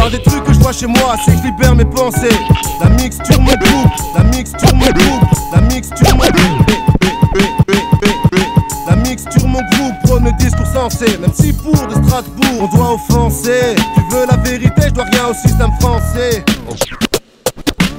Par 0.00 0.10
des 0.10 0.22
trucs 0.22 0.44
que 0.44 0.54
je 0.54 0.58
vois 0.60 0.72
chez 0.72 0.86
moi, 0.86 1.14
c'est 1.22 1.32
que 1.32 1.36
je 1.36 1.42
libère 1.42 1.74
mes 1.74 1.84
pensées. 1.84 2.30
La 2.80 2.88
mixture 2.88 3.38
mon 3.38 3.52
groupe, 3.52 3.92
la 4.16 4.24
mixture 4.24 4.74
mon 4.74 4.86
groupe, 4.86 5.28
la 5.54 5.60
mixture 5.60 6.16
mixture 8.96 9.46
mon 9.46 9.60
groupe 9.60 9.94
prône 10.04 10.24
le 10.24 10.32
discours 10.32 10.66
sensé. 10.66 11.18
Même 11.18 11.34
si 11.34 11.52
pour 11.52 11.72
de 11.86 11.92
Strasbourg 12.02 12.62
on 12.62 12.76
doit 12.76 12.94
offenser. 12.94 13.74
Tu 13.94 14.00
veux 14.10 14.26
la 14.26 14.36
vérité, 14.38 14.82
je 14.86 14.90
dois 14.90 15.04
rien 15.04 15.26
au 15.26 15.34
système 15.34 15.72
français. 15.78 16.44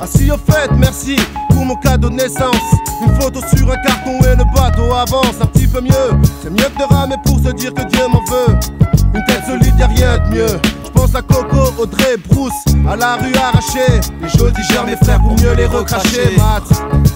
Ah 0.01 0.07
si 0.07 0.31
au 0.31 0.37
fait, 0.37 0.71
merci 0.77 1.17
pour 1.49 1.63
mon 1.65 1.75
cadeau 1.75 2.09
de 2.09 2.15
naissance. 2.15 2.55
Une 3.05 3.13
photo 3.21 3.41
sur 3.55 3.71
un 3.71 3.77
carton 3.77 4.17
et 4.23 4.35
le 4.35 4.43
bateau 4.55 4.91
avance 4.91 5.35
un 5.39 5.45
petit 5.45 5.67
peu 5.67 5.81
mieux. 5.81 6.11
C'est 6.41 6.49
mieux 6.49 6.69
que 6.75 6.79
de 6.79 6.91
ramer 6.91 7.17
pour 7.23 7.37
se 7.37 7.51
dire 7.51 7.71
que 7.75 7.83
Dieu 7.83 8.07
m'en 8.07 8.23
veut 8.23 8.90
Une 9.13 9.23
tête 9.25 9.43
solide, 9.45 9.73
y'a 9.77 9.87
rien 9.87 10.17
de 10.19 10.35
mieux 10.35 10.59
Je 10.85 10.89
pense 10.89 11.13
à 11.15 11.21
Coco, 11.21 11.73
Audrey, 11.77 12.17
Bruce, 12.29 12.53
à 12.89 12.95
la 12.95 13.15
rue 13.15 13.35
arrachée 13.35 13.99
Les 14.21 14.29
jeux 14.29 14.51
digèrent 14.51 14.85
mes 14.85 14.95
frères 14.95 15.19
pour 15.19 15.33
mieux 15.39 15.53
les 15.53 15.65
recracher 15.65 16.35
Mat, 16.37 16.63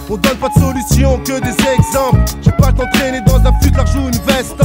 on 0.09 0.17
donne 0.17 0.37
pas 0.37 0.49
de 0.49 0.59
solution 0.59 1.19
que 1.19 1.39
des 1.39 1.55
exemples 1.73 2.19
J'ai 2.41 2.51
pas 2.51 2.71
t'entraîner 2.71 3.21
dans 3.21 3.37
un 3.37 3.53
fut 3.61 3.71
joue 3.93 4.07
une 4.07 4.33
veste 4.33 4.55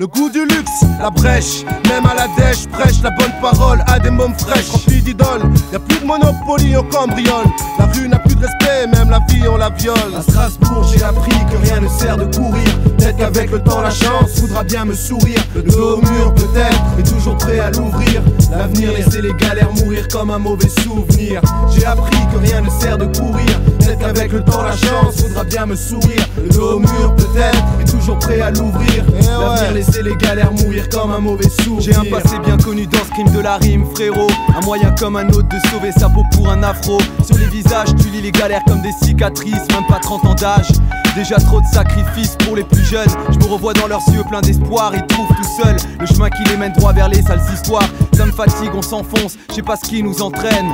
le 0.00 0.06
goût 0.06 0.30
du 0.30 0.46
luxe, 0.46 0.80
la 0.98 1.10
brèche, 1.10 1.62
même 1.86 2.06
à 2.06 2.14
la 2.14 2.26
dèche, 2.28 2.66
prêche 2.68 3.02
la 3.02 3.10
bonne 3.10 3.34
parole 3.42 3.84
à 3.86 3.98
des 3.98 4.08
mômes 4.08 4.32
fraîches 4.38 4.70
remplis 4.70 5.02
d'idoles. 5.02 5.42
Y'a 5.74 5.78
plus 5.78 6.00
de 6.00 6.06
monopoly, 6.06 6.74
on 6.74 6.84
cambriole. 6.84 7.44
La 7.78 7.84
rue 7.84 8.08
n'a 8.08 8.18
plus 8.18 8.34
de 8.34 8.40
respect, 8.40 8.86
même 8.86 9.10
la 9.10 9.18
vie 9.28 9.46
on 9.46 9.58
la 9.58 9.68
viole. 9.68 10.14
À 10.16 10.22
Strasbourg, 10.22 10.90
j'ai 10.90 11.04
appris 11.04 11.36
que 11.52 11.68
rien 11.68 11.82
ne 11.82 11.88
sert 11.88 12.16
de 12.16 12.24
courir. 12.34 12.64
Peut-être 12.96 13.18
qu'avec 13.18 13.50
le 13.50 13.62
temps, 13.62 13.82
la 13.82 13.90
chance 13.90 14.38
voudra 14.38 14.64
bien 14.64 14.86
me 14.86 14.94
sourire. 14.94 15.42
Le 15.54 15.64
dos 15.64 15.98
au 15.98 16.00
mur, 16.00 16.34
peut-être, 16.34 16.69
mais 16.96 17.02
toujours 17.02 17.36
prêt 17.36 17.58
à 17.58 17.70
l'ouvrir. 17.70 18.22
L'avenir, 18.50 18.92
laisser 18.92 19.22
les 19.22 19.34
galères 19.34 19.72
mourir 19.72 20.08
comme 20.08 20.30
un 20.30 20.38
mauvais 20.38 20.68
souvenir. 20.68 21.40
J'ai 21.74 21.86
appris 21.86 22.18
que 22.32 22.38
rien 22.38 22.60
ne 22.60 22.70
sert 22.70 22.98
de 22.98 23.06
courir. 23.06 23.60
Peut-être 23.78 23.98
qu'avec 23.98 24.32
le 24.32 24.42
temps, 24.42 24.62
la 24.62 24.72
chance 24.72 25.22
voudra 25.22 25.44
bien 25.44 25.66
me 25.66 25.76
sourire. 25.76 26.26
Le 26.42 26.48
dos 26.48 26.76
au 26.76 26.78
mur, 26.80 27.14
peut-être, 27.16 27.64
mais 27.78 27.84
toujours 27.84 28.18
prêt 28.18 28.40
à 28.40 28.50
l'ouvrir. 28.50 29.04
Eh 29.18 29.22
L'avenir, 29.22 29.84
c'est 29.90 30.02
les 30.02 30.16
galères 30.16 30.52
mourir 30.52 30.88
comme 30.88 31.10
un 31.12 31.18
mauvais 31.18 31.48
souvenir 31.48 31.80
J'ai 31.80 31.94
un 31.94 32.04
passé 32.10 32.38
bien 32.44 32.56
connu 32.56 32.86
dans 32.86 33.04
ce 33.04 33.10
crime 33.10 33.30
de 33.30 33.40
la 33.40 33.56
rime 33.56 33.84
frérot 33.94 34.28
Un 34.56 34.64
moyen 34.64 34.90
comme 34.98 35.16
un 35.16 35.28
autre 35.28 35.48
de 35.48 35.68
sauver 35.68 35.92
sa 35.92 36.08
peau 36.08 36.22
pour 36.32 36.50
un 36.50 36.62
afro 36.62 36.98
Sur 37.24 37.38
les 37.38 37.46
visages 37.46 37.88
tu 38.00 38.08
lis 38.08 38.22
les 38.22 38.32
galères 38.32 38.62
comme 38.66 38.82
des 38.82 38.92
cicatrices 39.02 39.66
Même 39.72 39.86
pas 39.88 39.98
30 40.00 40.24
ans 40.26 40.34
d'âge 40.34 40.68
Déjà 41.14 41.36
trop 41.36 41.60
de 41.60 41.66
sacrifices 41.66 42.36
pour 42.44 42.56
les 42.56 42.64
plus 42.64 42.84
jeunes 42.84 43.08
Je 43.30 43.38
me 43.38 43.44
revois 43.52 43.72
dans 43.72 43.86
leurs 43.86 44.06
yeux 44.12 44.24
plein 44.28 44.40
d'espoir 44.40 44.92
Ils 44.94 45.06
trouvent 45.06 45.28
tout 45.28 45.62
seuls 45.62 45.76
le 45.98 46.06
chemin 46.06 46.30
qui 46.30 46.44
les 46.44 46.56
mène 46.60 46.72
droit 46.72 46.92
vers 46.92 47.08
les 47.08 47.22
sales 47.22 47.40
histoires 47.52 47.88
Ça 48.12 48.26
me 48.26 48.32
fatigue, 48.32 48.70
on 48.74 48.82
s'enfonce, 48.82 49.36
je 49.48 49.54
sais 49.56 49.62
pas 49.62 49.76
ce 49.76 49.88
qui 49.88 50.02
nous 50.02 50.20
entraîne 50.20 50.70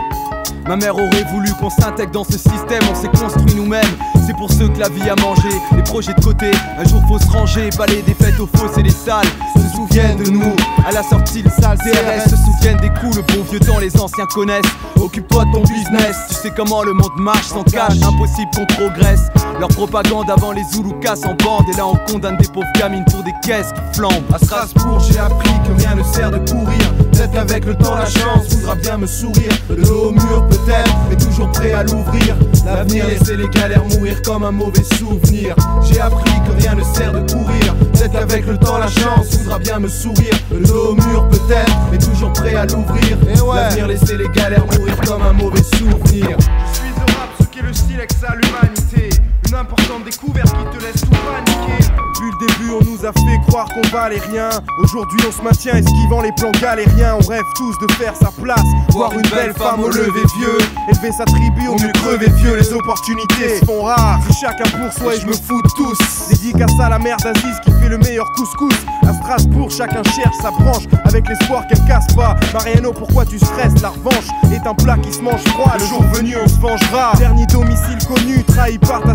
Ma 0.66 0.76
mère 0.76 0.96
aurait 0.96 1.24
voulu 1.32 1.48
qu'on 1.60 1.70
s'intègre 1.70 2.10
dans 2.10 2.24
ce 2.24 2.32
système, 2.32 2.82
on 2.90 2.94
s'est 2.94 3.08
construit 3.08 3.54
nous-mêmes. 3.54 3.84
C'est 4.26 4.36
pour 4.36 4.50
ceux 4.50 4.68
que 4.68 4.80
la 4.80 4.88
vie 4.88 5.08
a 5.08 5.14
mangé, 5.14 5.48
les 5.76 5.82
projets 5.84 6.12
de 6.12 6.20
côté. 6.20 6.50
Un 6.76 6.84
jour 6.88 7.00
faut 7.06 7.20
se 7.20 7.30
ranger, 7.30 7.70
balayer 7.78 8.02
des 8.02 8.14
fêtes 8.14 8.40
aux 8.40 8.48
fosses 8.48 8.76
et 8.76 8.82
les 8.82 8.90
salles. 8.90 9.28
Souviennent 9.76 10.16
de 10.16 10.30
nous, 10.30 10.56
à 10.88 10.90
la 10.90 11.02
sortie 11.02 11.42
le 11.42 11.50
sale 11.50 11.76
CRS. 11.76 12.30
Se 12.30 12.36
souviennent 12.36 12.78
des 12.78 12.88
coups, 12.88 13.16
le 13.16 13.22
bon 13.22 13.42
vieux 13.50 13.60
temps, 13.60 13.78
les 13.78 13.94
anciens 14.00 14.24
connaissent. 14.24 14.64
Occupe-toi 14.98 15.44
de 15.44 15.52
ton 15.52 15.60
business, 15.60 16.16
tu 16.28 16.34
sais 16.34 16.50
comment 16.56 16.82
le 16.82 16.94
monde 16.94 17.12
marche 17.18 17.48
sans 17.48 17.62
cash. 17.62 17.92
Impossible 18.02 18.50
qu'on 18.56 18.66
progresse. 18.74 19.28
Leur 19.60 19.68
propagande 19.68 20.30
avant 20.30 20.52
les 20.52 20.62
cassent 21.02 21.26
en 21.26 21.34
bande. 21.34 21.66
Et 21.72 21.76
là 21.76 21.86
on 21.86 21.96
condamne 22.10 22.38
des 22.38 22.48
pauvres 22.48 22.72
gamines 22.78 23.04
pour 23.10 23.22
des 23.22 23.34
caisses 23.42 23.72
qui 23.74 23.98
flambent. 23.98 24.24
À 24.32 24.38
Strasbourg, 24.38 24.98
j'ai 25.00 25.18
appris 25.18 25.50
que 25.66 25.78
rien 25.78 25.94
ne 25.94 26.02
sert 26.02 26.30
de 26.30 26.38
courir. 26.50 27.05
Peut-être 27.16 27.32
qu'avec 27.32 27.64
le 27.64 27.74
temps, 27.74 27.94
la 27.94 28.04
chance 28.04 28.46
voudra 28.50 28.74
bien 28.74 28.98
me 28.98 29.06
sourire. 29.06 29.50
Le 29.70 29.82
dos 29.82 30.08
au 30.08 30.12
mur, 30.12 30.46
peut-être, 30.50 30.94
mais 31.08 31.16
toujours 31.16 31.50
prêt 31.50 31.72
à 31.72 31.82
l'ouvrir. 31.82 32.36
L'avenir, 32.66 33.06
laisser 33.06 33.38
les 33.38 33.48
galères 33.48 33.84
mourir 33.86 34.20
comme 34.20 34.44
un 34.44 34.50
mauvais 34.50 34.82
souvenir. 34.82 35.56
J'ai 35.82 35.98
appris 35.98 36.30
que 36.46 36.60
rien 36.60 36.74
ne 36.74 36.84
sert 36.84 37.14
de 37.14 37.20
courir. 37.32 37.74
Peut-être 37.94 38.12
qu'avec 38.12 38.46
le 38.46 38.58
temps, 38.58 38.76
la 38.76 38.88
chance 38.88 39.34
voudra 39.38 39.58
bien 39.58 39.78
me 39.78 39.88
sourire. 39.88 40.34
Le 40.52 40.66
dos 40.66 40.90
au 40.90 40.94
mur, 40.94 41.26
peut-être, 41.30 41.72
mais 41.90 41.96
toujours 41.96 42.34
prêt 42.34 42.54
à 42.54 42.66
l'ouvrir. 42.66 43.16
L'avenir, 43.54 43.86
laisser 43.86 44.18
les 44.18 44.28
galères 44.28 44.66
mourir 44.78 44.96
comme 45.06 45.22
un 45.22 45.32
mauvais 45.32 45.62
souvenir. 45.62 46.36
Je 46.38 46.78
suis 46.78 46.88
le 46.90 47.14
rap, 47.14 47.30
ce 47.40 47.46
qui 47.46 47.60
est 47.60 47.62
le 47.62 47.72
style 47.72 47.96
avec 47.96 48.12
sa 48.12 48.34
l'humanité. 48.34 49.08
Une 49.48 49.54
importante 49.54 50.04
découverte 50.04 50.48
qui 50.48 50.76
te 50.76 50.82
laisse 50.84 51.00
tout 51.02 51.08
paniquer. 51.10 51.78
Depuis 52.16 52.30
le 52.30 52.46
début, 52.46 52.70
on 52.80 52.84
nous 52.90 53.06
a 53.06 53.12
fait 53.12 53.38
croire 53.46 53.66
qu'on 53.68 53.88
valait 53.96 54.18
rien. 54.30 54.48
Aujourd'hui, 54.82 55.20
on 55.28 55.30
se 55.30 55.42
maintient 55.42 55.74
esquivant 55.74 56.20
les 56.20 56.32
plans 56.32 56.50
galériens. 56.60 57.16
On 57.20 57.26
rêve 57.28 57.44
tous 57.54 57.78
de 57.86 57.92
faire 57.92 58.14
sa 58.16 58.30
place, 58.42 58.64
voir 58.90 59.12
une 59.12 59.28
belle 59.28 59.52
femme 59.54 59.84
au 59.84 59.88
lever 59.88 60.24
vieux. 60.38 60.58
Élever 60.88 61.12
sa 61.12 61.24
tribu, 61.26 61.68
au 61.68 61.74
mieux 61.74 61.92
crever 61.92 62.28
vieux. 62.30 62.56
Les 62.56 62.72
opportunités 62.72 63.60
se 63.60 63.64
font 63.64 63.82
rares. 63.82 64.18
C'est 64.26 64.46
chacun 64.46 64.64
pour 64.78 64.92
soi 64.92 65.14
et 65.14 65.20
je 65.20 65.26
me 65.26 65.32
fous 65.32 65.62
de 65.62 65.68
tous. 65.76 65.98
Dédicace 66.30 66.72
à 66.80 66.88
la 66.88 66.98
mère 66.98 67.18
d'Aziz 67.18 67.60
qui 67.64 67.70
fait 67.70 67.88
le 67.88 67.98
meilleur 67.98 68.26
couscous. 68.32 68.74
À 69.06 69.12
Strasbourg, 69.12 69.70
chacun 69.70 70.02
cherche 70.02 70.36
sa 70.42 70.50
branche 70.50 70.84
avec 71.04 71.28
l'espoir 71.28 71.66
qu'elle 71.68 71.84
casse 71.84 72.12
pas. 72.14 72.34
Mariano, 72.52 72.92
pourquoi 72.92 73.24
tu 73.24 73.38
stresses 73.38 73.80
La 73.80 73.90
revanche? 73.90 74.26
Est 74.52 74.66
un 74.66 74.74
plat 74.74 74.96
qui 74.98 75.12
se 75.12 75.20
mange 75.20 75.42
froid. 75.44 75.72
Le 75.78 75.84
jour 75.86 76.02
venu, 76.14 76.34
on 76.42 76.48
se 76.48 76.58
vengera. 76.58 77.12
Dernier 77.18 77.46
domicile 77.46 77.98
connu, 78.08 78.42
trahi 78.44 78.78
par 78.78 79.02
ta 79.02 79.14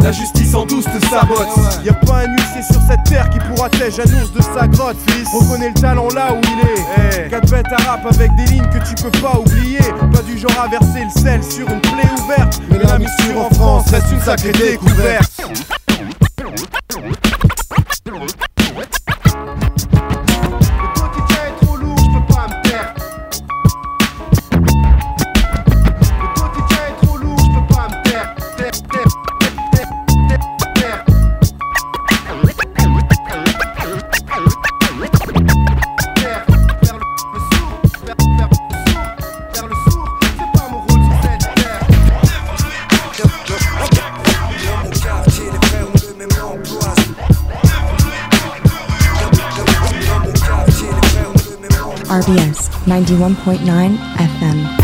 La 0.00 0.12
justice 0.12 0.54
en 0.54 0.64
douce 0.64 0.84
te 0.84 1.06
sabote. 1.06 1.48
Y'a 1.84 1.92
pas 1.92 2.20
un 2.24 2.32
huissier 2.32 2.62
sur 2.62 2.80
cette 2.88 3.04
terre 3.04 3.28
qui 3.28 3.38
pourra 3.38 3.68
t'aider 3.68 4.00
annonce 4.00 4.32
de 4.32 4.40
sa 4.40 4.66
grotte, 4.66 4.96
fils. 5.08 5.28
Reconnais 5.32 5.68
le 5.68 5.80
talent 5.80 6.08
là 6.14 6.32
où 6.32 6.40
il 6.42 6.60
est. 6.68 7.28
Quatre 7.28 7.50
bêtes 7.50 7.66
à 7.70 7.90
rap 7.90 8.06
avec 8.06 8.34
des 8.36 8.44
lignes 8.46 8.68
que 8.68 8.78
tu 8.78 8.94
peux 9.02 9.10
pas 9.20 9.38
oublier? 9.38 9.78
Pas 10.12 10.22
du 10.22 10.38
genre 10.38 10.58
à 10.58 10.68
verser 10.68 11.04
le 11.04 11.20
sel 11.20 11.42
sur 11.42 11.68
une 11.68 11.80
plaie 11.80 12.08
ouverte. 12.24 12.60
Mais 12.70 12.78
la 12.78 12.98
mixture 12.98 13.38
en 13.38 13.54
France 13.54 13.90
reste 13.90 14.10
une 14.10 14.22
sacrée 14.22 14.52
découverte. 14.52 15.30
91.9 53.04 53.98
FM. 54.16 54.81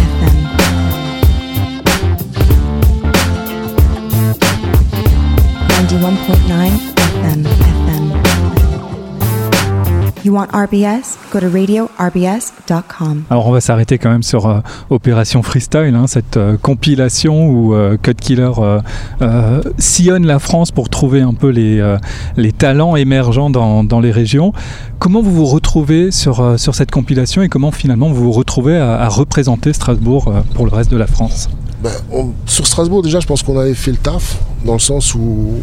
You 10.29 10.35
want 10.35 10.49
RBS? 10.53 11.17
Go 11.33 11.41
to 11.41 11.47
radiorbs.com. 11.49 13.23
Alors 13.31 13.47
on 13.47 13.51
va 13.51 13.63
s'arrêter 13.63 13.97
quand 13.97 14.11
même 14.11 14.23
sur 14.23 14.47
euh, 14.47 14.61
Opération 14.91 15.43
Freestyle, 15.43 15.95
hein, 15.95 16.07
cette 16.07 16.37
euh, 16.37 16.59
compilation 16.61 17.49
où 17.49 17.73
euh, 17.75 17.97
Cut 17.97 18.13
Killer 18.15 18.51
euh, 18.59 18.81
euh, 19.23 19.63
sillonne 19.79 20.27
la 20.27 20.39
France 20.39 20.71
pour 20.71 20.91
trouver 20.91 21.23
un 21.23 21.33
peu 21.33 21.49
les, 21.49 21.81
euh, 21.81 21.97
les 22.37 22.53
talents 22.53 22.95
émergents 22.95 23.49
dans, 23.49 23.85
dans 23.85 24.01
les 24.01 24.11
régions. 24.11 24.53
Comment 24.99 25.23
vous 25.23 25.33
vous 25.33 25.47
retrouvez 25.47 26.11
sur, 26.11 26.41
euh, 26.41 26.57
sur 26.59 26.75
cette 26.75 26.91
compilation 26.91 27.41
et 27.41 27.49
comment 27.49 27.71
finalement 27.71 28.09
vous 28.11 28.25
vous 28.25 28.33
retrouvez 28.33 28.77
à, 28.77 29.01
à 29.01 29.09
représenter 29.09 29.73
Strasbourg 29.73 30.29
euh, 30.29 30.41
pour 30.55 30.67
le 30.67 30.73
reste 30.75 30.91
de 30.91 30.99
la 30.99 31.07
France? 31.07 31.49
Ben, 31.83 31.91
on- 32.13 32.33
sur 32.45 32.67
Strasbourg, 32.67 33.01
déjà, 33.03 33.21
je 33.21 33.27
pense 33.27 33.43
qu'on 33.43 33.59
avait 33.59 33.73
fait 33.73 33.93
le 33.93 33.97
taf, 33.97 34.37
dans 34.67 34.75
le 34.75 34.79
sens 34.79 35.15
où 35.15 35.55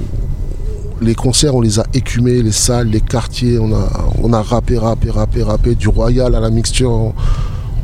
les 1.02 1.16
concerts, 1.16 1.56
on 1.56 1.62
les 1.62 1.80
a 1.80 1.86
écumés, 1.94 2.42
les 2.42 2.52
salles, 2.52 2.88
les 2.90 3.02
quartiers, 3.02 3.60
on 3.60 3.74
a, 3.74 3.90
on 4.22 4.34
a 4.34 4.42
rappé, 4.42 4.78
rappé, 4.78 5.10
rappé, 5.10 5.44
rappé, 5.44 5.76
du 5.76 5.88
Royal 5.88 6.34
à 6.36 6.40
la 6.40 6.50
mixture. 6.50 7.14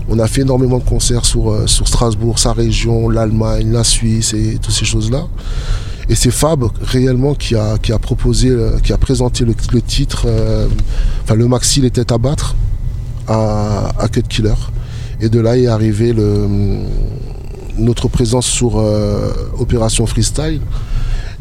On, 0.10 0.19
a 0.19 0.28
fait 0.28 0.42
énormément 0.42 0.80
de 0.80 0.84
concerts 0.84 1.25
sur, 1.25 1.52
euh, 1.52 1.68
sur 1.68 1.88
Strasbourg, 1.88 2.38
sa 2.38 2.52
région, 2.52 3.08
l'Allemagne, 3.08 3.72
la 3.72 3.84
Suisse 3.84 4.34
et 4.34 4.58
toutes 4.62 4.74
ces 4.74 4.86
choses-là. 4.86 5.28
Et 6.10 6.16
c'est 6.16 6.31
Fab 6.31 6.66
réellement 6.81 7.34
qui 7.34 7.56
a, 7.56 7.78
qui 7.78 7.94
a 7.94 8.00
proposé, 8.00 8.50
euh, 8.50 8.78
qui 8.80 8.92
a 8.92 8.98
présenté 8.98 9.46
le, 9.46 9.54
le 9.72 9.81
titre, 9.81 10.24
euh, 10.25 10.68
enfin 11.24 11.36
le 11.36 11.48
maxi 11.48 11.80
Les 11.80 11.92
Têtes 11.92 12.12
à 12.12 12.18
battre 12.18 12.56
à, 13.28 13.92
à 13.98 14.07
Cut 14.10 14.24
Killer. 14.24 14.56
Et 15.22 15.30
de 15.30 15.40
là 15.40 15.57
est 15.57 15.68
arrivé 15.68 16.12
le, 16.12 16.48
notre 17.78 18.10
présence 18.10 18.48
sur 18.48 18.84
Opération 19.60 20.06
Freestyle. 20.06 20.62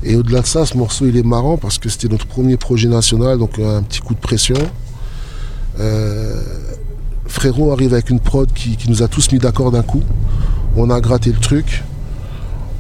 Et 0.02 0.17
au-delà 0.17 0.41
de 0.41 0.47
ça, 0.47 0.64
ce 0.64 0.76
morceau 0.76 1.06
il 1.06 1.17
est 1.17 1.26
marrant 1.26 1.56
parce 1.56 1.79
que 1.79 1.88
c'était 1.88 2.08
notre 2.08 2.26
premier 2.26 2.56
projet 2.56 2.88
national, 2.88 3.38
donc 3.38 3.58
un 3.58 3.82
petit 3.82 4.00
coup 4.00 4.14
de 4.14 4.20
pression. 4.20 4.56
Euh, 5.79 6.41
Frérot 7.26 7.73
arrive 7.73 7.93
avec 7.93 8.11
une 8.11 8.20
prod 8.20 8.50
qui, 8.52 8.76
nous 8.88 9.02
a 9.02 9.08
tous 9.08 9.31
mis 9.31 9.38
d'accord 9.38 9.70
d'un 9.70 9.82
coup. 9.82 10.02
On 10.76 10.91
a 10.91 11.00
gratté 11.00 11.31
le 11.31 11.38
truc. 11.38 11.85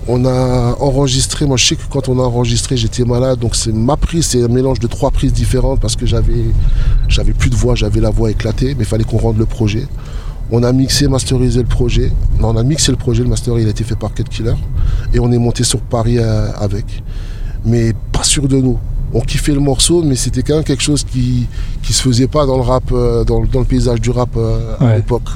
On 0.08 0.24
a 0.24 0.76
enregistré, 0.80 1.46
moi 1.46 1.56
je 1.56 1.66
sais 1.66 1.76
que 1.76 1.82
quand 1.90 2.08
on 2.08 2.18
a 2.18 2.22
enregistré 2.22 2.76
j'étais 2.76 3.04
malade, 3.04 3.38
donc 3.38 3.54
c'est 3.54 3.70
ma 3.70 3.96
prise, 3.96 4.26
c'est 4.26 4.42
un 4.42 4.48
mélange 4.48 4.80
de 4.80 4.86
trois 4.86 5.10
prises 5.10 5.32
différentes 5.32 5.78
parce 5.78 5.94
que 5.94 6.06
j'avais 6.06 7.32
plus 7.38 7.50
de 7.50 7.54
voix, 7.54 7.74
j'avais 7.74 8.00
la 8.00 8.10
voix 8.10 8.30
éclatée, 8.30 8.74
mais 8.74 8.84
il 8.84 8.86
fallait 8.86 9.04
qu'on 9.04 9.18
rende 9.18 9.38
le 9.38 9.46
projet. 9.46 9.86
On 10.52 10.62
a 10.62 10.72
mixé, 10.72 11.06
masterisé 11.08 11.60
le 11.60 11.68
projet. 11.68 12.10
Non, 12.40 12.48
on 12.48 12.56
a 12.56 12.62
mixé 12.62 12.90
le 12.90 12.96
projet, 12.98 13.22
le 13.22 13.28
master 13.28 13.58
il 13.58 13.66
a 13.66 13.70
été 13.70 13.84
fait 13.84 13.96
par 13.96 14.12
Cat 14.12 14.24
Killer. 14.24 14.54
Et 15.14 15.20
on 15.20 15.30
est 15.30 15.38
monté 15.38 15.62
sur 15.64 15.80
Paris 15.80 16.18
euh, 16.18 16.50
avec. 16.58 17.02
Mais 17.64 17.92
pas 18.12 18.24
sûr 18.24 18.48
de 18.48 18.56
nous. 18.56 18.78
On 19.12 19.20
kiffait 19.20 19.52
le 19.54 19.60
morceau, 19.60 20.02
mais 20.02 20.14
c'était 20.16 20.42
quand 20.42 20.54
même 20.54 20.64
quelque 20.64 20.82
chose 20.82 21.04
qui 21.04 21.46
qui 21.82 21.92
se 21.92 22.02
faisait 22.02 22.28
pas 22.28 22.46
dans 22.46 22.56
le 22.56 22.62
rap, 22.62 22.84
euh, 22.92 23.24
dans, 23.24 23.40
le- 23.40 23.48
dans 23.48 23.58
le 23.60 23.64
paysage 23.64 24.00
du 24.00 24.10
rap 24.10 24.30
euh, 24.36 24.74
à 24.80 24.96
l'époque. 24.96 25.28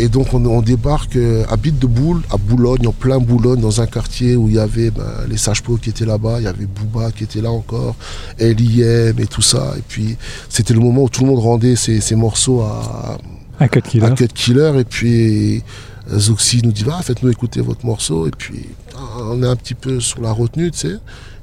Et 0.00 0.08
donc 0.08 0.32
on, 0.32 0.44
on 0.46 0.62
débarque 0.62 1.18
à 1.50 1.56
Bite 1.56 1.78
de 1.80 1.86
Boule, 1.88 2.22
à 2.30 2.36
Boulogne, 2.36 2.86
en 2.86 2.92
plein 2.92 3.18
Boulogne, 3.18 3.60
dans 3.60 3.80
un 3.80 3.86
quartier 3.86 4.36
où 4.36 4.48
il 4.48 4.54
y 4.54 4.58
avait 4.60 4.90
ben, 4.92 5.02
les 5.28 5.36
Sages-Pots 5.36 5.78
qui 5.78 5.90
étaient 5.90 6.04
là-bas, 6.06 6.36
il 6.38 6.44
y 6.44 6.46
avait 6.46 6.66
Booba 6.66 7.10
qui 7.10 7.24
était 7.24 7.40
là 7.40 7.50
encore, 7.50 7.96
LIM 8.38 9.18
et 9.18 9.26
tout 9.28 9.42
ça. 9.42 9.72
Et 9.76 9.82
puis 9.88 10.16
c'était 10.48 10.72
le 10.74 10.80
moment 10.80 11.02
où 11.02 11.08
tout 11.08 11.22
le 11.24 11.30
monde 11.30 11.40
rendait 11.40 11.74
ses, 11.74 12.00
ses 12.00 12.14
morceaux 12.14 12.60
à, 12.60 13.18
Un 13.60 13.68
cut 13.68 13.82
killer. 13.82 14.06
à 14.06 14.10
Cut 14.10 14.28
Killer. 14.34 14.72
Et 14.78 14.84
puis 14.84 15.62
euh, 16.12 16.18
Zoxy 16.18 16.60
nous 16.64 16.72
dit 16.72 16.84
va, 16.84 17.00
faites-nous 17.02 17.30
écouter 17.30 17.60
votre 17.60 17.84
morceau. 17.84 18.26
Et 18.26 18.30
puis 18.36 18.66
ah, 18.96 18.98
on 19.30 19.42
est 19.42 19.46
un 19.46 19.56
petit 19.56 19.74
peu 19.74 20.00
sur 20.00 20.20
la 20.20 20.32
retenue, 20.32 20.70
tu 20.70 20.78
sais. 20.78 20.96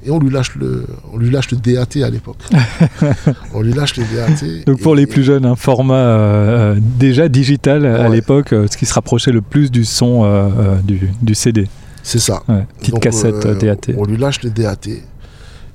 Et 0.04 0.10
on 0.10 0.18
lui 0.20 0.30
lâche 0.30 0.54
le, 0.54 0.86
on 1.12 1.16
lui 1.18 1.30
lâche 1.30 1.50
le 1.50 1.56
DAT 1.56 2.04
à 2.04 2.10
l'époque. 2.10 2.38
on 3.54 3.60
lui 3.60 3.72
lâche 3.72 3.96
le 3.96 4.04
DAT. 4.04 4.64
Donc 4.66 4.80
pour 4.80 4.94
Et- 4.94 4.98
les 4.98 5.06
plus 5.06 5.24
jeunes, 5.24 5.44
un 5.44 5.56
format 5.56 5.94
euh, 5.94 6.74
euh, 6.76 6.80
déjà 6.98 7.28
digital 7.28 7.84
à 7.86 8.08
l'époque, 8.08 8.50
ce 8.50 8.76
qui 8.76 8.86
se 8.86 8.94
rapprochait 8.94 9.32
le 9.32 9.40
plus 9.42 9.70
du 9.70 9.84
son 9.84 10.22
euh, 10.24 10.76
du, 10.82 11.10
du 11.22 11.34
CD. 11.34 11.66
C'est 12.04 12.20
ça. 12.20 12.42
Ouais, 12.48 12.64
petite 12.78 12.94
Donc, 12.94 13.02
cassette 13.02 13.44
euh, 13.46 13.54
DAT. 13.58 13.92
On 13.98 14.04
lui 14.04 14.16
lâche 14.16 14.42
le 14.44 14.50
DAT. 14.50 14.76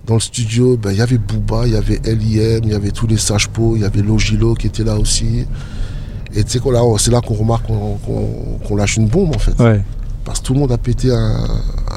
Dans 0.08 0.14
le 0.16 0.20
studio, 0.22 0.78
ben, 0.78 0.92
il 0.92 0.98
y 0.98 1.02
avait 1.02 1.18
Booba, 1.18 1.68
il 1.68 1.74
y 1.74 1.76
avait 1.76 2.00
LIM, 2.06 2.62
il 2.64 2.72
y 2.72 2.74
avait 2.74 2.92
tous 2.92 3.06
les 3.08 3.18
Sages-Pots, 3.18 3.74
il 3.76 3.82
y 3.82 3.86
avait 3.86 4.02
Logilo 4.02 4.56
qui 4.56 4.68
était 4.68 4.84
là 4.86 4.98
aussi. 4.98 5.46
Et 6.36 6.44
tu 6.44 6.52
sais, 6.52 6.60
c'est 6.98 7.12
là 7.12 7.22
qu'on 7.22 7.34
remarque 7.34 7.66
qu'on 7.68 7.98
qu'on 8.68 8.76
lâche 8.76 8.98
une 8.98 9.08
bombe 9.08 9.36
en 9.36 9.40
fait. 9.40 9.60
Ouais. 9.62 9.82
Parce 10.24 10.40
que 10.40 10.46
tout 10.46 10.54
le 10.54 10.60
monde 10.60 10.72
a 10.72 10.78
pété 10.78 11.12
un, 11.12 11.36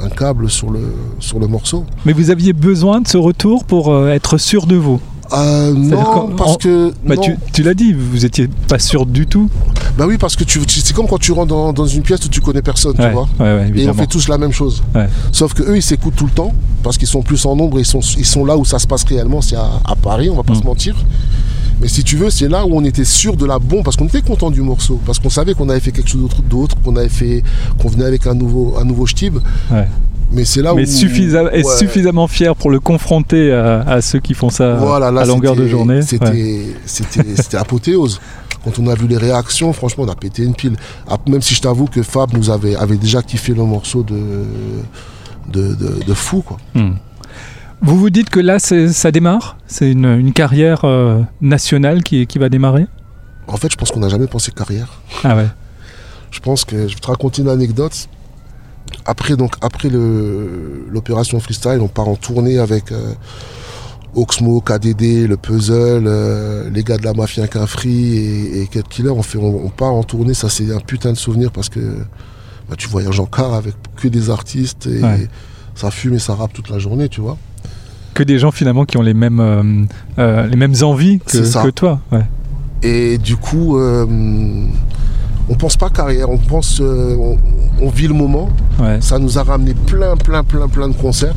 un 0.03 0.09
câble 0.09 0.49
sur 0.49 0.71
le, 0.71 0.81
sur 1.19 1.39
le 1.39 1.47
morceau. 1.47 1.85
Mais 2.05 2.11
vous 2.13 2.31
aviez 2.31 2.53
besoin 2.53 2.99
de 3.01 3.07
ce 3.07 3.17
retour 3.17 3.63
pour 3.65 3.93
euh, 3.93 4.09
être 4.09 4.37
sûr 4.39 4.65
de 4.65 4.75
vous? 4.75 4.99
Euh, 5.33 5.73
non, 5.73 6.29
parce 6.37 6.53
en- 6.53 6.57
que. 6.57 6.91
Bah, 7.05 7.15
non. 7.15 7.21
tu 7.21 7.37
tu 7.53 7.63
l'as 7.63 7.73
dit, 7.73 7.93
vous 7.93 8.25
étiez 8.25 8.47
pas 8.67 8.77
sûr 8.79 9.05
du 9.05 9.25
tout. 9.25 9.49
Bah 9.97 10.05
oui, 10.07 10.17
parce 10.17 10.35
que 10.35 10.43
tu, 10.43 10.59
c'est 10.67 10.93
comme 10.93 11.07
quand 11.07 11.17
tu 11.19 11.31
rentres 11.31 11.47
dans, 11.53 11.71
dans 11.71 11.85
une 11.85 12.01
pièce 12.01 12.23
où 12.25 12.29
tu 12.29 12.41
connais 12.41 12.61
personne, 12.61 12.95
Ouais, 12.99 13.07
tu 13.07 13.13
vois. 13.13 13.27
ouais, 13.39 13.71
ouais, 13.71 13.71
Et 13.75 13.89
on 13.89 13.93
fait 13.93 14.07
tous 14.07 14.27
la 14.27 14.37
même 14.37 14.51
chose. 14.51 14.83
Sauf 15.31 15.53
que 15.53 15.63
eux, 15.63 15.77
ils 15.77 15.81
s'écoutent 15.83 16.15
tout 16.15 16.25
le 16.25 16.31
temps 16.31 16.51
parce 16.83 16.97
qu'ils 16.97 17.07
sont 17.07 17.21
plus 17.21 17.43
en 17.45 17.55
nombre 17.55 17.77
et 17.77 17.81
ils 17.81 17.85
sont, 17.85 18.01
ils 18.17 18.25
sont 18.25 18.43
là 18.43 18.57
où 18.57 18.65
ça 18.65 18.77
se 18.79 18.85
passe 18.87 19.03
réellement. 19.05 19.41
C'est 19.41 19.55
à, 19.55 19.69
à 19.85 19.95
Paris, 19.95 20.29
on 20.29 20.35
va 20.35 20.43
pas 20.43 20.53
Mm. 20.53 20.61
se 20.61 20.63
mentir. 20.63 20.95
Mais 21.81 21.87
si 21.87 22.03
tu 22.03 22.15
veux, 22.15 22.29
c'est 22.29 22.47
là 22.47 22.65
où 22.65 22.69
on 22.75 22.83
était 22.85 23.03
sûr 23.03 23.35
de 23.35 23.45
la 23.45 23.59
bombe 23.59 23.83
parce 23.83 23.97
qu'on 23.97 24.07
était 24.07 24.21
content 24.21 24.49
du 24.49 24.61
morceau, 24.61 24.99
parce 25.05 25.19
qu'on 25.19 25.29
savait 25.29 25.53
qu'on 25.53 25.67
avait 25.69 25.79
fait 25.81 25.91
quelque 25.91 26.09
chose 26.09 26.29
d'autre, 26.49 26.75
qu'on 26.83 26.95
avait 26.95 27.09
fait, 27.09 27.43
qu'on 27.81 27.89
venait 27.89 28.05
avec 28.05 28.25
un 28.27 28.33
nouveau, 28.33 28.75
un 28.79 28.85
nouveau 28.85 29.05
style. 29.07 29.33
Ouais. 29.71 29.87
Mais 30.31 30.43
c'est 30.45 30.61
là 30.61 30.73
Mais 30.73 30.83
où 30.83 30.85
suffisa- 30.85 31.51
est 31.51 31.63
suffisamment 31.77 32.27
fier 32.27 32.55
pour 32.55 32.71
le 32.71 32.79
confronter 32.79 33.51
à, 33.53 33.81
à 33.81 34.01
ceux 34.01 34.19
qui 34.19 34.33
font 34.33 34.49
ça 34.49 34.75
Voilà, 34.75 35.11
là, 35.11 35.21
à 35.21 35.25
longueur 35.25 35.55
de 35.55 35.67
journée. 35.67 36.01
C'était, 36.01 36.25
Ouais. 36.25 36.65
c'était, 36.85 37.23
c'était 37.35 37.57
apothéose. 37.57 38.19
Quand 38.63 38.79
on 38.79 38.87
a 38.87 38.95
vu 38.95 39.07
les 39.07 39.17
réactions, 39.17 39.71
franchement, 39.73 40.05
on 40.07 40.09
a 40.11 40.15
pété 40.15 40.43
une 40.43 40.55
pile. 40.55 40.75
Ah, 41.07 41.17
Même 41.29 41.41
si 41.43 41.53
je 41.53 41.61
t'avoue 41.61 41.85
que 41.85 42.01
Fab 42.01 42.33
nous 42.33 42.49
avait, 42.49 42.75
avait 42.75 42.97
déjà 42.97 43.21
kiffé 43.21 43.53
le 43.53 43.63
morceau 43.63 44.01
de, 44.01 44.15
de, 45.51 45.75
de, 45.75 46.03
de 46.07 46.13
fou, 46.13 46.41
quoi. 46.41 46.57
Hmm. 46.73 46.93
Vous 47.81 47.97
vous 47.99 48.09
dites 48.09 48.29
que 48.29 48.39
là, 48.39 48.57
ça 48.59 49.11
démarre? 49.11 49.57
C'est 49.67 49.91
une, 49.91 50.05
une 50.05 50.33
carrière 50.33 50.81
euh, 50.85 51.21
nationale 51.41 52.03
qui, 52.03 52.25
qui 52.25 52.39
va 52.39 52.49
démarrer? 52.49 52.87
En 53.47 53.57
fait, 53.57 53.71
je 53.71 53.77
pense 53.77 53.91
qu'on 53.91 53.99
n'a 53.99 54.09
jamais 54.09 54.27
pensé 54.27 54.51
carrière. 54.51 55.01
Ah 55.23 55.35
ouais. 55.35 55.47
Je 56.31 56.39
pense 56.39 56.65
que 56.65 56.87
je 56.87 56.93
vais 56.95 56.99
te 56.99 57.07
raconter 57.07 57.41
une 57.43 57.49
anecdote. 57.49 58.07
Après, 59.05 59.35
donc, 59.35 59.53
après 59.61 59.89
l'opération 59.89 61.39
freestyle, 61.39 61.79
on 61.81 61.87
part 61.87 62.07
en 62.07 62.15
tournée 62.15 62.57
avec 62.57 62.91
euh, 62.91 63.13
Oxmo, 64.15 64.61
KDD, 64.61 65.27
le 65.27 65.37
Puzzle, 65.37 66.05
euh, 66.07 66.69
les 66.71 66.83
gars 66.83 66.97
de 66.97 67.03
la 67.03 67.13
mafia 67.13 67.47
Quinfree 67.47 68.15
et, 68.17 68.61
et 68.63 68.67
Killer. 68.89 69.09
On, 69.11 69.21
fait, 69.21 69.37
on, 69.37 69.65
on 69.65 69.69
part 69.69 69.93
en 69.93 70.03
tournée, 70.03 70.33
ça 70.33 70.49
c'est 70.49 70.73
un 70.73 70.79
putain 70.79 71.11
de 71.11 71.17
souvenir 71.17 71.51
parce 71.51 71.69
que 71.69 71.79
bah, 72.69 72.75
tu 72.77 72.87
voyages 72.87 73.19
en 73.19 73.25
car 73.25 73.53
avec 73.53 73.75
que 73.97 74.07
des 74.07 74.29
artistes 74.29 74.87
et 74.87 75.01
Ouais. 75.03 75.27
ça 75.75 75.91
fume 75.91 76.15
et 76.15 76.19
ça 76.19 76.33
rappe 76.33 76.53
toute 76.53 76.69
la 76.69 76.79
journée, 76.79 77.09
tu 77.09 77.21
vois. 77.21 77.37
Que 78.15 78.23
des 78.23 78.39
gens 78.39 78.51
finalement 78.51 78.85
qui 78.85 78.97
ont 78.97 79.01
les 79.01 79.13
mêmes, 79.13 79.41
euh, 79.41 79.61
euh, 80.19 80.47
les 80.47 80.55
mêmes 80.55 80.73
envies 80.81 81.19
que, 81.19 81.69
toi. 81.69 81.99
Ouais. 82.13 82.23
Et 82.81 83.17
du 83.17 83.35
coup, 83.35 83.77
euh, 83.77 84.05
on 85.49 85.55
pense 85.55 85.75
pas 85.75 85.89
carrière, 85.89 86.29
on 86.29 86.37
pense, 86.37 86.79
euh, 86.79 87.17
on, 87.19 87.37
on 87.81 87.89
vit 87.89 88.07
le 88.07 88.13
moment. 88.13 88.49
Ouais. 88.79 88.99
Ça 89.01 89.19
nous 89.19 89.37
a 89.37 89.43
ramené 89.43 89.73
plein, 89.73 90.15
plein, 90.15 90.45
plein, 90.45 90.69
plein 90.69 90.87
de 90.87 90.93
concerts. 90.95 91.35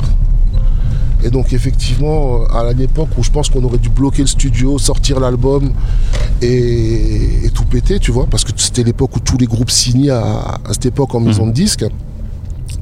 Et 1.21 1.29
donc 1.29 1.51
effectivement, 1.51 2.45
à 2.45 2.71
l'époque 2.71 3.09
où 3.17 3.23
je 3.23 3.29
pense 3.29 3.49
qu'on 3.49 3.63
aurait 3.65 3.77
dû 3.77 3.89
bloquer 3.89 4.21
le 4.21 4.29
studio, 4.29 4.77
sortir 4.77 5.19
l'album 5.19 5.71
et, 6.41 7.45
et 7.45 7.49
tout 7.53 7.65
péter, 7.65 7.99
tu 7.99 8.11
vois, 8.11 8.25
parce 8.25 8.45
que 8.45 8.51
c'était 8.55 8.83
l'époque 8.83 9.17
où 9.17 9.19
tous 9.19 9.37
les 9.37 9.47
groupes 9.47 9.69
signaient 9.69 10.11
à, 10.11 10.21
à 10.63 10.71
cette 10.71 10.85
époque 10.85 11.13
en 11.13 11.19
maison 11.19 11.45
de 11.45 11.51
disques. 11.51 11.83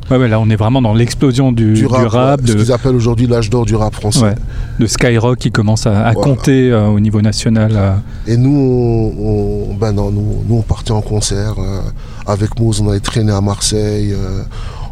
Ouais, 0.09 0.18
ouais, 0.18 0.27
là, 0.30 0.39
on 0.39 0.50
est 0.50 0.56
vraiment 0.56 0.81
dans 0.81 0.94
l'explosion 0.94 1.51
du, 1.51 1.74
Du 1.74 1.80
du 1.81 1.86
rap, 1.86 2.07
rap, 2.09 2.42
ouais, 2.42 2.48
ce 2.48 2.54
de, 2.54 2.57
qu'ils 2.63 2.71
appellent 2.71 2.95
aujourd'hui 2.95 3.27
l'âge 3.27 3.50
d'or 3.50 3.65
du 3.65 3.75
rap 3.75 3.94
français. 3.94 4.21
ouais, 4.21 4.36
de 4.80 4.88
Skyrock 4.88 5.38
qui 5.38 5.51
commence 5.51 5.86
à, 5.86 6.07
à 6.07 6.13
Voilà. 6.13 6.30
compter 6.36 6.71
euh, 6.71 6.88
au 6.88 7.00
niveau 7.00 7.21
national. 7.21 7.71
euh. 7.75 7.95
Et 8.25 8.38
nous, 8.38 8.56
on, 8.56 9.71
on- 9.71 9.74
ben 9.75 9.92
non, 9.92 10.09
nous, 10.12 10.44
nous, 10.48 10.56
on 10.56 10.62
partait 10.62 10.92
en 10.92 11.01
concert. 11.01 11.56
euh, 11.59 11.81
avec 12.25 12.59
Moz, 12.59 12.81
on 12.81 12.89
allait 12.89 13.00
traîner 13.01 13.31
à 13.33 13.42
Marseille. 13.42 14.13
euh, 14.13 14.44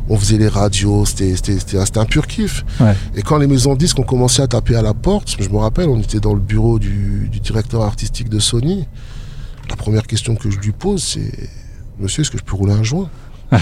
on 0.07 0.17
faisait 0.17 0.37
les 0.37 0.49
radios. 0.49 1.05
C'était 1.05 1.33
un, 1.33 1.85
c'était 1.85 1.97
un 1.99 2.05
pur 2.05 2.27
kiff. 2.27 2.63
Ouais. 2.79 2.93
Et 3.15 3.21
quand 3.23 3.37
les 3.37 3.47
maisons 3.47 3.73
de 3.73 3.79
disques 3.79 3.97
ont 3.97 4.03
commencé 4.03 4.41
à 4.41 4.47
taper 4.47 4.75
à 4.75 4.81
la 4.81 4.93
porte, 4.93 5.35
je 5.39 5.49
me 5.49 5.57
rappelle, 5.57 5.89
on 5.89 5.99
était 5.99 6.19
dans 6.19 6.33
le 6.33 6.39
bureau 6.39 6.77
du, 6.77 7.27
du 7.31 7.39
directeur 7.39 7.81
artistique 7.83 8.29
de 8.29 8.37
Sony. 8.39 8.85
La 9.69 9.75
première 9.75 10.05
question 10.05 10.35
que 10.35 10.51
je 10.51 10.59
lui 10.59 10.73
pose, 10.73 11.01
c'est 11.03 11.31
Monsieur, 11.99 12.21
est-ce 12.21 12.29
que 12.31 12.37
je 12.37 12.43
peux 12.43 12.55
rouler 12.55 12.73
un 12.73 12.83
joint? 12.83 13.09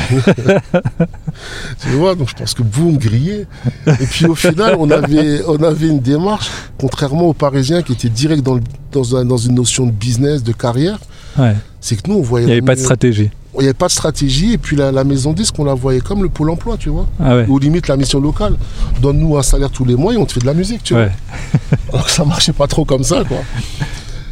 Tu 1.82 1.90
vois, 1.90 2.16
donc 2.16 2.30
je 2.30 2.36
pense 2.36 2.54
que 2.54 2.64
boum, 2.64 2.98
grillé. 2.98 3.46
Et 3.88 4.06
puis 4.10 4.26
au 4.26 4.36
final, 4.36 4.76
on 4.80 4.90
avait, 4.92 5.42
on 5.48 5.62
avait 5.64 5.88
une 5.88 6.00
démarche, 6.00 6.50
contrairement 6.78 7.24
aux 7.30 7.34
Parisiens 7.34 7.82
qui 7.82 7.94
étaient 7.94 8.10
direct 8.10 8.44
dans, 8.44 8.56
le- 8.56 8.62
dans, 8.92 9.16
un- 9.16 9.26
dans 9.26 9.38
une 9.38 9.56
notion 9.56 9.86
de 9.86 9.92
business, 9.92 10.44
de 10.44 10.52
carrière, 10.54 11.00
Ouais. 11.38 11.56
c'est 11.82 11.96
que 12.02 12.10
nous, 12.10 12.18
on 12.18 12.22
voyait. 12.22 12.46
Il 12.46 12.50
n'y 12.50 12.54
avait 12.54 12.62
pas 12.62 12.76
de 12.76 12.80
stratégie. 12.80 13.30
Il 13.56 13.60
n'y 13.60 13.66
avait 13.66 13.74
pas 13.74 13.88
de 13.88 13.92
stratégie, 13.92 14.54
et 14.54 14.58
puis 14.58 14.76
la, 14.76 14.92
la 14.92 15.04
maison 15.04 15.32
disque, 15.34 15.56
on 15.60 15.64
la 15.64 15.74
voyait 15.74 16.02
comme 16.02 16.24
le 16.24 16.30
pôle 16.30 16.50
emploi, 16.50 16.76
tu 16.78 16.90
vois. 16.90 17.08
Ah 17.20 17.36
ouais. 17.38 17.46
Ou 17.48 17.60
limite 17.60 17.88
la 17.88 17.98
mission 17.98 18.20
locale. 18.20 18.56
Donne-nous 19.02 19.38
un 19.38 19.44
salaire 19.44 19.70
tous 19.70 19.86
les 19.86 19.96
mois 19.96 20.14
et 20.14 20.18
on 20.18 20.26
te 20.26 20.34
fait 20.34 20.40
de 20.40 20.46
la 20.46 20.54
musique, 20.54 20.84
tu 20.84 20.94
vois. 20.94 21.04
Ouais. 21.04 21.12
Alors 21.94 22.06
que 22.06 22.12
ça 22.12 22.24
marchait 22.26 22.54
pas 22.54 22.68
trop 22.68 22.86
comme 22.86 23.04
ça, 23.04 23.24
quoi. 23.28 23.38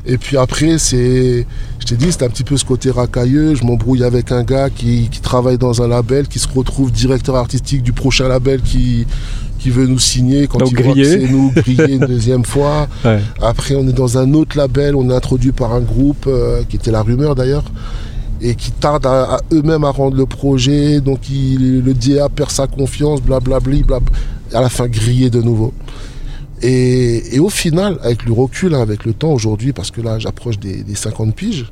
Et 0.06 0.18
puis 0.18 0.38
après, 0.38 0.78
c'est. 0.80 1.46
Je 1.92 1.98
t'ai 1.98 2.06
dit, 2.06 2.12
c'était 2.14 2.24
un 2.24 2.30
petit 2.30 2.46
peu 2.46 2.56
ce 2.56 2.64
côté 2.64 2.90
racailleux. 2.90 3.54
Je 3.54 3.66
m'embrouille 3.66 4.06
avec 4.06 4.32
un 4.32 4.44
gars 4.44 4.70
qui, 4.70 5.10
qui 5.12 5.20
travaille 5.20 5.58
dans 5.58 5.82
un 5.82 5.90
label, 5.90 6.26
qui 6.30 6.40
se 6.40 6.48
retrouve 6.48 6.90
directeur 6.90 7.36
artistique 7.36 7.84
du 7.84 7.92
prochain 7.92 8.30
label 8.30 8.62
qui, 8.62 9.06
qui 9.60 9.72
veut 9.72 9.88
nous 9.88 10.00
signer 10.00 10.48
quand 10.48 10.60
Donc 10.60 10.72
il 10.72 10.84
voit 10.86 10.94
que 10.96 11.04
c'est 11.04 11.28
nous, 11.28 11.52
grillé 11.54 11.96
une 11.96 12.06
deuxième 12.08 12.46
fois. 12.46 12.88
Ouais. 13.04 13.20
Après, 13.42 13.76
on 13.76 13.86
est 13.90 13.92
dans 13.94 14.18
un 14.18 14.34
autre 14.36 14.58
label, 14.58 14.96
on 14.96 15.10
est 15.10 15.14
introduit 15.14 15.52
par 15.52 15.74
un 15.74 15.82
groupe 15.82 16.28
euh, 16.28 16.64
qui 16.70 16.78
était 16.78 16.92
la 16.92 17.02
rumeur 17.02 17.36
d'ailleurs, 17.36 17.66
et 18.40 18.56
qui 18.56 18.72
tarde 18.72 19.06
à, 19.06 19.24
à 19.24 19.40
eux-mêmes 19.52 19.84
à 19.84 19.90
rendre 19.92 20.16
le 20.16 20.26
projet. 20.26 21.02
Donc 21.02 21.30
il- 21.30 21.82
le 21.82 21.94
DA 21.94 22.30
perd 22.30 22.52
sa 22.52 22.68
confiance, 22.68 23.22
blablabli, 23.22 23.84
blab, 23.84 24.04
et 24.54 24.56
à 24.56 24.62
la 24.62 24.70
fin 24.70 24.88
grillé 24.88 25.30
de 25.30 25.42
nouveau. 25.42 25.74
Et, 26.62 27.36
et 27.36 27.40
au 27.40 27.50
final, 27.50 27.98
avec 28.02 28.24
le 28.24 28.32
recul, 28.32 28.76
hein, 28.76 28.82
avec 28.82 29.04
le 29.04 29.12
temps 29.14 29.34
aujourd'hui, 29.34 29.74
parce 29.74 29.92
que 29.92 30.00
là 30.00 30.20
j'approche 30.20 30.58
des, 30.58 30.84
des 30.84 30.96
50 30.96 31.36
piges, 31.36 31.66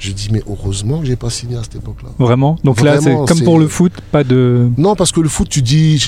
je 0.00 0.12
dis 0.12 0.28
mais 0.32 0.42
heureusement 0.48 0.98
que 1.00 1.06
j'ai 1.06 1.14
pas 1.16 1.30
signé 1.30 1.56
à 1.56 1.62
cette 1.62 1.76
époque-là. 1.76 2.08
Vraiment 2.18 2.56
Donc 2.64 2.80
là, 2.82 3.00
c'est 3.00 3.14
comme 3.28 3.42
pour 3.42 3.58
le 3.58 3.68
foot, 3.68 3.92
pas 4.10 4.24
de. 4.24 4.68
Non, 4.76 4.96
parce 4.96 5.12
que 5.12 5.20
le 5.20 5.28
foot, 5.28 5.48
tu 5.48 5.62
dis, 5.62 5.98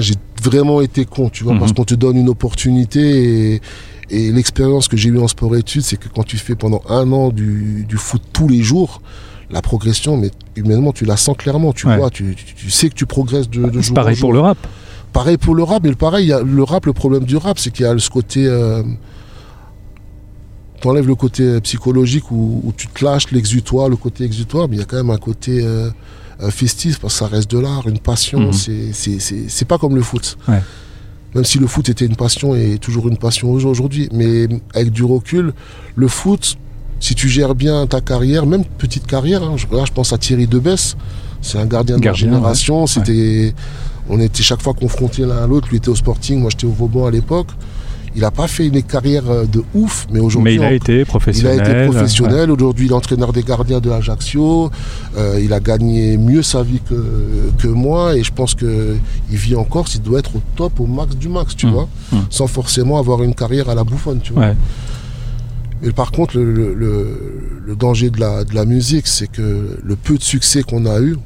j'ai 0.00 0.14
vraiment 0.42 0.80
été 0.80 1.04
con, 1.04 1.28
tu 1.28 1.44
vois, 1.44 1.52
Mhm. 1.54 1.60
parce 1.60 1.72
qu'on 1.72 1.84
te 1.84 1.94
donne 1.94 2.16
une 2.16 2.28
opportunité 2.28 3.54
et, 3.54 3.60
et 4.10 4.32
l'expérience 4.32 4.88
que 4.88 4.96
j'ai 4.96 5.08
eue 5.10 5.18
en 5.18 5.28
sport-études, 5.28 5.82
c'est 5.82 5.96
que 5.96 6.08
quand 6.08 6.24
tu 6.24 6.36
fais 6.38 6.54
pendant 6.56 6.82
un 6.88 7.10
an 7.12 7.28
du, 7.30 7.84
du 7.88 7.96
foot 7.96 8.22
tous 8.32 8.48
les 8.48 8.62
jours, 8.62 9.00
la 9.50 9.60
progression, 9.62 10.16
mais 10.16 10.30
humainement, 10.56 10.92
tu 10.92 11.04
la 11.04 11.16
sens 11.18 11.36
clairement, 11.36 11.72
tu 11.72 11.86
Ouais. 11.86 11.98
vois, 11.98 12.10
tu, 12.10 12.34
tu- 12.34 12.54
tu 12.54 12.70
sais 12.70 12.88
que 12.88 12.94
tu 12.94 13.04
progresses 13.06 13.48
de, 13.50 13.80
jour 13.80 13.94
pareil 13.94 14.16
en 14.16 14.20
pour 14.20 14.30
jour. 14.30 14.32
le 14.32 14.40
rap. 14.40 14.58
Pareil 15.12 15.36
pour 15.36 15.54
le 15.54 15.62
rap, 15.62 15.82
mais 15.82 15.90
le 15.90 15.94
pareil, 15.96 16.24
il 16.24 16.28
y 16.28 16.32
a 16.32 16.40
le 16.42 16.62
rap, 16.62 16.86
le 16.86 16.94
problème 16.94 17.24
du 17.24 17.36
rap, 17.36 17.58
c'est 17.58 17.70
qu'il 17.70 17.84
y 17.84 17.88
a 17.88 17.98
ce 17.98 18.08
côté. 18.08 18.46
euh, 18.46 18.82
t'enlèves 20.82 21.06
le 21.06 21.14
côté 21.14 21.60
psychologique 21.62 22.30
où, 22.30 22.60
où 22.64 22.72
tu 22.76 22.88
te 22.88 23.04
lâches, 23.04 23.30
l'exutoire, 23.30 23.88
le 23.88 23.96
côté 23.96 24.24
exutoire, 24.24 24.68
mais 24.68 24.76
il 24.76 24.78
y 24.80 24.82
a 24.82 24.84
quand 24.84 24.96
même 24.96 25.10
un 25.10 25.16
côté 25.16 25.60
euh, 25.64 25.88
euh, 26.42 26.50
festif 26.50 26.98
parce 26.98 27.14
que 27.14 27.18
ça 27.20 27.26
reste 27.28 27.50
de 27.50 27.58
l'art, 27.58 27.86
une 27.88 27.98
passion. 28.00 28.40
Mhm. 28.40 28.52
C'est- 28.52 29.64
pas 29.64 29.78
comme 29.78 29.94
le 29.94 30.02
foot. 30.02 30.36
Ouais. 30.48 30.60
Même 31.34 31.44
si 31.44 31.58
le 31.58 31.66
foot 31.66 31.88
était 31.88 32.04
une 32.04 32.16
passion 32.16 32.54
et 32.54 32.78
toujours 32.78 33.08
une 33.08 33.16
passion 33.16 33.50
aujourd'hui. 33.52 34.08
Mais 34.12 34.48
avec 34.74 34.90
du 34.90 35.04
recul, 35.04 35.54
le 35.94 36.08
foot, 36.08 36.58
si 37.00 37.14
tu 37.14 37.28
gères 37.28 37.54
bien 37.54 37.86
ta 37.86 38.00
carrière, 38.00 38.44
même 38.44 38.64
petite 38.64 39.06
carrière, 39.06 39.42
hein, 39.42 39.56
là, 39.70 39.84
je 39.86 39.92
pense 39.92 40.12
à 40.12 40.18
Thierry 40.18 40.46
Debesse, 40.46 40.96
c'est 41.40 41.58
un 41.58 41.66
gardien 41.66 41.96
de 41.96 42.02
Gardien, 42.02 42.26
génération. 42.26 42.86
C'était, 42.86 43.54
On 44.10 44.18
était 44.18 44.42
chaque 44.42 44.60
fois 44.60 44.74
confrontés 44.74 45.22
l'un 45.24 45.44
à 45.44 45.46
l'autre. 45.46 45.68
Lui 45.70 45.76
était 45.76 45.88
au 45.88 45.94
Sporting, 45.94 46.40
moi 46.40 46.50
j'étais 46.50 46.66
au 46.66 46.70
Vauban 46.72 47.06
à 47.06 47.10
l'époque. 47.12 47.46
Il 48.14 48.20
n'a 48.20 48.30
pas 48.30 48.46
fait 48.46 48.66
une 48.66 48.82
carrière 48.82 49.28
euh, 49.30 49.46
de 49.46 49.64
ouf, 49.74 50.06
mais 50.12 50.20
aujourd'hui. 50.20 50.58
Mais 50.58 50.62
il 50.62 50.62
a 50.62 50.72
été 50.74 50.96
il 50.96 51.00
a 51.02 51.04
professionnel. 51.06 51.60
été 51.60 51.86
professionnel. 51.90 52.50
Aujourd'hui, 52.50 52.86
il 52.86 52.90
est 52.92 52.94
entraîneur 52.94 53.32
des 53.32 53.42
gardiens 53.42 53.80
de 53.80 53.90
Ajaccio. 53.90 54.70
Euh, 55.16 55.40
il 55.42 55.52
a 55.52 55.60
gagné 55.60 56.18
mieux 56.18 56.42
sa 56.42 56.62
vie 56.62 56.80
que, 56.86 56.94
que 57.58 57.68
moi. 57.68 58.16
Et 58.16 58.22
je 58.22 58.32
pense 58.32 58.54
qu'il 58.54 58.98
vit 59.30 59.56
encore 59.56 59.88
s'il 59.88 60.02
doit 60.02 60.18
être 60.18 60.36
au 60.36 60.42
top, 60.56 60.78
au 60.80 60.86
max 60.86 61.16
du 61.16 61.28
max, 61.28 61.56
tu 61.56 61.66
Mm. 61.66 61.70
vois. 61.70 61.88
Mm. 62.12 62.16
Sans 62.28 62.46
forcément 62.46 62.98
avoir 62.98 63.22
une 63.22 63.34
carrière 63.34 63.70
à 63.70 63.74
la 63.74 63.84
bouffonne, 63.84 64.20
tu 64.20 64.32
vois. 64.34 64.42
Ouais. 64.48 64.56
Et 65.84 65.90
par 65.90 66.12
contre, 66.12 66.36
le, 66.36 66.52
le- 66.52 66.74
le- 66.74 67.60
le 67.66 67.76
danger 67.76 68.10
de 68.10 68.20
la, 68.20 68.44
de 68.44 68.54
la 68.54 68.64
musique, 68.66 69.06
c'est 69.06 69.26
que 69.26 69.78
le 69.82 69.96
peu 69.96 70.16
de 70.18 70.22
succès 70.22 70.62
qu'on 70.62 70.86
a 70.86 71.00
eu, 71.00 71.16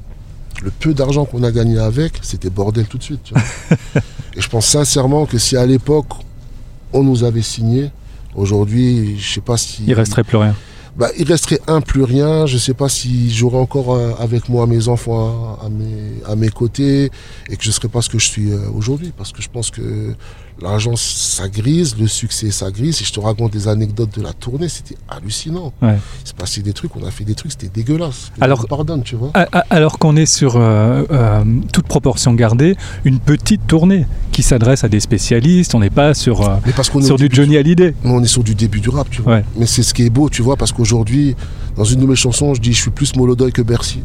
le 0.63 0.71
peu 0.71 0.95
d'argent 0.95 1.25
qu'on 1.27 1.43
a 1.43 1.51
gagné 1.53 1.79
avec, 1.79 2.13
c'était 2.23 2.49
bordel 2.49 2.87
tout 2.87 2.97
de 2.97 3.03
suite. 3.03 3.21
tu 3.25 3.35
vois. 3.35 3.43
Et 4.37 4.41
je 4.41 4.49
pense 4.49 4.67
sincèrement 4.67 5.27
que 5.27 5.37
si 5.39 5.57
à 5.57 5.67
l'époque, 5.67 6.07
on 6.97 7.03
nous 7.03 7.25
avait 7.25 7.43
signé, 7.43 7.91
aujourd'hui, 8.35 9.19
je 9.19 9.35
sais 9.35 9.41
pas 9.41 9.57
si. 9.57 9.85
Il 9.87 9.95
resterait 9.95 10.25
plus 10.25 10.39
rien. 10.39 10.55
Bah, 10.97 11.11
il 11.19 11.29
resterait 11.29 11.61
un 11.67 11.83
plus 11.83 12.03
rien. 12.05 12.47
Je 12.47 12.57
sais 12.57 12.73
pas 12.73 12.89
si 12.89 13.31
j'aurais 13.31 13.59
encore 13.59 13.95
euh, 13.95 14.15
avec 14.19 14.49
moi 14.49 14.67
mes 14.67 14.89
enfants 14.89 15.59
à, 15.61 15.67
à 15.67 15.69
mes, 15.69 16.23
à 16.27 16.37
mes 16.37 16.49
côtés 16.49 17.11
et 17.51 17.57
que 17.57 17.63
je 17.63 17.71
serais 17.71 17.89
pas 17.89 18.01
ce 18.01 18.09
que 18.09 18.19
je 18.19 18.27
suis 18.27 18.51
euh, 18.51 18.71
aujourd'hui. 18.75 19.13
Parce 19.15 19.31
que 19.31 19.43
je 19.43 19.51
pense 19.51 19.71
que 19.71 20.15
l'argent, 20.61 20.95
ça 20.97 21.49
grise, 21.49 21.97
le 21.99 22.07
succès, 22.07 22.51
ça 22.51 22.71
grise. 22.71 23.01
Et 23.01 23.05
je 23.05 23.13
te 23.13 23.21
raconte 23.21 23.53
des 23.53 23.69
anecdotes 23.69 24.17
de 24.19 24.23
la 24.23 24.33
tournée, 24.33 24.69
c'était 24.69 24.97
hallucinant. 25.09 25.73
Ouais. 25.83 25.97
C'est 26.25 26.37
passé 26.37 26.63
des 26.63 26.73
trucs, 26.73 26.97
on 26.97 27.05
a 27.07 27.11
fait 27.11 27.25
des 27.25 27.35
trucs, 27.35 27.53
c'était 27.53 27.69
dégueulasse. 27.69 28.33
Alors- 28.41 28.67
pardonne, 28.67 29.03
tu 29.03 29.17
vois. 29.17 29.33
Qu'on 30.01 30.17
est 30.17 30.27
sur 30.27 30.57
euh, 30.57 31.05
euh, 31.11 31.45
toute 31.73 31.87
proportion 31.87 32.35
gardée, 32.35 32.77
une 33.05 33.19
petite 33.19 33.67
tournée 33.67 34.07
qui 34.33 34.43
s'adresse 34.43 34.85
à 34.85 34.89
des 34.89 35.01
spécialistes. 35.01 35.75
On 35.75 35.81
n'est 35.81 35.91
pas 35.91 36.13
sur, 36.15 36.43
euh, 36.43 36.57
Mais 36.67 36.73
parce 36.73 36.91
qu'on 36.91 37.01
est 37.01 37.07
sur 37.07 37.17
du 37.17 37.29
Johnny 37.31 37.57
Hallyday. 37.57 37.95
On 38.05 38.23
est 38.23 38.27
sur 38.27 38.45
du 38.45 38.55
début 38.55 38.81
du 38.81 38.89
rap, 38.91 39.09
tu 39.11 39.23
vois. 39.23 39.37
Ouais. 39.37 39.45
Mais 39.57 39.67
c'est 39.67 39.83
ce 39.83 39.95
qui 39.95 40.03
est 40.05 40.11
beau, 40.11 40.29
tu 40.29 40.43
vois, 40.43 40.57
parce 40.57 40.73
qu'aujourd'hui, 40.73 41.35
dans 41.77 41.85
une 41.85 42.01
de 42.01 42.07
mes 42.07 42.17
chansons, 42.17 42.55
je 42.55 42.61
dis 42.61 42.73
je 42.73 42.81
suis 42.83 42.91
plus 42.91 43.15
Molodoy 43.17 43.53
que 43.53 43.63
Bercy. 43.63 44.01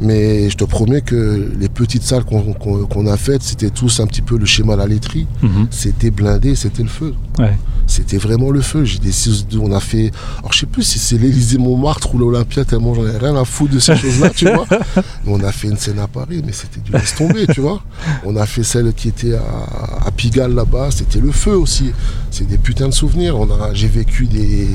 Mais 0.00 0.50
je 0.50 0.56
te 0.56 0.64
promets 0.64 1.00
que 1.00 1.50
les 1.58 1.68
petites 1.68 2.02
salles 2.02 2.24
qu'on 2.24 3.06
a 3.06 3.16
faites, 3.16 3.42
c'était 3.42 3.70
tous 3.70 4.00
un 4.00 4.06
petit 4.06 4.22
peu 4.22 4.36
le 4.36 4.46
schéma 4.46 4.74
à 4.74 4.76
la 4.76 4.86
laiterie. 4.86 5.26
Mhm. 5.42 5.68
C'était 5.70 6.10
blindé, 6.10 6.54
c'était 6.56 6.82
le 6.82 6.88
feu. 6.88 7.14
Ouais. 7.38 7.56
C'était 7.86 8.16
vraiment 8.16 8.50
le 8.50 8.60
feu. 8.60 8.84
J'ai 8.84 8.98
des 8.98 9.12
on 9.60 9.72
a 9.72 9.80
fait. 9.80 10.10
Alors 10.38 10.52
je 10.52 10.60
sais 10.60 10.66
plus 10.66 10.82
si 10.82 10.98
c'est 10.98 11.18
l'Élysée 11.18 11.58
Montmartre 11.58 12.14
ou 12.14 12.18
l'Olympia, 12.18 12.64
tellement 12.64 12.94
j'en 12.94 13.06
ai 13.06 13.16
rien 13.16 13.36
à 13.36 13.44
foutre 13.44 13.74
de 13.74 13.78
ces 13.78 13.96
choses-là, 14.02 14.30
tu 14.30 14.46
vois. 14.50 14.66
Mais 14.96 15.02
on 15.26 15.42
a 15.44 15.52
fait 15.52 15.68
une 15.68 15.76
scène 15.76 15.98
à 15.98 16.06
Paris, 16.08 16.42
mais 16.44 16.52
c'était 16.52 16.80
du 16.80 16.92
laisse 16.92 17.14
tomber, 17.14 17.46
tu 17.46 17.60
vois. 17.60 17.82
On 18.24 18.36
a 18.36 18.46
fait 18.46 18.62
celle 18.64 18.92
qui 18.94 19.08
était 19.08 19.34
à, 19.34 20.06
à 20.06 20.10
Pigalle 20.10 20.54
là-bas, 20.54 20.90
c'était 20.90 21.20
le 21.20 21.30
feu 21.32 21.56
aussi. 21.56 21.92
C'est 22.30 22.46
des 22.46 22.58
putains 22.58 22.88
de 22.88 22.94
souvenirs. 22.94 23.36
J'ai 23.74 23.88
vécu 23.88 24.26
des 24.26 24.68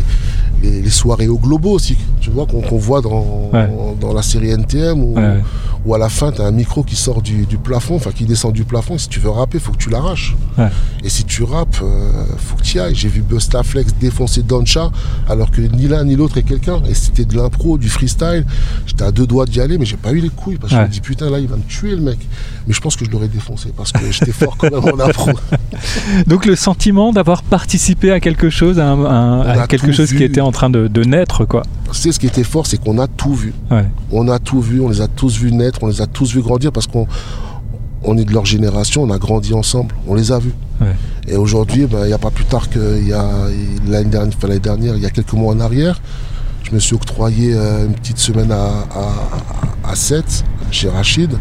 les, 0.61 0.81
les 0.81 0.89
soirées 0.89 1.27
au 1.27 1.37
Globo 1.37 1.71
aussi, 1.71 1.97
tu 2.21 2.29
vois, 2.29 2.45
qu'on 2.45 2.77
voit 2.77 3.01
dans, 3.01 3.49
Ouais. 3.53 3.69
dans 3.99 4.13
la 4.13 4.21
série 4.21 4.49
NTM 4.49 5.01
où, 5.03 5.13
Ouais, 5.15 5.21
ouais. 5.21 5.43
où 5.85 5.93
à 5.95 5.97
la 5.97 6.09
fin 6.09 6.31
tu 6.31 6.41
as 6.41 6.45
un 6.45 6.51
micro 6.51 6.83
qui 6.83 6.95
sort 6.95 7.21
du, 7.21 7.45
du 7.45 7.57
plafond, 7.57 7.95
enfin 7.95 8.11
qui 8.11 8.25
descend 8.25 8.53
du 8.53 8.63
plafond. 8.63 8.97
Si 8.97 9.07
tu 9.07 9.19
veux 9.19 9.29
rapper, 9.29 9.59
faut 9.59 9.71
que 9.71 9.77
tu 9.77 9.89
l'arraches. 9.89 10.35
Ouais. 10.57 10.67
Et 11.03 11.09
si 11.09 11.23
tu 11.23 11.43
rappes, 11.43 11.77
euh, 11.81 12.09
faut 12.37 12.55
que 12.57 12.63
tu 12.63 12.77
y 12.77 12.79
ailles. 12.79 12.95
J'ai 12.95 13.07
vu 13.09 13.21
Bustaflex 13.21 13.93
défoncer 13.99 14.43
Doncha 14.43 14.91
alors 15.29 15.51
que 15.51 15.61
ni 15.61 15.87
l'un 15.87 16.03
ni 16.03 16.15
l'autre 16.15 16.37
est 16.37 16.43
quelqu'un. 16.43 16.81
Et 16.89 16.93
c'était 16.93 17.25
de 17.25 17.35
l'impro, 17.35 17.77
du 17.77 17.89
freestyle. 17.89 18.45
J'étais 18.85 19.03
à 19.03 19.11
deux 19.11 19.27
doigts 19.27 19.45
d'y 19.45 19.61
aller, 19.61 19.77
mais 19.77 19.85
j'ai 19.85 19.97
pas 19.97 20.11
eu 20.11 20.19
les 20.19 20.29
couilles 20.29 20.57
parce 20.57 20.73
que 20.73 20.79
je 20.79 20.83
me 20.83 20.87
dis 20.87 21.01
putain 21.01 21.29
là 21.29 21.39
il 21.39 21.47
va 21.47 21.55
me 21.57 21.63
tuer 21.63 21.91
le 21.91 22.01
mec. 22.01 22.17
Mais 22.67 22.73
je 22.73 22.81
pense 22.81 22.95
que 22.95 23.05
je 23.05 23.09
l'aurais 23.11 23.27
défoncé 23.29 23.71
parce 23.75 23.91
que 23.91 23.99
j'étais 24.11 24.31
fort 24.33 24.57
quand 24.57 24.69
même 24.71 24.83
en 24.93 24.99
impro. 24.99 25.31
Donc 26.27 26.45
le 26.45 26.55
sentiment 26.55 27.13
d'avoir 27.13 27.43
participé 27.43 28.11
à 28.11 28.19
quelque 28.19 28.49
chose, 28.49 28.79
à, 28.79 28.89
un- 28.91 29.67
quelque 29.67 29.91
chose 29.91 30.09
vu. 30.11 30.17
qui 30.17 30.23
était 30.23 30.41
en 30.41 30.46
train 30.51 30.69
de, 30.69 30.87
de 30.87 31.03
naître, 31.03 31.45
quoi. 31.45 31.63
c'est 31.91 32.11
ce 32.11 32.19
qui 32.19 32.27
était 32.27 32.43
fort, 32.43 32.65
c'est 32.67 32.77
qu'on 32.81 32.99
a 32.99 33.07
tout 33.07 33.33
vu. 33.33 33.53
Ouais. 33.71 33.85
On 34.11 34.27
a 34.27 34.39
tout 34.39 34.61
vu, 34.61 34.81
on 34.81 34.89
les 34.89 35.01
a 35.01 35.07
tous 35.07 35.37
vus 35.37 35.51
naître, 35.51 35.79
on 35.83 35.87
les 35.87 36.01
a 36.01 36.07
tous 36.07 36.33
vus 36.33 36.41
grandir 36.41 36.71
parce 36.71 36.87
qu'on 36.87 37.07
on 38.03 38.17
est 38.17 38.25
de 38.25 38.31
leur 38.31 38.45
génération, 38.45 39.03
on 39.03 39.11
a 39.11 39.17
grandi 39.17 39.53
ensemble, 39.53 39.95
on 40.07 40.15
les 40.15 40.31
a 40.31 40.39
vus. 40.39 40.53
Ouais. 40.79 40.95
Et 41.27 41.35
aujourd'hui, 41.35 41.85
ben, 41.87 42.01
il 42.03 42.07
n'y 42.07 42.13
a 42.13 42.17
pas 42.19 42.31
plus 42.31 42.45
tard 42.45 42.69
que 42.69 42.97
il 42.99 43.07
y 43.07 43.13
a 43.13 43.25
l'année 43.87 44.09
dernière, 44.09 44.33
enfin, 44.37 44.47
l'année 44.47 44.59
dernière, 44.59 44.95
il 44.95 45.01
y 45.01 45.05
a 45.05 45.09
quelques 45.09 45.33
mois 45.33 45.53
en 45.53 45.59
arrière, 45.59 45.99
je 46.63 46.73
me 46.73 46.79
suis 46.79 46.95
octroyé 46.95 47.53
euh, 47.53 47.85
une 47.87 47.93
petite 47.93 48.17
semaine 48.19 48.51
à, 48.51 48.65
à, 48.65 49.91
à 49.91 49.95
7 49.95 50.43
chez 50.71 50.89
Rachid. 50.89 51.31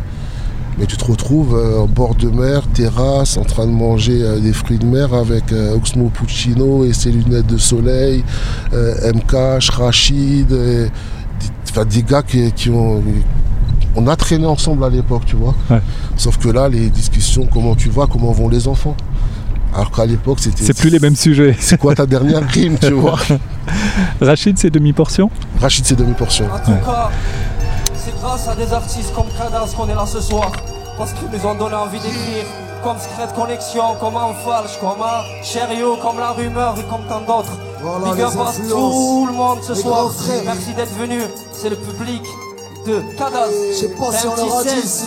Mais 0.79 0.85
tu 0.87 0.97
te 0.97 1.05
retrouves 1.05 1.57
euh, 1.57 1.81
en 1.81 1.87
bord 1.87 2.15
de 2.15 2.29
mer, 2.29 2.63
terrasse, 2.75 3.39
en 3.39 3.45
train 3.45 3.67
de 3.67 3.73
manger 3.73 4.21
euh, 4.23 4.39
des 4.41 4.53
fruits 4.53 4.79
de 4.79 4.85
mer 4.85 5.15
avec 5.15 5.51
euh, 5.53 5.75
Oxmo 5.75 6.11
Puccino 6.11 6.85
et 6.85 6.93
ses 6.93 7.11
lunettes 7.13 7.47
de 7.47 7.57
soleil, 7.57 8.23
euh, 8.75 9.13
MK, 9.13 9.63
Rachid, 9.73 10.53
et 10.53 10.55
des, 10.55 10.91
enfin, 11.71 11.85
des 11.87 12.03
gars 12.03 12.23
qui, 12.23 12.53
qui 12.53 12.69
ont. 12.71 13.03
On 13.99 14.07
a 14.07 14.17
traîné 14.17 14.45
ensemble 14.45 14.85
à 14.85 14.91
l'époque, 14.91 15.23
tu 15.25 15.37
vois. 15.37 15.55
Ouais. 15.71 15.81
Sauf 16.17 16.37
que 16.37 16.51
là, 16.51 16.69
les 16.69 16.91
discussions, 16.91 17.49
comment 17.51 17.75
tu 17.75 17.89
vas, 17.89 18.07
comment 18.07 18.31
vont 18.33 18.51
les 18.51 18.69
enfants 18.69 18.95
Alors 19.75 19.91
qu'à 19.91 20.05
l'époque, 20.05 20.41
c'était. 20.41 20.63
C'est 20.63 20.77
plus 20.77 20.91
les 20.91 20.99
mêmes 20.99 21.17
sujets. 21.17 21.57
C'est 21.59 21.79
quoi 21.79 21.95
ta 21.95 22.05
dernière 22.05 22.47
rime, 22.47 22.77
tu 22.79 22.93
vois? 22.93 23.19
Rachid, 24.21 24.59
c'est 24.59 24.71
demi-portion? 24.71 25.31
Rachid, 25.61 25.85
c'est 25.87 25.97
demi-portion. 25.97 26.47
C'est 28.07 28.17
grâce 28.21 28.47
à 28.47 28.55
des 28.55 28.73
artistes 28.73 29.13
comme 29.15 29.27
Cadence 29.37 29.75
qu'on 29.75 29.89
est 29.89 29.95
là 29.95 30.07
ce 30.07 30.21
soir. 30.21 30.51
Parce 30.97 31.13
qu'ils 31.13 31.29
nous 31.29 31.47
ont 31.47 31.55
donné 31.55 31.75
envie 31.75 31.99
d'écrire. 31.99 32.45
Comme 32.85 32.99
Secret 32.99 33.29
Connection, 33.35 33.97
comme 33.99 34.17
Enfalche, 34.17 34.79
comme 34.81 35.03
un 35.03 35.43
Cherio, 35.43 35.97
comme 35.97 36.21
La 36.21 36.31
Rumeur 36.31 36.75
et 36.79 36.85
comme 36.85 37.05
tant 37.09 37.21
d'autres. 37.21 37.59
Voilà, 37.81 38.15
Big 38.15 38.23
up 38.23 38.33
à 38.39 38.53
tout 38.53 39.27
le 39.27 39.33
monde 39.33 39.59
ce 39.63 39.73
Les 39.73 39.81
soir. 39.81 40.11
Merci 40.45 40.73
d'être 40.75 40.95
venu. 40.95 41.21
C'est 41.53 41.71
le 41.71 41.77
public 41.77 42.23
de 42.87 43.03
Cadence. 43.19 43.51
Je 43.71 43.75
sais 43.75 43.89
pas 43.89 44.13
si 44.13 44.27
on 44.29 44.39
aura 44.39 44.63
dit 44.63 44.79
ici. 44.85 45.07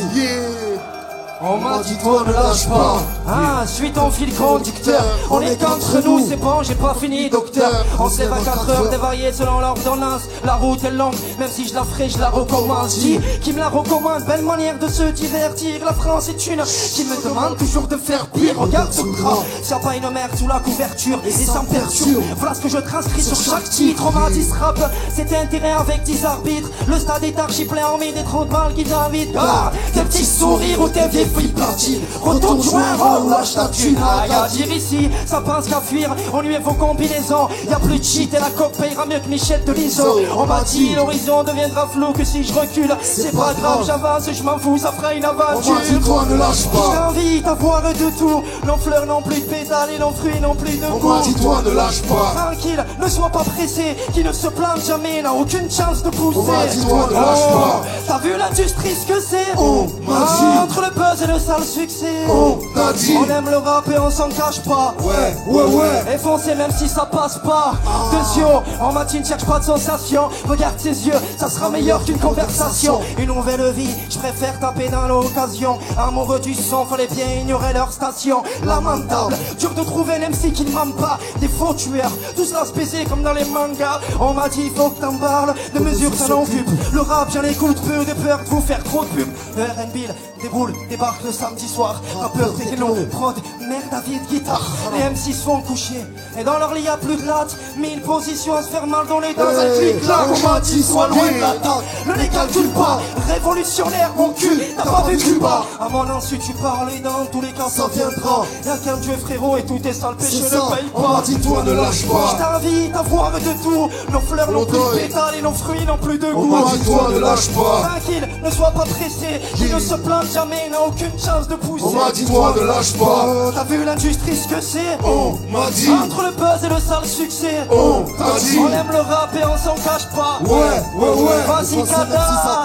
On 1.41 1.55
m'a 1.55 1.81
dit 1.83 1.95
toi 2.03 2.25
ne 2.27 2.33
lâche 2.33 2.67
pas. 2.67 2.97
Ah, 3.25 3.65
suis 3.65 3.91
ton 3.93 4.11
fil 4.11 4.33
conducteur. 4.35 5.01
On 5.29 5.39
est 5.39 5.55
qu'entre 5.55 6.03
nous, 6.03 6.27
c'est 6.27 6.35
bon, 6.35 6.61
j'ai 6.63 6.75
pas 6.75 6.93
fini, 6.99 7.29
docteur. 7.29 7.85
On 7.97 8.09
se 8.09 8.19
lève 8.19 8.33
à 8.33 8.39
4 8.39 8.69
heures, 8.69 8.89
dévariés 8.89 9.31
selon 9.31 9.61
l'ordonnance. 9.61 10.23
La 10.43 10.55
route 10.55 10.83
est 10.83 10.91
longue, 10.91 11.15
même 11.39 11.47
si 11.49 11.65
je 11.65 11.75
la 11.75 11.83
ferai, 11.85 12.09
je 12.09 12.17
la 12.17 12.29
recommence. 12.29 12.97
Dis, 12.97 13.21
qui 13.41 13.53
me 13.53 13.59
la 13.59 13.69
recommande, 13.69 14.25
belle 14.25 14.41
manière 14.41 14.77
de 14.79 14.89
se 14.89 15.03
divertir. 15.03 15.85
La 15.85 15.93
France 15.93 16.27
est 16.27 16.47
une 16.47 16.61
qui 16.61 17.05
me 17.05 17.23
demande 17.23 17.55
toujours 17.57 17.87
de 17.87 17.95
faire 17.95 18.27
pire. 18.27 18.59
Regarde 18.59 18.91
ce 18.91 19.03
gras, 19.03 19.43
s'il 19.61 19.71
y 19.71 19.73
a 19.73 19.79
pas 19.79 19.95
une 19.95 20.09
merde 20.09 20.35
sous 20.37 20.47
la 20.47 20.59
couverture 20.59 21.21
et 21.25 21.31
sans 21.31 21.63
perturbe. 21.63 22.21
Voilà 22.35 22.53
ce 22.53 22.59
que 22.59 22.69
je 22.69 22.79
transcris 22.79 23.23
sur 23.23 23.37
chaque 23.37 23.69
titre. 23.69 24.03
On 24.05 24.11
m'a 24.11 24.29
dit 24.29 24.45
rap, 24.59 24.77
c'était 25.15 25.37
intérêt 25.37 25.71
avec 25.71 26.03
10 26.03 26.25
arbitres. 26.25 26.69
Le 26.85 26.99
stade 26.99 27.23
est 27.23 27.39
archi 27.39 27.63
plein, 27.63 27.87
hormis 27.87 28.11
des 28.11 28.23
trous 28.23 28.43
de 28.43 28.51
balles 28.51 28.73
qui 28.73 28.83
t'invitent. 28.83 29.35
Ah, 29.37 29.71
tes 29.93 30.01
petits 30.01 30.25
sourires 30.25 30.81
ou 30.81 30.89
tes 30.89 31.07
vieilles 31.07 31.28
filles 31.37 31.47
platines. 31.49 32.01
Retourne 32.21 32.61
jouer 32.61 32.81
un 32.83 32.97
rôle 33.03 33.29
lâche 33.29 33.53
ta 33.55 33.67
thune. 33.67 33.97
À 34.01 34.47
dire 34.47 34.71
ici, 34.73 35.09
ça 35.25 35.41
pense 35.41 35.67
qu'à 35.67 35.81
fuir. 35.81 36.15
On 36.33 36.41
lui 36.41 36.53
est 36.55 36.59
vos 36.59 36.73
combinaisons. 36.73 37.47
Y 37.69 37.73
a 37.73 37.79
plus 37.79 37.99
de 37.99 38.03
cheat 38.03 38.33
et 38.33 38.39
la 38.39 38.49
coque 38.49 38.73
payera 38.73 39.05
mieux 39.05 39.19
que 39.19 39.29
Michel 39.29 39.63
de 39.65 39.71
l'ISO. 39.73 40.19
On 40.35 40.45
m'a 40.45 40.61
dit, 40.61 40.93
l'horizon 40.95 41.43
deviendra 41.43 41.87
flou 41.87 42.13
que 42.13 42.23
si 42.23 42.43
je 42.43 42.53
recule. 42.53 42.95
C'est 43.01 43.35
pas 43.35 43.53
grave, 43.59 43.83
j'avance, 43.85 44.23
je 44.31 44.43
m'en 44.43 44.57
fous, 44.57 44.77
ça 44.77 44.91
fera 44.91 45.13
une 45.13 45.25
aventure. 45.25 45.71
On 45.71 45.73
m'a 45.73 45.81
dit, 45.81 45.99
toi, 46.05 46.25
ne 46.29 46.35
lâche 46.37 46.65
pas. 46.67 46.91
J'invite 47.13 47.47
à 47.47 47.53
voir 47.53 47.81
de 47.83 48.17
tout. 48.17 48.43
Non 48.65 48.77
fleurs, 48.77 49.05
non 49.05 49.21
plus 49.21 49.39
de 49.41 49.45
pétales 49.45 49.89
et 49.95 49.99
non 49.99 50.11
fruits, 50.11 50.39
non 50.41 50.55
plus 50.55 50.77
de 50.77 50.85
On 50.91 50.97
goût. 50.97 51.09
m'a 51.09 51.21
dit, 51.21 51.33
toi, 51.35 51.61
ne 51.65 51.71
lâche 51.71 52.01
pas. 52.03 52.33
Tranquille, 52.35 52.85
ne 53.01 53.07
sois 53.09 53.29
pas 53.29 53.43
pressé, 53.43 53.95
qui 54.13 54.23
ne 54.23 54.31
se 54.31 54.47
plante 54.47 54.85
jamais 54.85 55.21
n'a 55.21 55.33
aucune 55.33 55.69
chance 55.69 56.03
de 56.03 56.09
pousser. 56.09 56.39
On 56.39 56.43
m'a 56.43 56.65
dit, 56.67 56.85
toi, 56.85 57.07
ne 57.09 57.13
lâche 57.15 57.39
Oh, 57.51 57.53
pas. 57.53 57.81
T'as 58.07 58.19
vu 58.19 58.31
l'industrie 58.37 58.93
ce 58.95 59.05
que 59.13 59.19
c'est? 59.19 59.57
On 59.57 59.83
m'a 60.07 60.25
dit. 60.25 60.59
Entre 60.63 60.81
le 60.81 60.89
buzz 60.93 61.18
et 61.21 61.27
le 61.27 61.39
sale 61.39 61.63
succès. 61.63 62.25
On 62.29 62.59
dit. 62.93 63.15
On 63.17 63.29
aime 63.29 63.49
le 63.49 63.57
rap 63.57 63.87
et 63.89 63.97
on 63.97 64.09
s'en 64.09 64.29
cache 64.29 64.61
pas. 64.63 64.93
Ouais, 65.01 65.35
ouais, 65.47 65.63
ouais. 65.63 66.15
Et 66.15 66.17
foncez 66.17 66.55
même 66.55 66.71
si 66.71 66.87
ça 66.87 67.05
passe 67.05 67.39
pas. 67.39 67.73
Deux 68.11 68.41
yeux, 68.41 68.45
en 68.81 68.93
ne 68.93 69.23
cherche 69.25 69.45
pas 69.45 69.59
de 69.59 69.63
sensation. 69.63 70.29
Regarde 70.47 70.79
ses 70.79 71.07
yeux, 71.07 71.19
ça 71.37 71.49
sera 71.49 71.69
meilleur 71.69 72.03
qu'une 72.03 72.19
conversation. 72.19 72.99
Une 73.17 73.27
nouvelle 73.27 73.71
vie, 73.71 73.89
je 74.09 74.17
préfère 74.17 74.59
taper 74.59 74.89
dans 74.89 75.07
l'occasion. 75.07 75.79
Amoureux 75.97 76.39
du 76.39 76.53
son, 76.53 76.85
fallait 76.85 77.07
bien 77.07 77.25
ignorer 77.41 77.73
leur 77.73 77.91
station. 77.91 78.43
Lamentable, 78.63 79.35
dur 79.59 79.71
de 79.73 79.83
trouver 79.83 80.15
un 80.15 80.29
MC 80.29 80.53
qui 80.53 80.65
ne 80.65 80.71
ment 80.71 80.91
pas. 80.97 81.19
Des 81.39 81.47
faux 81.47 81.73
tueurs, 81.73 82.11
tout 82.35 82.45
cela 82.45 82.65
se 82.65 82.73
baiser 82.73 83.05
comme 83.05 83.23
dans 83.23 83.33
les 83.33 83.45
mangas. 83.45 83.99
On 84.19 84.33
m'a 84.33 84.49
dit, 84.49 84.69
faut 84.75 84.89
que 84.89 85.01
t'en 85.01 85.17
parles. 85.17 85.53
De 85.73 85.79
mesures, 85.79 86.13
ça 86.13 86.27
l'occupe. 86.27 86.69
Le 86.93 87.01
rap, 87.01 87.29
j'en 87.33 87.43
écoute 87.43 87.77
peu 87.81 88.05
de 88.05 88.13
peur 88.13 88.39
de 88.43 88.49
vous 88.49 88.61
faire 88.61 88.83
trop 88.83 89.03
de 89.03 89.09
pub. 89.09 89.27
Le 89.57 89.63
RB, 89.63 90.13
déboule, 90.41 90.73
débarque 91.09 91.23
le 91.25 91.31
samedi 91.31 91.67
soir. 91.67 92.01
Rappeur, 92.19 92.53
techno, 92.55 92.95
prod, 93.11 93.35
merde, 93.67 93.83
David, 93.91 94.21
guitare. 94.29 94.61
Les 94.93 95.03
MC 95.09 95.33
se 95.33 95.43
font 95.43 95.61
coucher. 95.61 96.03
Et 96.39 96.43
dans 96.43 96.57
leur 96.59 96.73
lit, 96.73 96.83
y'a 96.83 96.97
plus 96.97 97.15
de 97.17 97.25
latte. 97.25 97.55
Mille 97.77 98.01
positions 98.01 98.55
à 98.55 98.61
se 98.63 98.67
faire 98.69 98.85
mal 98.85 99.07
dans 99.07 99.19
les 99.19 99.33
dents. 99.33 99.43
Un 99.47 99.77
clic 99.79 100.07
là, 100.07 100.25
on 100.29 100.47
m'a 100.47 100.59
dit, 100.59 100.83
sois 100.83 101.07
loin 101.07 101.25
de. 101.27 102.09
Ne 102.09 102.15
les 102.15 102.27
calcule 102.27 102.69
pas. 102.69 102.99
Révolutionnaire, 103.27 104.11
mon 104.17 104.29
cul. 104.29 104.61
T'as 104.77 104.83
pas 104.83 105.03
vu 105.07 105.17
Cuba. 105.17 105.65
À 105.79 105.89
mon 105.89 106.03
insu, 106.09 106.37
tu 106.39 106.53
parles 106.53 106.89
et 106.95 106.99
dans 106.99 107.25
tous 107.31 107.41
les 107.41 107.51
cas, 107.51 107.69
ça 107.69 107.87
viendra. 107.93 108.45
Y'a 108.65 108.77
qu'un 108.77 108.97
dieu, 108.97 109.13
frérot, 109.23 109.57
et 109.57 109.63
tout 109.65 109.79
est 109.85 109.93
sale 109.93 110.15
péché, 110.15 110.43
ne 110.43 110.49
paye 110.75 110.85
On 110.93 111.01
pas. 111.01 111.07
m'a 111.13 111.21
dit, 111.21 111.39
toi, 111.39 111.63
ne 111.65 111.71
lâche 111.73 112.05
pas. 112.05 112.31
Je 112.33 112.37
t'invite 112.37 112.95
à 112.95 113.01
voir 113.03 113.31
de 113.31 113.63
tout. 113.63 113.89
Nos 114.11 114.19
fleurs 114.19 114.51
n'ont 114.51 114.65
plus 114.65 114.77
de 114.77 115.07
pétales 115.07 115.35
et 115.37 115.41
nos 115.41 115.51
fruits 115.51 115.85
n'ont 115.85 115.97
plus 115.97 116.17
de 116.19 116.27
On 116.27 116.41
goût. 116.41 116.55
m'a 116.55 116.71
dit, 116.71 116.85
toi, 116.85 117.07
ne 117.11 117.19
lâche 117.19 117.47
pas. 117.49 117.81
Tranquille, 117.89 118.27
ne 118.43 118.51
sois 118.51 118.71
pas 118.71 118.85
pressé. 118.85 119.41
Qui 119.55 119.63
ne 119.73 119.79
se 119.79 119.95
plaint 119.95 120.25
jamais 120.31 120.69
n'a 120.69 120.81
aucune 120.99 121.19
chance 121.19 121.47
de 121.47 121.55
pousser. 121.55 121.85
On 121.85 121.91
m'a 121.91 122.11
dit, 122.11 122.25
toi, 122.25 122.53
ne 122.55 122.65
lâche 122.65 122.93
pas. 122.93 123.51
T'as 123.53 123.63
vu 123.63 123.83
l'industrie 123.83 124.35
ce 124.35 124.47
que 124.47 124.61
c'est? 124.61 124.97
On 125.03 125.37
m'a 125.51 125.69
dit. 125.71 125.89
Entre 125.89 126.23
le 126.23 126.31
buzz 126.31 126.63
et 126.63 126.69
le 126.69 126.79
sale 126.79 127.05
succès 127.05 127.67
On 127.69 128.03
t'a 128.17 128.39
dit. 128.39 128.57
On 128.59 128.71
aime 128.71 128.91
le 128.91 129.01
rap 129.01 129.29
et 129.35 129.45
on 129.45 129.57
s'en 129.57 129.75
cache 129.75 130.09
pas 130.15 130.39
Ouais, 130.41 130.81
ouais, 130.95 131.21
ouais. 131.21 131.41
Vas-y, 131.47 131.65
si 131.65 131.85
ça 131.85 132.05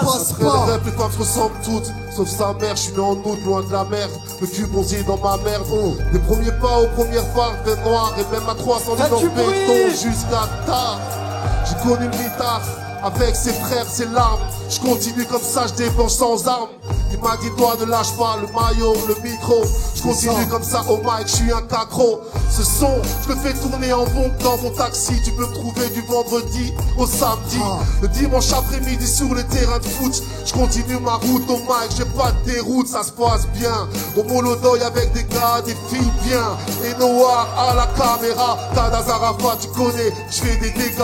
passe 0.01 0.33
pas. 0.33 0.67
Les 0.85 0.91
femmes 0.91 1.11
se 1.11 1.19
ressemblent 1.19 1.55
toutes, 1.63 1.91
sauf 2.15 2.27
sa 2.27 2.53
mère. 2.53 2.75
Je 2.75 2.81
suis 2.81 2.93
né 2.93 2.99
en 2.99 3.13
août, 3.13 3.39
loin 3.45 3.61
de 3.63 3.71
la 3.71 3.83
mer. 3.85 4.07
Le 4.41 4.47
cul 4.47 4.65
bronzé 4.65 5.03
dans 5.03 5.17
ma 5.17 5.37
merde. 5.37 5.65
Des 6.11 6.19
premiers 6.19 6.51
pas 6.61 6.79
aux 6.81 6.87
premières 6.95 7.27
phares, 7.35 7.55
fait 7.63 7.89
noir. 7.89 8.13
Et 8.17 8.35
même 8.35 8.49
à 8.49 8.55
300 8.55 8.95
Fais 8.97 9.09
dans 9.09 9.17
du 9.17 9.25
le 9.25 9.29
béton 9.31 9.89
jusqu'à 9.91 10.47
tard. 10.65 10.99
J'ai 11.65 11.75
connu 11.87 12.05
le 12.05 12.17
mitard. 12.17 12.61
Avec 13.03 13.35
ses 13.35 13.53
frères, 13.53 13.85
ses 13.87 14.05
larmes, 14.05 14.39
je 14.69 14.79
continue 14.79 15.25
comme 15.25 15.41
ça, 15.41 15.65
je 15.67 15.73
dépense 15.73 16.17
sans 16.17 16.47
armes. 16.47 16.69
Il 17.11 17.21
m'a 17.21 17.37
dit 17.37 17.49
toi 17.57 17.75
ne 17.79 17.85
lâche 17.85 18.11
pas 18.17 18.37
le 18.41 18.47
maillot, 18.47 18.93
le 19.07 19.15
micro. 19.23 19.63
Je 19.95 20.01
continue 20.01 20.47
comme 20.49 20.63
ça 20.63 20.83
au 20.89 20.97
mic, 20.97 21.27
je 21.27 21.35
suis 21.35 21.51
un 21.51 21.61
cacro. 21.61 22.19
Ce 22.49 22.63
son, 22.63 23.01
je 23.23 23.33
le 23.33 23.39
fais 23.39 23.53
tourner 23.53 23.93
en 23.93 24.05
bombe 24.05 24.35
dans 24.43 24.57
mon 24.57 24.69
taxi. 24.71 25.13
Tu 25.23 25.31
peux 25.31 25.47
me 25.47 25.53
trouver 25.53 25.89
du 25.89 26.01
vendredi 26.01 26.73
au 26.97 27.05
samedi. 27.05 27.59
Le 28.01 28.07
dimanche 28.09 28.51
après-midi 28.51 29.07
sur 29.07 29.33
les 29.33 29.43
terrains 29.45 29.79
de 29.79 29.85
foot. 29.85 30.21
Je 30.45 30.53
continue 30.53 30.99
ma 30.99 31.15
route 31.15 31.49
au 31.49 31.57
mic, 31.57 31.91
j'ai 31.97 32.05
pas 32.05 32.31
de 32.31 32.51
déroute, 32.51 32.87
ça 32.87 33.03
se 33.03 33.11
passe 33.11 33.47
bien. 33.53 33.87
Au 34.17 34.23
Molodoy 34.23 34.81
avec 34.83 35.13
des 35.13 35.23
gars, 35.23 35.61
des 35.65 35.75
filles 35.89 36.11
bien. 36.23 36.57
Et 36.83 36.93
Noir 36.99 37.47
à 37.57 37.73
la 37.75 37.87
caméra. 37.87 38.57
Tada 38.73 39.03
Zarafa, 39.03 39.57
tu 39.61 39.67
connais, 39.69 40.13
je 40.29 40.37
fais 40.41 40.55
des 40.57 40.71
dégâts. 40.71 41.03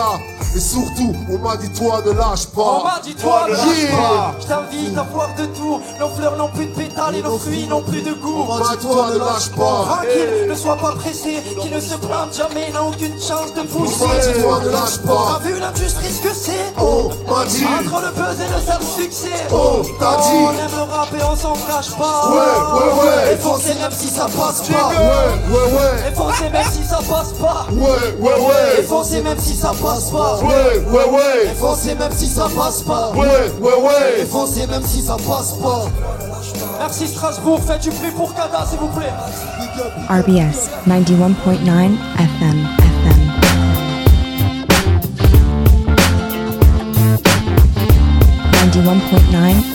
Et 0.54 0.60
surtout, 0.60 1.14
on 1.30 1.38
m'a 1.38 1.56
dit 1.56 1.70
toi 1.70 2.02
ne 2.04 2.12
lâche 2.12 2.46
pas. 2.46 2.80
On 2.80 2.84
m'a 2.84 3.00
dit 3.02 3.14
toi 3.14 3.46
ne 3.48 3.51
lâche 3.52 4.36
Je 4.40 4.46
t'invite 4.46 4.98
à 4.98 5.02
voir 5.02 5.28
de 5.38 5.46
tout. 5.46 5.80
Nos 6.00 6.08
fleurs 6.08 6.36
n'ont 6.36 6.48
plus 6.48 6.66
de 6.66 6.74
pétales 6.74 7.16
et 7.16 7.22
nos 7.22 7.38
fruits 7.38 7.66
n'ont 7.66 7.82
plus 7.82 8.02
de 8.02 8.12
goût. 8.12 8.46
toi 8.80 9.10
ne 9.12 9.18
lâche 9.18 9.50
pas. 9.56 9.84
Tranquille, 9.86 10.46
ne 10.48 10.54
sois 10.54 10.76
pas 10.76 10.92
pressé. 10.92 11.42
Qui 11.60 11.70
ne 11.70 11.80
se 11.80 11.94
plante 11.96 12.34
jamais 12.36 12.70
n'a 12.72 12.82
aucune 12.82 13.20
chance 13.20 13.52
de 13.54 13.62
pousser. 13.62 14.40
Toi 14.42 14.60
ne 14.64 14.70
lâche 14.70 14.98
pas. 15.06 15.38
T'as 15.42 15.48
vu 15.48 15.58
l'industrie 15.58 16.12
ce 16.12 16.22
que 16.22 16.34
c'est? 16.34 16.72
On 16.78 17.08
m'a 17.30 17.44
dit. 17.46 17.64
Entre 17.64 18.00
le 18.02 18.10
buzz 18.12 18.40
et 18.40 18.48
le 18.54 18.60
sale 18.66 18.82
succès. 18.96 19.28
On 19.50 19.82
t'a 19.98 20.16
dit. 20.16 20.42
On 20.42 20.50
aime 20.50 20.76
le 20.76 20.92
rap 20.92 21.08
et 21.12 21.22
on 21.24 21.36
s'en 21.36 21.52
cache 21.52 21.90
pas. 21.96 22.30
Ouais, 22.30 22.38
ouais, 22.38 23.04
ouais. 23.04 23.34
Et 23.34 23.36
foncez 23.36 23.74
même 23.74 23.92
si 23.92 24.08
ça 24.08 24.26
passe 24.26 24.62
pas. 24.62 24.88
Ouais, 24.88 25.54
ouais, 25.54 25.72
ouais. 25.74 26.08
Et 26.10 26.14
foncez 26.14 26.48
même 26.50 26.66
si 26.72 26.84
ça 26.84 26.98
passe 27.08 27.32
pas. 27.32 27.66
Ouais, 27.72 28.14
ouais, 28.18 28.32
Et 28.38 28.78
ouais. 28.78 28.82
foncez 28.82 29.22
même 29.22 29.38
si 29.38 29.54
ça 29.54 29.72
passe 29.82 30.10
pas. 30.10 30.38
Ouais, 30.42 30.78
ouais, 30.90 31.02
Et 31.06 31.48
ouais. 31.48 31.54
foncez 31.58 31.94
même 31.94 32.12
si 32.12 32.26
ça 32.26 32.48
passe 32.56 32.82
pas. 32.82 33.10
Ouais, 33.14 33.41
ouais, 33.60 33.72
Et 34.16 34.20
ouais. 34.20 34.26
foncez 34.26 34.66
même 34.66 34.82
si 34.84 35.00
ça 35.00 35.16
passe 35.16 35.52
pas 35.62 35.84
Merci 36.78 37.06
Strasbourg, 37.08 37.60
faites 37.66 37.82
du 37.82 37.90
bruit 37.90 38.10
pour 38.10 38.34
Kada 38.34 38.66
s'il 38.66 38.78
vous 38.78 38.88
plaît 38.88 39.12
RBS 40.08 40.68
91.9 40.86 41.90
FM. 42.18 42.66
FM. 42.78 43.22
Ninety-one 48.62 49.00
point 49.10 49.32
nine 49.32 49.71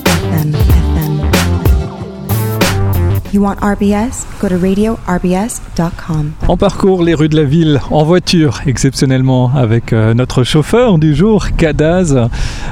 You 3.37 3.43
want 3.43 3.57
RBS? 3.61 4.25
Go 4.41 4.47
to 4.49 4.55
radiorbs.com. 4.57 6.31
On 6.47 6.57
parcourt 6.57 7.03
les 7.03 7.13
rues 7.13 7.29
de 7.29 7.35
la 7.35 7.43
ville 7.43 7.79
en 7.91 8.03
voiture, 8.03 8.61
exceptionnellement 8.65 9.51
avec 9.55 9.93
euh, 9.93 10.15
notre 10.15 10.43
chauffeur 10.43 10.97
du 10.97 11.13
jour, 11.13 11.49
Kadaz. 11.55 12.29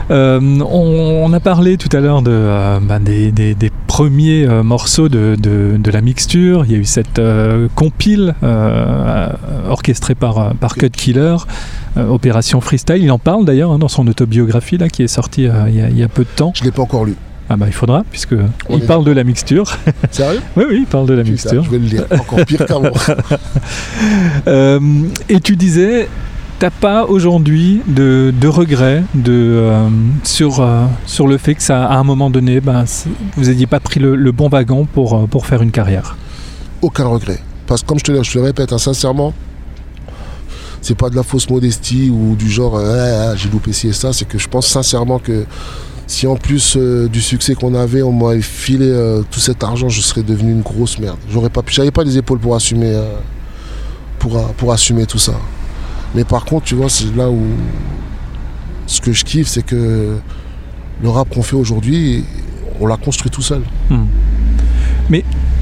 Euh, 0.09 0.39
on, 0.41 1.21
on 1.23 1.33
a 1.33 1.39
parlé 1.39 1.77
tout 1.77 1.95
à 1.95 1.99
l'heure 1.99 2.23
de, 2.23 2.31
euh, 2.31 2.79
ben, 2.81 2.99
des, 2.99 3.31
des- 3.31 3.53
des 3.53 3.69
premiers 3.85 4.47
euh, 4.47 4.63
morceaux 4.63 5.07
de, 5.07 5.35
de- 5.39 5.77
de 5.77 5.91
la 5.91 6.01
mixture. 6.01 6.65
Il 6.65 6.71
y 6.71 6.75
a 6.75 6.79
eu 6.79 6.85
cette 6.85 7.19
euh, 7.19 7.67
compile 7.75 8.33
euh, 8.41 9.29
orchestrée 9.69 10.15
par, 10.15 10.55
par 10.55 10.73
Cut 10.73 10.89
Killer, 10.89 11.35
euh, 11.97 12.07
Opération 12.09 12.59
Freestyle. 12.59 13.03
Il 13.03 13.11
en 13.11 13.19
parle 13.19 13.45
d'ailleurs 13.45 13.71
hein, 13.71 13.77
dans 13.77 13.87
son 13.87 14.07
autobiographie 14.07 14.79
là, 14.79 14.89
qui 14.89 15.03
est 15.03 15.07
sortie 15.07 15.45
euh, 15.47 15.65
il 15.67 15.75
y 15.75 15.81
a- 15.81 15.89
il 15.89 15.97
y 15.99 16.03
a 16.03 16.07
peu 16.07 16.23
de 16.23 16.29
temps. 16.35 16.53
Je 16.55 16.63
l'ai 16.63 16.71
pas 16.71 16.81
encore 16.81 17.05
lu. 17.05 17.15
Ah 17.49 17.57
bah 17.57 17.65
il 17.67 17.73
faudra, 17.73 18.03
puisque 18.09 18.33
On 18.69 18.77
il 18.77 18.83
est- 18.83 18.87
parle 18.87 19.05
de 19.05 19.11
la 19.11 19.23
mixture. 19.23 19.77
Sérieux 20.11 20.41
oui, 20.57 20.63
oui, 20.67 20.75
il 20.79 20.85
parle 20.87 21.05
de 21.05 21.13
la 21.13 21.21
Putain, 21.21 21.31
mixture. 21.33 21.63
Je 21.63 21.69
vais 21.69 21.77
le 21.77 21.85
lire. 21.85 22.05
Encore 22.11 22.43
pire 22.45 22.65
qu'avant. 22.65 22.89
Euh, 24.47 24.79
et 25.29 25.39
tu 25.39 25.55
disais, 25.55 26.07
t'as 26.59 26.69
pas 26.69 27.05
aujourd'hui 27.05 27.81
de, 27.87 28.33
de 28.39 28.47
regrets 28.47 29.03
de, 29.13 29.31
euh, 29.33 29.87
sur, 30.23 30.59
euh, 30.59 30.85
sur 31.05 31.27
le 31.27 31.37
fait 31.37 31.55
que 31.55 31.63
ça, 31.63 31.85
à 31.85 31.95
un 31.97 32.03
moment 32.03 32.29
donné, 32.29 32.61
ben, 32.61 32.85
c'est- 32.85 33.09
vous 33.35 33.45
n'ayez 33.45 33.65
pas 33.67 33.79
pris 33.79 33.99
le, 33.99 34.15
le 34.15 34.31
bon 34.31 34.49
wagon 34.49 34.85
pour, 34.85 35.15
euh, 35.15 35.25
pour 35.27 35.45
faire 35.45 35.61
une 35.61 35.71
carrière? 35.71 36.15
Aucun 36.81 37.05
regret. 37.05 37.39
Parce 37.67 37.81
que 37.81 37.87
comme 37.87 37.99
je 37.99 38.03
te, 38.03 38.11
le- 38.11 38.23
je 38.23 38.31
te 38.33 38.37
le 38.37 38.43
répète, 38.43 38.71
hein, 38.73 38.77
sincèrement, 38.77 39.33
c'est 40.81 40.95
pas 40.97 41.09
de 41.09 41.15
la 41.15 41.23
fausse 41.23 41.49
modestie 41.49 42.09
ou 42.11 42.35
du 42.35 42.49
genre 42.49 42.77
euh, 42.77 43.25
Ah, 43.27 43.31
ah, 43.31 43.35
j'ai 43.35 43.49
loupé 43.49 43.73
ci 43.73 43.87
et 43.87 43.93
ça. 43.93 44.13
C'est 44.13 44.27
que 44.27 44.37
je 44.37 44.47
pense 44.47 44.67
sincèrement 44.67 45.17
que 45.19 45.45
si 46.07 46.27
en 46.27 46.35
plus 46.35 46.75
euh, 46.77 47.07
du 47.07 47.21
succès 47.21 47.55
qu'on 47.55 47.73
avait, 47.73 48.01
on 48.01 48.11
m'avait 48.11 48.41
filé 48.41 48.87
euh, 48.87 49.23
tout 49.29 49.39
cet 49.39 49.63
argent, 49.63 49.89
je 49.89 50.01
serais 50.01 50.23
devenu 50.23 50.51
une 50.51 50.61
grosse 50.61 50.99
merde. 50.99 51.17
J'aurais 51.29 51.49
pas, 51.49 51.61
j'avais 51.67 51.91
pas 51.91 52.03
les 52.03 52.17
épaules 52.17 52.39
pour 52.39 52.55
assumer, 52.55 52.93
euh, 52.93 53.15
pour, 54.19 54.53
pour 54.53 54.71
assumer 54.71 55.05
tout 55.05 55.17
ça. 55.17 55.33
Mais 56.13 56.23
par 56.23 56.45
contre, 56.45 56.65
tu 56.65 56.75
vois, 56.75 56.89
c'est 56.89 57.15
là 57.15 57.29
où 57.29 57.41
ce 58.87 59.01
que 59.01 59.11
je 59.11 59.25
kiffe, 59.25 59.47
c'est 59.47 59.65
que 59.65 60.17
le 61.01 61.09
rap 61.09 61.33
qu'on 61.33 61.41
fait 61.41 61.55
aujourd'hui, 61.55 62.23
on 62.79 62.87
l'a 62.87 62.97
construit 62.97 63.31
tout 63.31 63.41
seul. 63.41 63.63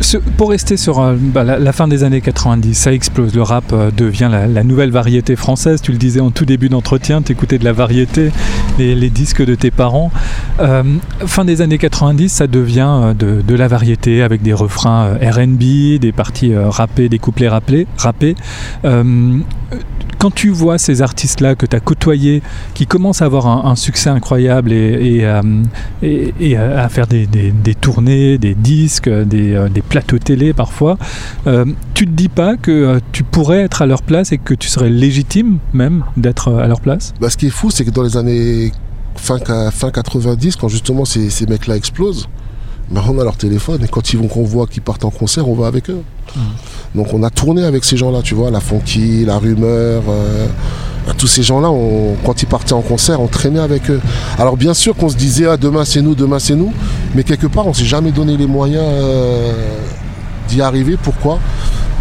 Ce- 0.02 0.18
pour 0.18 0.50
rester 0.50 0.78
sur 0.78 1.00
euh, 1.00 1.16
bah, 1.18 1.44
la, 1.44 1.72
fin 1.72 1.88
des 1.88 2.04
années 2.04 2.22
90, 2.22 2.74
ça 2.74 2.94
explose. 2.94 3.36
Le 3.36 3.42
rap 3.42 3.66
euh, 3.72 3.92
devient 3.92 4.30
la, 4.32 4.64
nouvelle 4.64 4.92
variété 4.92 5.36
française. 5.36 5.82
Tu 5.82 5.92
le 5.92 5.98
disais 5.98 6.20
en 6.20 6.32
tout 6.32 6.46
début 6.46 6.70
d'entretien, 6.70 7.22
tu 7.22 7.32
écoutais 7.32 7.58
de 7.58 7.64
la 7.64 7.74
variété, 7.74 8.32
les, 8.80 8.96
les 8.96 9.10
disques 9.10 9.44
de 9.44 9.56
tes 9.56 9.72
parents. 9.72 10.12
Euh, 10.60 10.84
fin 11.26 11.46
des 11.46 11.62
années 11.62 11.78
90, 11.78 12.30
ça 12.30 12.48
devient 12.48 13.14
de, 13.18 13.56
la 13.56 13.68
variété 13.68 14.24
avec 14.24 14.42
des 14.42 14.54
refrains 14.54 15.14
RB, 15.22 16.00
des 16.00 16.12
parties 16.12 16.56
rappées, 16.56 17.08
des 17.08 17.20
couplets 17.20 17.48
rappelés. 17.48 17.88
Quand 20.24 20.34
tu 20.34 20.52
vois 20.52 20.78
ces 20.78 21.02
artistes-là 21.02 21.56
que 21.56 21.66
tu 21.66 21.76
as 21.76 21.82
côtoyés, 21.82 22.42
qui 22.76 22.88
commencent 22.88 23.22
à 23.22 23.26
avoir 23.26 23.68
un, 23.68 23.76
succès 23.76 24.10
incroyable 24.10 24.72
et, 24.72 25.26
euh, 25.26 25.42
à 26.02 26.88
faire 26.88 27.08
des, 27.08 27.28
tournées, 27.76 28.38
des 28.38 28.56
disques, 28.56 29.10
des, 29.10 29.54
euh, 29.54 29.68
des 29.68 29.82
plateaux 29.82 30.20
télé 30.20 30.54
parfois, 30.54 30.98
euh, 31.46 31.66
tu 31.94 32.06
te 32.06 32.12
dis 32.12 32.30
pas 32.30 32.56
que 32.56 32.72
euh, 32.72 33.00
tu 33.12 33.24
pourrais 33.24 33.64
être 33.64 33.82
à 33.82 33.86
leur 33.86 34.02
place 34.02 34.32
et 34.32 34.38
que 34.38 34.54
tu 34.54 34.70
serais 34.70 34.90
légitime 34.90 35.58
même 35.74 36.06
d'être 36.16 36.54
à 36.54 36.68
leur 36.68 36.80
place? 36.80 37.14
Bah, 37.20 37.30
ce 37.30 37.36
qui 37.36 37.48
est 37.48 37.50
fou, 37.50 37.70
c'est 37.70 37.84
que 37.84 37.92
dans 37.92 38.04
les 38.04 38.16
années 38.16 38.72
fin, 39.18 39.40
ca- 39.46 39.72
fin 39.72 39.92
90, 39.92 40.56
quand 40.56 40.70
justement 40.70 41.04
ces 41.04 41.46
mecs-là 41.50 41.76
explosent, 41.76 42.30
bah, 42.92 43.04
on 43.10 43.20
a 43.20 43.24
leur 43.24 43.38
téléphone 43.38 43.84
et 43.84 43.88
quand 43.88 44.14
ils 44.14 44.20
vont 44.20 44.28
qu'on 44.28 44.44
voit 44.44 44.68
qu'ils 44.68 44.82
partent 44.82 45.06
en 45.06 45.10
concert, 45.10 45.48
on 45.48 45.56
va 45.56 45.68
avec 45.68 45.90
eux. 45.90 46.02
Donc 46.96 47.14
on 47.14 47.24
a 47.24 47.30
tourné 47.30 47.64
avec 47.64 47.84
ces 47.84 47.98
gens-là, 47.98 48.22
tu 48.22 48.34
vois, 48.36 48.52
la 48.52 48.60
Funky, 48.60 49.26
la 49.26 49.38
Rumeur, 49.38 50.04
euh, 50.08 50.48
bah, 51.06 51.14
tous 51.18 51.28
ces 51.28 51.44
gens-là, 51.44 51.70
quand 52.26 52.42
ils 52.42 52.48
partaient 52.48 52.74
en 52.74 52.82
concert, 52.82 53.22
on 53.22 53.28
traînait 53.28 53.60
avec 53.60 53.90
eux. 53.90 54.02
Alors 54.38 54.58
bien 54.58 54.74
sûr 54.74 54.96
qu'on 54.96 55.10
se 55.10 55.16
disait, 55.16 55.48
ah, 55.48 55.58
demain 55.58 55.86
c'est 55.86 56.02
nous, 56.02 56.16
demain 56.16 56.40
c'est 56.40 56.56
nous, 56.56 56.74
Mais 57.16 57.24
quelque 57.24 57.48
part, 57.48 57.68
on 57.68 57.74
s'est 57.74 57.86
jamais 57.86 58.12
donné 58.12 58.38
les 58.38 58.48
moyens 58.48 58.86
euh, 58.86 59.54
d'y 60.50 60.62
arriver. 60.62 60.98
Pourquoi? 61.02 61.40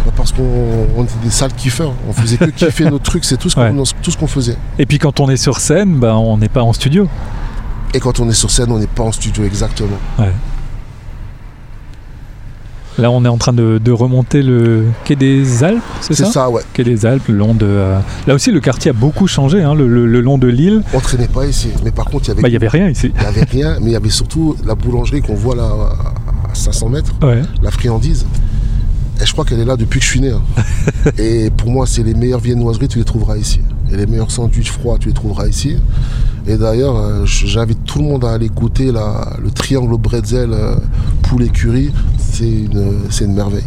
Bah, 0.05 0.11
Parce 0.15 0.31
qu'on 0.31 1.03
était 1.03 1.13
des 1.23 1.31
sales 1.31 1.53
kiffeurs. 1.53 1.93
On 2.07 2.13
faisait 2.13 2.37
que 2.37 2.45
kiffer 2.49 2.85
nos 2.85 2.99
trucs, 2.99 3.25
c'est 3.25 3.37
tout 3.37 3.49
ce 3.49 4.17
qu'on 4.17 4.27
faisait. 4.27 4.57
Et 4.79 4.85
puis 4.85 4.99
quand 4.99 5.19
on 5.19 5.29
est 5.29 5.37
sur 5.37 5.59
scène, 5.59 5.95
bah, 5.95 6.17
on 6.17 6.37
n'est 6.37 6.49
pas 6.49 6.63
en 6.63 6.73
studio. 6.73 7.07
Et 7.93 7.99
quand 7.99 8.19
on 8.19 8.29
est 8.29 8.33
sur 8.33 8.49
scène, 8.49 8.71
on 8.71 8.79
n'est 8.79 8.87
pas 8.87 9.03
en 9.03 9.11
studio 9.11 9.43
exactement. 9.43 9.97
Ouais. 10.17 10.33
Là, 12.99 13.09
on 13.09 13.25
est 13.25 13.27
en 13.29 13.37
train 13.37 13.53
de, 13.53 13.79
de 13.83 13.91
remonter 13.91 14.43
le 14.43 14.85
quai 15.03 15.15
des 15.15 15.63
Alpes, 15.63 15.81
c'est 16.01 16.13
ça 16.13 16.25
C'est 16.25 16.31
ça, 16.31 16.49
ouais. 16.49 16.61
Quai 16.73 16.83
des 16.83 17.05
Alpes, 17.05 17.27
le 17.27 17.35
long 17.35 17.53
de. 17.55 17.65
euh, 17.65 17.97
Là 18.27 18.35
aussi, 18.35 18.51
le 18.51 18.59
quartier 18.59 18.91
a 18.91 18.93
beaucoup 18.93 19.25
changé, 19.27 19.63
hein, 19.63 19.73
le, 19.73 19.87
le- 19.87 20.05
le 20.05 20.21
long 20.21 20.37
de 20.37 20.47
l'île. 20.47 20.83
On 20.93 20.99
traînait 20.99 21.27
pas 21.27 21.45
ici. 21.47 21.69
Mais 21.83 21.91
par 21.91 22.05
contre, 22.05 22.25
il 22.25 22.27
y 22.27 22.31
avait 22.31 22.41
Bah, 22.43 22.47
il 22.49 22.51
n'y 22.51 22.57
avait 22.57 22.67
rien 22.67 22.89
ici. 22.89 23.11
Il 23.15 23.19
n'y 23.21 23.25
avait 23.27 23.43
rien, 23.45 23.77
mais 23.81 23.87
il 23.91 23.93
y 23.93 23.95
avait 23.95 24.09
surtout 24.09 24.55
la 24.65 24.75
boulangerie 24.75 25.21
qu'on 25.21 25.33
voit 25.35 25.55
là 25.55 25.63
à 26.49 26.53
500 26.53 26.89
mètres, 26.89 27.13
Ouais. 27.23 27.41
la 27.63 27.71
friandise. 27.71 28.25
Et 29.21 29.25
je 29.25 29.31
crois 29.31 29.45
qu'elle 29.45 29.59
est 29.59 29.65
là 29.65 29.75
depuis 29.77 29.99
que 29.99 30.05
je 30.05 30.09
suis 30.11 30.21
né. 30.21 30.31
hein. 30.31 30.41
Et 31.17 31.49
pour 31.51 31.69
moi, 31.71 31.85
c'est 31.87 32.03
les 32.03 32.13
meilleures 32.13 32.39
viennoiseries, 32.39 32.87
tu 32.87 32.97
les 32.99 33.05
trouveras 33.05 33.37
ici. 33.37 33.61
Et 33.93 33.97
les 33.97 34.07
meilleurs 34.07 34.31
sandwichs 34.31 34.71
froids, 34.71 34.97
tu 34.99 35.09
les 35.09 35.13
trouveras 35.13 35.47
ici. 35.47 35.75
Et 36.47 36.57
d'ailleurs, 36.57 36.97
euh, 36.97 37.25
j'invite 37.25 37.83
tout 37.85 37.99
le 37.99 38.05
monde 38.05 38.25
à 38.25 38.31
aller 38.31 38.49
goûter 38.49 38.91
le 38.91 39.51
triangle 39.51 39.93
au 39.93 39.97
bretzel 39.99 40.51
euh, 40.51 40.75
poulet 41.21 41.49
curry. 41.49 41.91
C'est 42.17 42.45
une 42.45 43.33
merveille. 43.33 43.63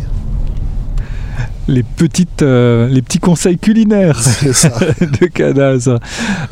Les, 1.69 1.83
petites, 1.83 2.43
euh, 2.43 2.89
les 2.89 3.03
petits 3.03 3.19
conseils 3.19 3.59
culinaires 3.59 4.21
ça. 4.53 4.69
de 5.01 5.27
Cadas. 5.27 5.89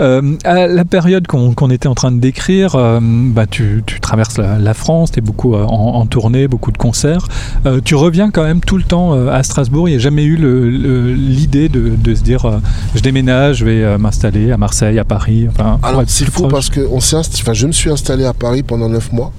Euh, 0.01 0.37
à 0.45 0.67
la 0.67 0.85
période 0.85 1.27
qu'on 1.27 1.71
était 1.71 1.87
en 1.87 1.95
train 1.95 2.11
de 2.11 2.19
décrire, 2.21 2.75
euh, 2.75 2.99
bah, 3.03 3.47
tu, 3.47 3.83
tu 3.87 4.01
traverses 4.01 4.39
la, 4.39 4.59
la 4.59 4.75
France, 4.75 5.13
tu 5.13 5.21
es 5.21 5.23
beaucoup 5.23 5.55
euh, 5.55 5.65
en, 5.65 5.95
en 5.95 6.07
tournée, 6.07 6.49
beaucoup 6.49 6.73
de 6.73 6.79
concerts. 6.79 7.29
Tu 7.85 7.95
reviens 7.95 8.31
quand 8.31 8.43
même 8.43 8.61
tout 8.61 8.77
le 8.77 8.83
temps 8.83 9.13
à 9.29 9.43
Strasbourg. 9.43 9.89
Il 9.89 9.93
n'y 9.93 9.97
a 9.97 10.01
jamais 10.01 10.25
eu 10.25 10.37
l'idée 11.15 11.69
de, 11.69 11.91
de 11.97 12.15
se 12.15 12.23
dire 12.23 12.61
je 12.95 13.01
déménage, 13.01 13.59
je 13.59 13.65
vais 13.65 13.99
m'installer 13.99 14.51
à 14.51 14.57
Marseille, 14.57 14.99
à 14.99 15.05
Paris. 15.05 15.47
Enfin, 15.49 15.79
Alors 15.83 16.01
ouais, 16.01 16.05
c'est 16.09 16.25
fou 16.27 16.43
proche. 16.43 16.53
parce 16.53 16.71
que 16.71 16.81
on 16.91 16.99
enfin, 16.99 17.53
je 17.53 17.67
me 17.67 17.73
suis 17.73 17.91
installé 17.91 18.25
à 18.25 18.33
Paris 18.33 18.63
pendant 18.63 18.89
9 18.89 19.13
mois, 19.13 19.33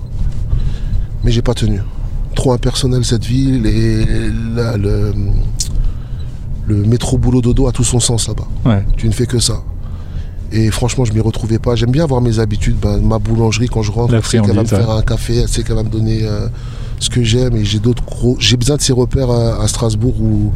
mais 1.24 1.32
j'ai 1.32 1.42
pas 1.42 1.54
tenu. 1.54 1.82
Trop 2.46 2.54
impersonnel 2.54 3.04
cette 3.04 3.26
ville 3.26 3.66
et 3.66 4.06
le, 4.06 5.14
le 6.68 6.76
métro 6.76 7.18
boulot 7.18 7.42
dodo 7.42 7.66
a 7.66 7.72
tout 7.72 7.84
son 7.84 8.00
sens 8.00 8.28
là-bas. 8.28 8.48
Ouais. 8.64 8.86
Tu 8.98 9.08
ne 9.08 9.14
fais 9.14 9.26
que 9.26 9.40
ça. 9.40 9.64
Et 10.52 10.70
franchement, 10.70 11.06
je 11.06 11.14
m'y 11.14 11.22
retrouvais 11.22 11.58
pas. 11.58 11.74
J'aime 11.74 11.90
bien 11.90 12.04
avoir 12.04 12.22
mes 12.22 12.38
habitudes. 12.38 12.76
Ben, 12.80 13.00
ma 13.00 13.18
boulangerie, 13.18 13.68
quand 13.68 13.82
je 13.82 13.92
rentre, 13.92 14.14
elle 14.14 14.24
sait 14.24 14.40
qu'elle 14.42 14.56
va 14.56 14.62
me 14.62 14.68
faire 14.68 14.92
un 14.92 15.02
café, 15.02 15.38
elle 15.38 15.48
sait 15.48 15.64
qu'elle 15.64 15.76
va 15.76 15.82
me 15.82 15.90
donner 15.90 16.20
euh, 16.22 16.48
ce 17.00 17.10
que 17.10 17.24
j'aime. 17.24 17.56
Et 17.56 17.66
j'ai 17.66 17.80
d'autres 17.80 18.04
gros. 18.06 18.38
J'ai 18.40 18.58
besoin 18.58 18.78
de 18.78 18.82
ces 18.82 18.94
repères 18.94 19.30
à, 19.32 19.62
à 19.64 19.68
Strasbourg 19.68 20.16
où, 20.22 20.52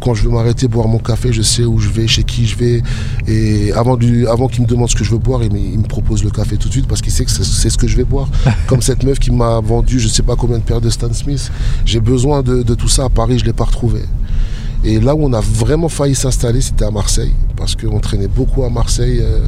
quand 0.00 0.14
je 0.14 0.22
veux 0.24 0.30
m'arrêter 0.30 0.68
boire 0.68 0.86
mon 0.86 0.98
café, 0.98 1.32
je 1.32 1.42
sais 1.42 1.64
où 1.64 1.78
je 1.80 1.88
vais, 1.88 2.06
chez 2.06 2.22
qui 2.22 2.46
je 2.46 2.56
vais. 2.56 2.82
Et 3.26 3.72
avant, 3.72 3.96
du, 3.96 4.28
avant 4.28 4.46
qu'il 4.48 4.62
me 4.62 4.66
demande 4.68 4.88
ce 4.88 4.94
que 4.94 5.02
je 5.04 5.10
veux 5.10 5.18
boire, 5.18 5.42
il, 5.42 5.52
me- 5.52 5.58
il 5.58 5.78
me 5.78 5.86
propose 5.88 6.22
le 6.22 6.30
café 6.30 6.56
tout 6.56 6.68
de 6.68 6.72
suite 6.72 6.86
parce 6.86 7.02
qu'il 7.02 7.12
sait 7.12 7.24
que 7.24 7.30
c'est 7.30 7.70
ce 7.70 7.76
que 7.78 7.88
je 7.88 7.96
vais 7.96 8.04
boire. 8.04 8.28
Comme 8.68 8.80
cette 8.82 9.02
meuf 9.02 9.18
qui 9.18 9.30
m'a 9.32 9.60
vendu 9.60 9.98
je 9.98 10.06
sais 10.08 10.22
pas 10.22 10.36
combien 10.36 10.58
de 10.58 10.62
paires 10.62 10.80
de 10.80 10.90
Stan 10.90 11.12
Smith. 11.12 11.50
J'ai 11.84 12.00
besoin 12.00 12.42
de, 12.42 12.62
de 12.62 12.74
tout 12.74 12.88
ça 12.88 13.04
à 13.06 13.08
Paris, 13.08 13.38
je 13.40 13.44
l'ai 13.44 13.52
pas 13.52 13.64
retrouvé. 13.64 14.02
Et 14.84 15.00
là 15.00 15.16
où 15.16 15.24
on 15.24 15.32
a 15.32 15.40
vraiment 15.40 15.88
failli 15.88 16.14
s'installer, 16.14 16.60
c'était 16.60 16.84
à 16.84 16.92
Marseille, 16.92 17.32
parce 17.56 17.74
qu'on 17.74 17.98
traînait 17.98 18.28
beaucoup 18.28 18.62
à 18.62 18.70
Marseille 18.70 19.18
euh, 19.20 19.40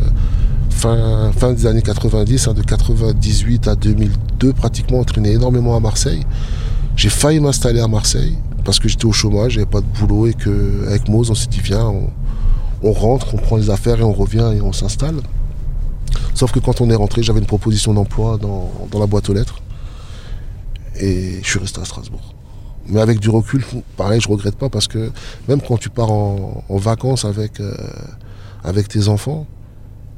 fin, 0.81 1.53
des 1.53 1.67
années 1.67 1.83
90, 1.83 2.49
hein, 2.49 2.55
de 2.55 2.63
98 2.63 3.69
à 3.69 3.77
2002 3.77 4.53
pratiquement, 4.53 4.99
on 5.01 5.05
traînait 5.05 5.33
énormément 5.33 5.77
à 5.77 5.81
Marseille. 5.81 6.25
J'ai 6.97 7.11
failli 7.11 7.41
m'installer 7.41 7.81
à 7.81 7.89
Marseille, 7.89 8.39
parce 8.65 8.79
que 8.79 8.89
j'étais 8.89 9.05
au 9.05 9.13
chômage, 9.13 9.53
j'avais 9.53 9.67
pas 9.67 9.81
de 9.81 9.87
boulot, 9.87 10.27
et 10.27 10.35
qu'avec 10.35 11.09
Mose, 11.09 11.31
on 11.31 11.35
s'est 11.35 11.49
dit, 11.49 11.61
viens, 11.61 11.93
on, 12.83 12.93
rentre, 12.93 13.35
on 13.35 13.37
prend 13.37 13.57
les 13.57 13.71
affaires 13.71 14.01
et 14.01 14.03
on 14.03 14.13
revient 14.13 14.53
et 14.57 14.61
on 14.61 14.73
s'installe. 14.73 15.17
Sauf 16.35 16.53
que 16.53 16.59
quand 16.59 16.81
on 16.81 16.91
est 16.91 16.95
rentré, 16.95 17.23
j'avais 17.23 17.41
une 17.41 17.47
proposition 17.47 17.93
d'emploi 17.93 18.39
dans, 18.39 18.71
la 18.99 19.07
boîte 19.07 19.29
aux 19.29 19.35
lettres. 19.35 19.61
Et 20.99 21.41
je 21.43 21.49
suis 21.49 21.59
resté 21.59 21.81
à 21.81 21.85
Strasbourg. 21.85 22.35
Mais 22.87 23.01
avec 23.01 23.21
du 23.21 23.29
recul, 23.31 23.65
pareil, 23.97 24.21
je 24.21 24.29
regrette 24.29 24.57
pas 24.57 24.69
parce 24.69 24.89
que 24.89 25.13
même 25.49 25.61
quand 25.61 25.77
tu 25.77 25.91
pars 25.91 26.11
en, 26.11 26.65
vacances 26.71 27.25
avec, 27.25 27.61
euh, 27.61 27.73
avec 28.65 28.89
tes 28.89 29.09
enfants, 29.09 29.47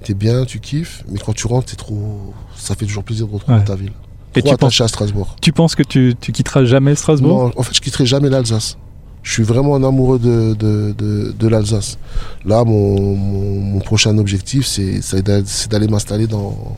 t'es 0.02 0.14
bien, 0.14 0.44
tu 0.44 0.60
kiffes, 0.60 1.04
mais 1.10 1.18
quand 1.18 1.32
tu 1.32 1.46
rentres, 1.46 1.74
trop. 1.76 2.34
Ça 2.56 2.74
fait 2.74 2.84
toujours 2.86 3.04
plaisir 3.04 3.26
de 3.26 3.32
retrouver 3.32 3.58
Ouais. 3.58 3.64
ta 3.64 3.74
ville. 3.76 3.92
Et 4.34 4.42
tu 4.42 4.54
penses, 4.56 4.80
à 4.80 4.88
Strasbourg. 4.88 5.36
tu 5.42 5.52
penses 5.52 5.74
que 5.74 5.82
tu, 5.82 6.14
tu 6.20 6.32
quitteras 6.32 6.64
jamais 6.64 6.94
Strasbourg? 6.94 7.44
Non, 7.44 7.52
en 7.56 7.62
fait, 7.62 7.74
je 7.74 7.80
quitterai 7.80 8.06
jamais 8.06 8.30
l'Alsace. 8.30 8.78
Je 9.22 9.30
suis 9.32 9.42
vraiment 9.42 9.76
un 9.76 9.84
amoureux 9.84 10.18
de, 10.18 10.54
de, 10.54 10.94
de, 10.98 11.34
de 11.38 11.48
l'Alsace. 11.48 11.98
Là, 12.44 12.64
mon, 12.64 13.14
mon, 13.16 13.60
mon 13.60 13.78
prochain 13.80 14.16
objectif, 14.18 14.66
c'est 14.66 15.00
c'est 15.02 15.22
d'a- 15.22 15.44
c'est 15.44 15.70
d'aller 15.70 15.86
m'installer 15.86 16.26
dans, 16.26 16.76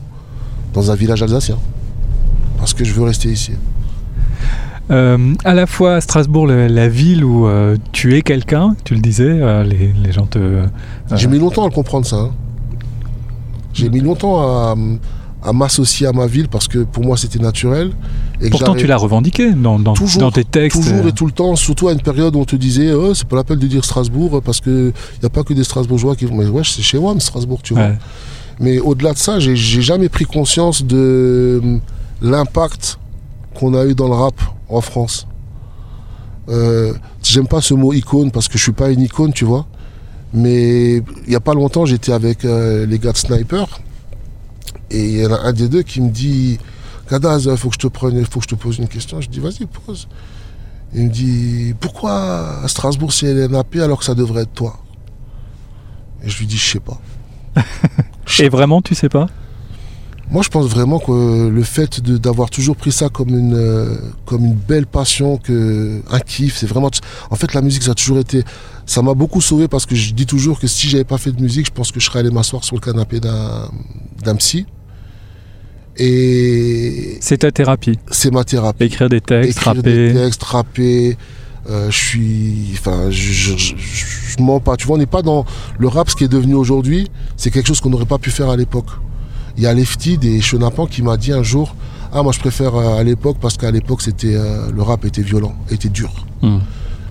dans 0.73 0.91
un 0.91 0.95
village 0.95 1.23
alsacien. 1.23 1.57
Parce 2.59 2.73
que 2.73 2.83
je 2.83 2.93
veux 2.93 3.03
rester 3.03 3.29
ici. 3.29 3.53
Euh, 4.91 5.33
à 5.43 5.53
la 5.55 5.65
fois 5.65 5.99
Strasbourg, 6.01 6.45
la 6.47 6.87
ville 6.87 7.23
où 7.23 7.47
euh, 7.47 7.75
tu 7.91 8.15
es 8.15 8.21
quelqu'un, 8.21 8.75
tu 8.83 8.93
le 8.93 9.01
disais, 9.01 9.23
euh, 9.27 9.63
les, 9.63 9.91
les 10.03 10.11
gens 10.11 10.27
te. 10.27 10.61
J'ai 11.15 11.27
mis 11.27 11.39
longtemps 11.39 11.63
à 11.63 11.67
le 11.69 11.73
comprendre, 11.73 12.05
ça. 12.05 12.17
hein. 12.17 12.31
J'ai 13.75 13.89
mis 13.89 13.99
longtemps 13.99 14.41
à, 14.41 14.75
à 15.43 15.53
m'associer 15.53 16.07
à 16.07 16.11
ma 16.13 16.25
ville 16.25 16.47
parce 16.47 16.67
que 16.67 16.79
pour 16.79 17.03
moi, 17.03 17.17
c'était 17.17 17.37
naturel. 17.39 17.91
Et 18.41 18.49
Pourtant, 18.49 18.73
tu 18.73 18.87
l'as 18.87 18.97
revendiqué 18.97 19.51
dans, 19.51 19.77
dans, 19.77 19.93
Toujours, 19.93 20.21
dans 20.21 20.31
tes 20.31 20.43
textes. 20.43 20.81
Toujours 20.81 21.07
et 21.07 21.11
tout 21.11 21.25
le 21.27 21.31
temps, 21.31 21.55
surtout 21.55 21.87
à 21.89 21.93
une 21.93 22.01
période 22.01 22.35
où 22.35 22.39
on 22.39 22.45
te 22.45 22.55
disait 22.55 22.91
oh, 22.93 23.13
c'est 23.13 23.27
pas 23.27 23.35
la 23.35 23.43
peine 23.43 23.59
de 23.59 23.67
dire 23.67 23.85
Strasbourg 23.85 24.41
parce 24.43 24.59
qu'il 24.61 24.91
n'y 25.21 25.25
a 25.25 25.29
pas 25.29 25.43
que 25.43 25.53
des 25.53 25.63
Strasbourgeois 25.63 26.15
qui 26.15 26.25
vont. 26.25 26.35
Mais 26.35 26.47
ouais, 26.47 26.63
c'est 26.65 26.81
chez 26.81 26.97
moi, 26.99 27.13
Strasbourg, 27.19 27.59
tu 27.61 27.73
vois. 27.75 27.83
ouais. 27.83 27.97
Mais 28.59 28.79
au-delà 28.79 29.11
de 29.13 29.17
ça, 29.17 29.37
j'ai 29.39 29.55
j'ai 29.57 29.81
jamais 29.81 30.07
pris 30.09 30.23
conscience 30.25 30.81
de 30.83 31.59
euh, 31.63 31.77
l'impact 32.21 32.97
qu'on 33.53 33.73
a 33.73 33.85
eu 33.85 33.93
dans 33.93 34.07
le 34.07 34.13
rap 34.15 34.35
en 34.69 34.79
France. 34.81 35.27
Euh, 36.49 36.93
J'aime 37.23 37.47
pas 37.47 37.59
ce 37.61 37.73
mot 37.73 37.91
icône 37.91 38.31
parce 38.31 38.47
que 38.47 38.57
je 38.57 38.63
suis 38.63 38.71
pas 38.71 38.89
une 38.91 39.01
icône, 39.01 39.33
tu 39.33 39.45
vois. 39.45 39.65
Mais 40.33 40.97
il 40.97 41.31
y 41.31 41.35
a 41.35 41.39
pas 41.39 41.53
longtemps, 41.53 41.85
j'étais 41.85 42.11
avec 42.11 42.43
euh, 42.43 42.85
les 42.85 42.99
gars 42.99 43.11
de 43.11 43.17
Sniper 43.17 43.79
et 44.91 45.03
il 45.03 45.17
y 45.21 45.25
en 45.25 45.33
a 45.33 45.39
un 45.39 45.53
des 45.53 45.69
deux 45.69 45.83
qui 45.83 46.01
me 46.01 46.09
dit 46.09 46.59
Kadaz, 47.09 47.55
faut 47.55 47.69
que 47.69 47.75
je 47.75 47.79
te 47.79 47.87
prenne, 47.87 48.23
faut 48.25 48.39
que 48.39 48.45
je 48.45 48.55
te 48.55 48.55
pose 48.55 48.77
une 48.77 48.87
question. 48.87 49.21
Je 49.21 49.29
dis 49.29 49.39
vas-y, 49.39 49.65
pose. 49.65 50.07
Il 50.93 51.05
me 51.05 51.09
dit 51.09 51.73
pourquoi 51.79 52.63
à 52.63 52.67
Strasbourg 52.67 53.13
c'est 53.13 53.33
LNAP 53.33 53.75
alors 53.77 53.99
que 53.99 54.05
ça 54.05 54.15
devrait 54.15 54.43
être 54.43 54.53
toi? 54.53 54.77
Et 56.23 56.29
je 56.29 56.39
lui 56.39 56.47
dis 56.47 56.57
je 56.57 56.71
sais 56.71 56.79
pas. 56.79 56.99
Et 58.39 58.49
vraiment, 58.49 58.81
tu 58.81 58.95
sais 58.95 59.09
pas? 59.09 59.27
Moi, 60.31 60.41
je 60.43 60.49
pense 60.49 60.65
vraiment 60.67 60.97
que 60.99 61.47
le 61.49 61.63
fait 61.63 62.01
d'avoir 62.01 62.49
toujours 62.49 62.75
pris 62.75 62.91
ça 62.91 63.09
comme 63.09 63.29
une, 63.29 63.53
euh, 63.55 63.95
comme 64.25 64.43
une 64.43 64.55
belle 64.55 64.87
passion, 64.87 65.37
que, 65.37 66.01
un 66.09 66.19
kiff, 66.19 66.57
c'est 66.57 66.65
vraiment. 66.65 66.89
En 67.29 67.35
fait, 67.35 67.53
la 67.53 67.61
musique, 67.61 67.83
ça 67.83 67.91
a 67.91 67.93
toujours 67.93 68.17
été. 68.19 68.43
Ça 68.87 69.01
m'a 69.03 69.13
beaucoup 69.13 69.39
sauvé 69.39 69.67
parce 69.67 69.85
que 69.85 69.95
je 69.95 70.13
dis 70.13 70.25
toujours 70.25 70.59
que 70.59 70.65
si 70.67 70.89
j'avais 70.89 71.03
pas 71.03 71.19
fait 71.19 71.31
de 71.31 71.41
musique, 71.41 71.67
je 71.67 71.71
pense 71.71 71.91
que 71.91 71.99
je 71.99 72.05
serais 72.05 72.19
allé 72.19 72.31
m'asseoir 72.31 72.63
sur 72.63 72.75
le 72.75 72.81
canapé 72.81 73.19
d'un 73.19 73.69
d'un 74.23 74.35
psy. 74.35 74.65
Et 75.97 77.17
C'est 77.21 77.37
ta 77.37 77.51
thérapie. 77.51 77.97
c'est 78.11 78.31
ma 78.31 78.43
thérapie. 78.43 78.83
Écrire 78.85 79.09
des 79.09 79.21
textes, 79.21 79.57
Écrire 79.57 79.75
rapper. 79.75 80.07
des 80.09 80.13
textes, 80.13 80.43
rapper. 80.43 81.17
euh, 81.69 81.89
je 81.89 81.97
suis. 81.97 82.55
Enfin, 82.73 83.09
je, 83.09 83.31
je, 83.31 83.57
je- 83.57 83.75
je 83.77 84.41
mens 84.43 84.59
pas. 84.59 84.75
Tu 84.75 84.85
vois, 84.87 84.95
on 84.97 84.99
n'est 84.99 85.05
pas 85.05 85.21
dans. 85.21 85.45
Le 85.79 85.87
rap, 85.87 86.09
ce 86.09 86.15
qui 86.15 86.23
est 86.25 86.27
devenu 86.27 86.53
aujourd'hui, 86.55 87.09
c'est 87.37 87.49
quelque 87.51 87.67
chose 87.67 87.79
qu'on 87.79 87.89
n'aurait 87.89 88.05
pas 88.05 88.17
pu 88.17 88.29
faire 88.31 88.49
à 88.49 88.57
l'époque. 88.57 88.87
Il 89.57 89.63
y 89.63 89.67
a 89.67 89.73
Lefty 89.73 90.17
des 90.17 90.41
Chenapan 90.41 90.85
qui 90.85 91.01
m'a 91.01 91.17
dit 91.17 91.31
un 91.31 91.43
jour 91.43 91.75
Ah, 92.13 92.23
moi, 92.23 92.31
je 92.33 92.39
préfère 92.39 92.75
euh, 92.75 92.97
à 92.99 93.03
l'époque 93.03 93.37
parce 93.39 93.57
qu'à 93.57 93.71
l'époque, 93.71 94.01
c'était 94.01 94.35
euh, 94.35 94.69
le 94.73 94.81
rap 94.81 95.05
était 95.05 95.21
violent, 95.21 95.53
était 95.71 95.89
dur. 95.89 96.11
Hmm. 96.41 96.59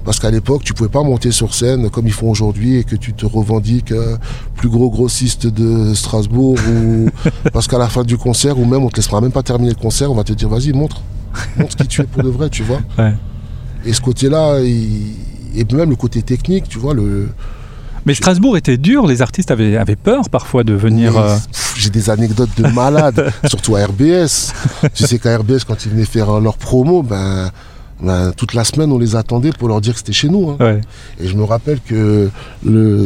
Parce 0.04 0.18
qu'à 0.18 0.30
l'époque, 0.30 0.62
tu 0.64 0.74
pouvais 0.74 0.90
pas 0.90 1.02
monter 1.02 1.30
sur 1.30 1.54
scène 1.54 1.88
comme 1.88 2.06
ils 2.06 2.12
font 2.12 2.28
aujourd'hui 2.30 2.76
et 2.76 2.84
que 2.84 2.94
tu 2.96 3.14
te 3.14 3.24
revendiques 3.24 3.92
euh, 3.92 4.18
plus 4.54 4.68
gros 4.68 4.90
grossiste 4.90 5.46
de 5.46 5.94
Strasbourg 5.94 6.58
ou 6.70 7.08
parce 7.54 7.66
qu'à 7.68 7.78
la 7.78 7.88
fin 7.88 8.02
du 8.02 8.18
concert 8.18 8.58
ou 8.58 8.66
même 8.66 8.82
on 8.84 8.90
te 8.90 8.96
laissera 8.96 9.22
même 9.22 9.32
pas 9.32 9.42
terminer 9.42 9.70
le 9.70 9.80
concert, 9.80 10.10
on 10.12 10.14
va 10.14 10.24
te 10.24 10.34
dire 10.34 10.50
vas-y 10.50 10.72
montre, 10.74 11.00
montre 11.56 11.74
qui 11.76 11.86
tu 11.88 12.02
es 12.02 12.04
pour 12.04 12.22
de 12.22 12.28
vrai, 12.28 12.50
tu 12.50 12.62
vois. 12.62 12.80
Ouais. 12.98 13.14
Et 13.86 13.94
ce 13.94 14.02
côté-là, 14.02 14.60
il- 14.60 15.14
et 15.56 15.64
même 15.74 15.88
le 15.90 15.96
côté 15.96 16.20
technique, 16.20 16.68
tu 16.68 16.78
vois, 16.78 16.92
le. 16.92 17.28
Mais 18.06 18.14
Strasbourg 18.14 18.56
était 18.56 18.76
dur, 18.76 19.06
les 19.06 19.22
artistes 19.22 19.50
avaient, 19.50 19.76
avaient 19.76 19.96
peur 19.96 20.28
parfois 20.28 20.62
de 20.64 20.74
venir. 20.74 21.16
Euh, 21.16 21.36
J'ai 21.76 21.90
des 21.90 22.10
anecdotes 22.10 22.50
de 22.56 22.66
malades, 22.68 23.32
surtout 23.48 23.76
à 23.76 23.86
RBS. 23.86 24.52
tu 24.94 25.06
sais 25.06 25.18
qu'à 25.18 25.38
RBS, 25.38 25.64
quand 25.66 25.84
ils 25.86 25.90
venaient 25.90 26.04
faire 26.04 26.28
euh, 26.30 26.40
leur 26.40 26.56
promo, 26.58 27.02
ben, 27.02 27.50
ben, 28.02 28.32
toute 28.36 28.52
la 28.54 28.64
semaine, 28.64 28.92
on 28.92 28.98
les 28.98 29.16
attendait 29.16 29.52
pour 29.52 29.68
leur 29.68 29.80
dire 29.80 29.92
que 29.94 29.98
c'était 30.00 30.12
chez 30.12 30.28
nous. 30.28 30.50
hein. 30.50 30.56
ouais. 30.60 30.80
Et 31.18 31.28
je 31.28 31.34
me 31.36 31.44
rappelle 31.44 31.80
que 31.80 32.28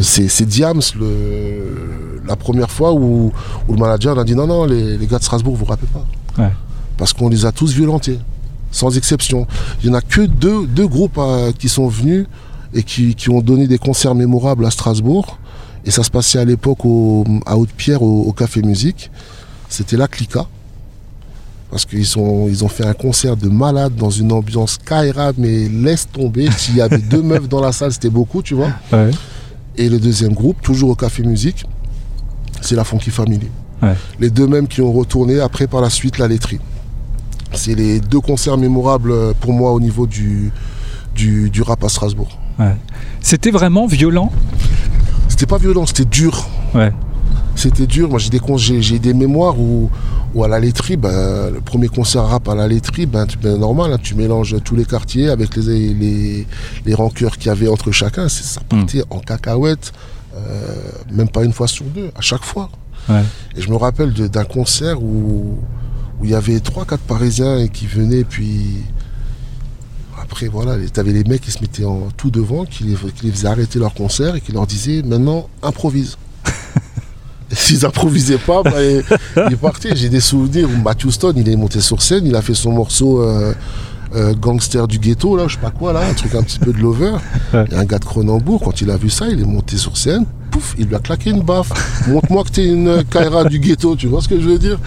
c'est 0.02 0.46
Diams 0.46 0.80
le, 0.98 2.20
la 2.26 2.36
première 2.36 2.70
fois 2.70 2.92
où, 2.92 3.32
où 3.68 3.72
le 3.72 3.78
manager 3.78 4.18
a 4.18 4.24
dit 4.24 4.34
non, 4.34 4.46
non, 4.46 4.64
les, 4.64 4.96
les 4.98 5.06
gars 5.06 5.18
de 5.18 5.24
Strasbourg, 5.24 5.54
vous 5.56 5.64
rappez 5.64 5.86
pas. 5.92 6.04
Ouais. 6.42 6.52
parce 6.96 7.12
qu'on 7.12 7.28
les 7.28 7.46
a 7.46 7.52
tous 7.52 7.72
violentés, 7.72 8.18
sans 8.72 8.96
exception. 8.96 9.46
Il 9.82 9.90
n'y 9.90 9.94
en 9.94 9.98
a 9.98 10.02
que 10.02 10.22
deux, 10.22 10.66
deux 10.66 10.86
groupes 10.86 11.18
euh, 11.18 11.52
qui 11.56 11.68
sont 11.68 11.88
venus 11.88 12.26
et 12.74 12.82
qui, 12.82 13.14
qui 13.14 13.30
ont 13.30 13.40
donné 13.40 13.66
des 13.66 13.78
concerts 13.78 14.14
mémorables 14.14 14.64
à 14.66 14.70
Strasbourg. 14.70 15.38
Et 15.84 15.90
ça 15.90 16.02
se 16.02 16.10
passait 16.10 16.38
à 16.38 16.44
l'époque 16.44 16.84
au- 16.84 17.24
à 17.46 17.56
Haute-Pierre, 17.56 18.02
au, 18.02 18.22
au 18.24 18.32
Café 18.32 18.62
Musique. 18.62 19.10
C'était 19.68 19.96
la 19.96 20.08
Clica. 20.08 20.46
Parce 21.70 21.84
qu'ils 21.84 22.18
ont, 22.18 22.48
ils 22.48 22.64
ont 22.64 22.68
fait 22.68 22.86
un 22.86 22.94
concert 22.94 23.36
de 23.36 23.48
malade 23.48 23.94
dans 23.94 24.10
une 24.10 24.32
ambiance 24.32 24.78
Kaira, 24.78 25.32
mais 25.36 25.68
laisse 25.68 26.08
tomber. 26.10 26.48
S'il 26.56 26.76
y 26.76 26.80
avait 26.80 26.98
deux 26.98 27.22
meufs 27.30 27.48
dans 27.48 27.60
la 27.60 27.72
salle, 27.72 27.92
c'était 27.92 28.08
beaucoup, 28.10 28.42
tu 28.42 28.54
vois. 28.54 28.70
Ouais. 28.92 29.10
Et 29.76 29.88
le 29.88 29.98
deuxième 30.00 30.32
groupe, 30.32 30.60
toujours 30.62 30.90
au 30.90 30.94
Café 30.94 31.22
Musique, 31.22 31.64
c'est 32.62 32.74
la 32.74 32.84
Funky 32.84 33.10
Family. 33.10 33.48
Ouais. 33.82 33.94
Les 34.18 34.30
deux 34.30 34.46
mêmes 34.46 34.66
qui 34.66 34.80
ont 34.80 34.92
retourné 34.92 35.40
après 35.40 35.66
par 35.66 35.80
la 35.80 35.90
suite 35.90 36.18
la 36.18 36.26
laiterie. 36.26 36.58
C'est 37.52 37.74
les 37.74 38.00
deux 38.00 38.20
concerts 38.20 38.56
mémorables 38.58 39.12
euh, 39.12 39.32
pour 39.38 39.52
moi 39.52 39.72
au 39.72 39.80
niveau 39.80 40.06
du, 40.06 40.50
du, 41.18 41.50
du 41.50 41.62
rap 41.62 41.82
à 41.84 41.88
Strasbourg. 41.88 42.32
Ouais. 42.58 42.76
C'était 43.20 43.50
vraiment 43.50 43.86
violent? 43.86 44.30
C'était 45.28 45.46
pas 45.46 45.58
violent, 45.58 45.84
c'était 45.86 46.04
dur. 46.20 46.48
Ouais. 46.74 46.92
C'était 47.54 47.86
dur. 47.86 48.08
Moi, 48.08 48.18
j'ai 48.20 48.30
des, 48.30 48.40
j'ai, 48.80 48.98
des 49.00 49.14
mémoires 49.14 49.58
où, 49.58 49.90
où 50.34 50.44
à 50.44 50.48
la 50.48 50.58
laiterie, 50.60 50.96
ben, 50.96 51.50
le 51.56 51.60
premier 51.60 51.88
concert 51.88 52.22
rap 52.24 52.48
à 52.48 52.54
la 52.54 52.66
laiterie, 52.68 53.06
ben, 53.06 53.26
tu- 53.26 53.36
ben, 53.38 53.56
normal, 53.58 53.92
hein, 53.92 53.98
tu 54.00 54.14
mélanges 54.14 54.56
tous 54.64 54.76
les 54.76 54.84
quartiers 54.84 55.28
avec 55.28 55.56
les, 55.56 55.92
les, 56.02 56.46
les 56.86 56.94
rancœurs 56.94 57.36
qu'il 57.36 57.48
y 57.48 57.50
avait 57.50 57.68
entre 57.68 57.90
chacun. 57.90 58.28
C'est- 58.28 58.44
Ça 58.44 58.60
partait 58.68 59.02
en 59.10 59.18
cacahuète, 59.18 59.92
euh, 60.36 60.74
même 61.12 61.28
pas 61.28 61.42
une 61.44 61.52
fois 61.52 61.66
sur 61.68 61.84
deux, 61.86 62.10
à 62.16 62.20
chaque 62.20 62.44
fois. 62.44 62.70
Ouais. 63.08 63.24
Et 63.56 63.60
je 63.60 63.68
me 63.70 63.76
rappelle 63.76 64.12
d'un 64.12 64.44
concert 64.44 65.02
où 65.02 65.58
où 66.20 66.24
il 66.24 66.30
y 66.32 66.34
avait 66.34 66.58
trois, 66.58 66.84
quatre 66.84 67.04
Parisiens 67.14 67.58
et 67.58 67.68
qui 67.68 67.86
venaient, 67.86 68.24
puis 68.24 68.82
après, 70.30 70.48
voilà, 70.48 70.76
tu 70.76 71.00
avais 71.00 71.12
les 71.12 71.24
mecs 71.24 71.40
qui 71.40 71.50
se 71.50 71.60
mettaient 71.62 71.86
en 71.86 72.08
tout 72.14 72.30
devant, 72.30 72.66
qui 72.66 72.84
les, 72.84 72.96
qui 72.96 73.24
les 73.24 73.32
faisaient 73.32 73.48
arrêter 73.48 73.78
leur 73.78 73.94
concert 73.94 74.36
et 74.36 74.42
qui 74.42 74.52
leur 74.52 74.66
disaient 74.66 75.02
maintenant 75.02 75.48
improvise. 75.62 76.18
Et 77.50 77.54
S'ils 77.54 77.86
improvisaient 77.86 78.36
pas, 78.36 78.62
bah, 78.62 78.84
ils, 78.84 79.02
ils 79.50 79.56
partaient. 79.56 79.96
J'ai 79.96 80.10
des 80.10 80.20
souvenirs 80.20 80.68
où 80.68 80.82
Matthew 80.82 81.08
Stone, 81.08 81.38
il 81.38 81.48
est 81.48 81.56
monté 81.56 81.80
sur 81.80 82.02
scène, 82.02 82.26
il 82.26 82.36
a 82.36 82.42
fait 82.42 82.52
son 82.52 82.72
morceau 82.72 83.22
euh, 83.22 83.54
euh, 84.14 84.34
Gangster 84.34 84.86
du 84.86 84.98
ghetto, 84.98 85.34
là, 85.34 85.48
je 85.48 85.54
sais 85.54 85.60
pas 85.60 85.70
quoi, 85.70 85.94
là, 85.94 86.06
un 86.06 86.12
truc 86.12 86.34
un 86.34 86.42
petit 86.42 86.58
peu 86.58 86.74
de 86.74 86.78
lover. 86.78 87.14
Ouais. 87.54 87.64
Et 87.72 87.74
un 87.74 87.86
gars 87.86 87.98
de 87.98 88.04
Cronenbourg, 88.04 88.60
quand 88.62 88.82
il 88.82 88.90
a 88.90 88.98
vu 88.98 89.08
ça, 89.08 89.28
il 89.28 89.40
est 89.40 89.46
monté 89.46 89.78
sur 89.78 89.96
scène, 89.96 90.26
pouf, 90.50 90.74
il 90.78 90.88
lui 90.88 90.94
a 90.94 90.98
claqué 90.98 91.30
une 91.30 91.42
baffe. 91.42 91.72
Montre-moi 92.06 92.44
que 92.44 92.50
t'es 92.50 92.66
une 92.66 93.02
Kaira 93.04 93.44
du 93.44 93.60
ghetto, 93.60 93.96
tu 93.96 94.08
vois 94.08 94.20
ce 94.20 94.28
que 94.28 94.38
je 94.38 94.46
veux 94.46 94.58
dire? 94.58 94.78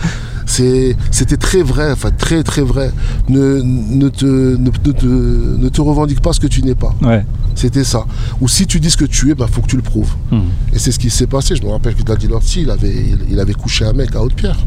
C'était 0.51 1.37
très 1.37 1.63
vrai, 1.63 1.91
enfin 1.91 2.11
très 2.11 2.43
très 2.43 2.61
vrai. 2.61 2.91
Ne, 3.29 3.61
ne, 3.63 4.09
te, 4.09 4.25
ne, 4.25 4.57
ne 4.57 4.91
te, 4.91 5.05
ne 5.05 5.69
te 5.69 5.81
revendique 5.81 6.19
pas 6.21 6.33
ce 6.33 6.39
que 6.39 6.47
tu 6.47 6.61
n'es 6.63 6.75
pas. 6.75 6.93
Ouais. 7.01 7.25
C'était 7.55 7.83
ça. 7.83 8.05
Ou 8.41 8.47
si 8.47 8.65
tu 8.67 8.79
dis 8.79 8.89
ce 8.91 8.97
que 8.97 9.05
tu 9.05 9.29
es, 9.29 9.35
il 9.37 9.47
faut 9.47 9.61
que 9.61 9.67
tu 9.67 9.75
le 9.77 9.81
prouves. 9.81 10.13
Hmm. 10.31 10.39
Et 10.73 10.79
c'est 10.79 10.91
ce 10.91 10.99
qui 10.99 11.09
s'est 11.09 11.27
passé. 11.27 11.55
Je 11.55 11.63
me 11.63 11.69
rappelle 11.69 11.95
que 11.95 12.03
Daddy 12.03 12.27
Lorty, 12.27 12.61
il 12.63 12.69
avait, 12.69 12.89
il, 12.93 13.19
il 13.31 13.39
avait 13.39 13.53
couché 13.53 13.85
un 13.85 13.93
mec 13.93 14.15
à 14.15 14.21
Haute-Pierre. 14.21 14.57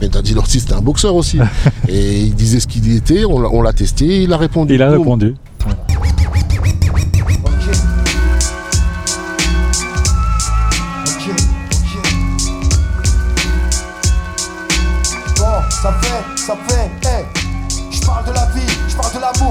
Mais 0.00 0.08
Daddy 0.08 0.34
Lorty, 0.34 0.60
c'était 0.60 0.74
un 0.74 0.80
boxeur 0.82 1.14
aussi. 1.14 1.38
et 1.88 2.20
il 2.22 2.34
disait 2.34 2.60
ce 2.60 2.66
qu'il 2.66 2.90
était, 2.96 3.24
on 3.24 3.62
l'a- 3.62 3.72
testé, 3.72 4.22
il 4.22 4.32
a 4.32 4.36
répondu. 4.36 4.74
Il 4.74 4.82
a 4.82 4.88
Boum. 4.90 4.98
répondu. 4.98 5.34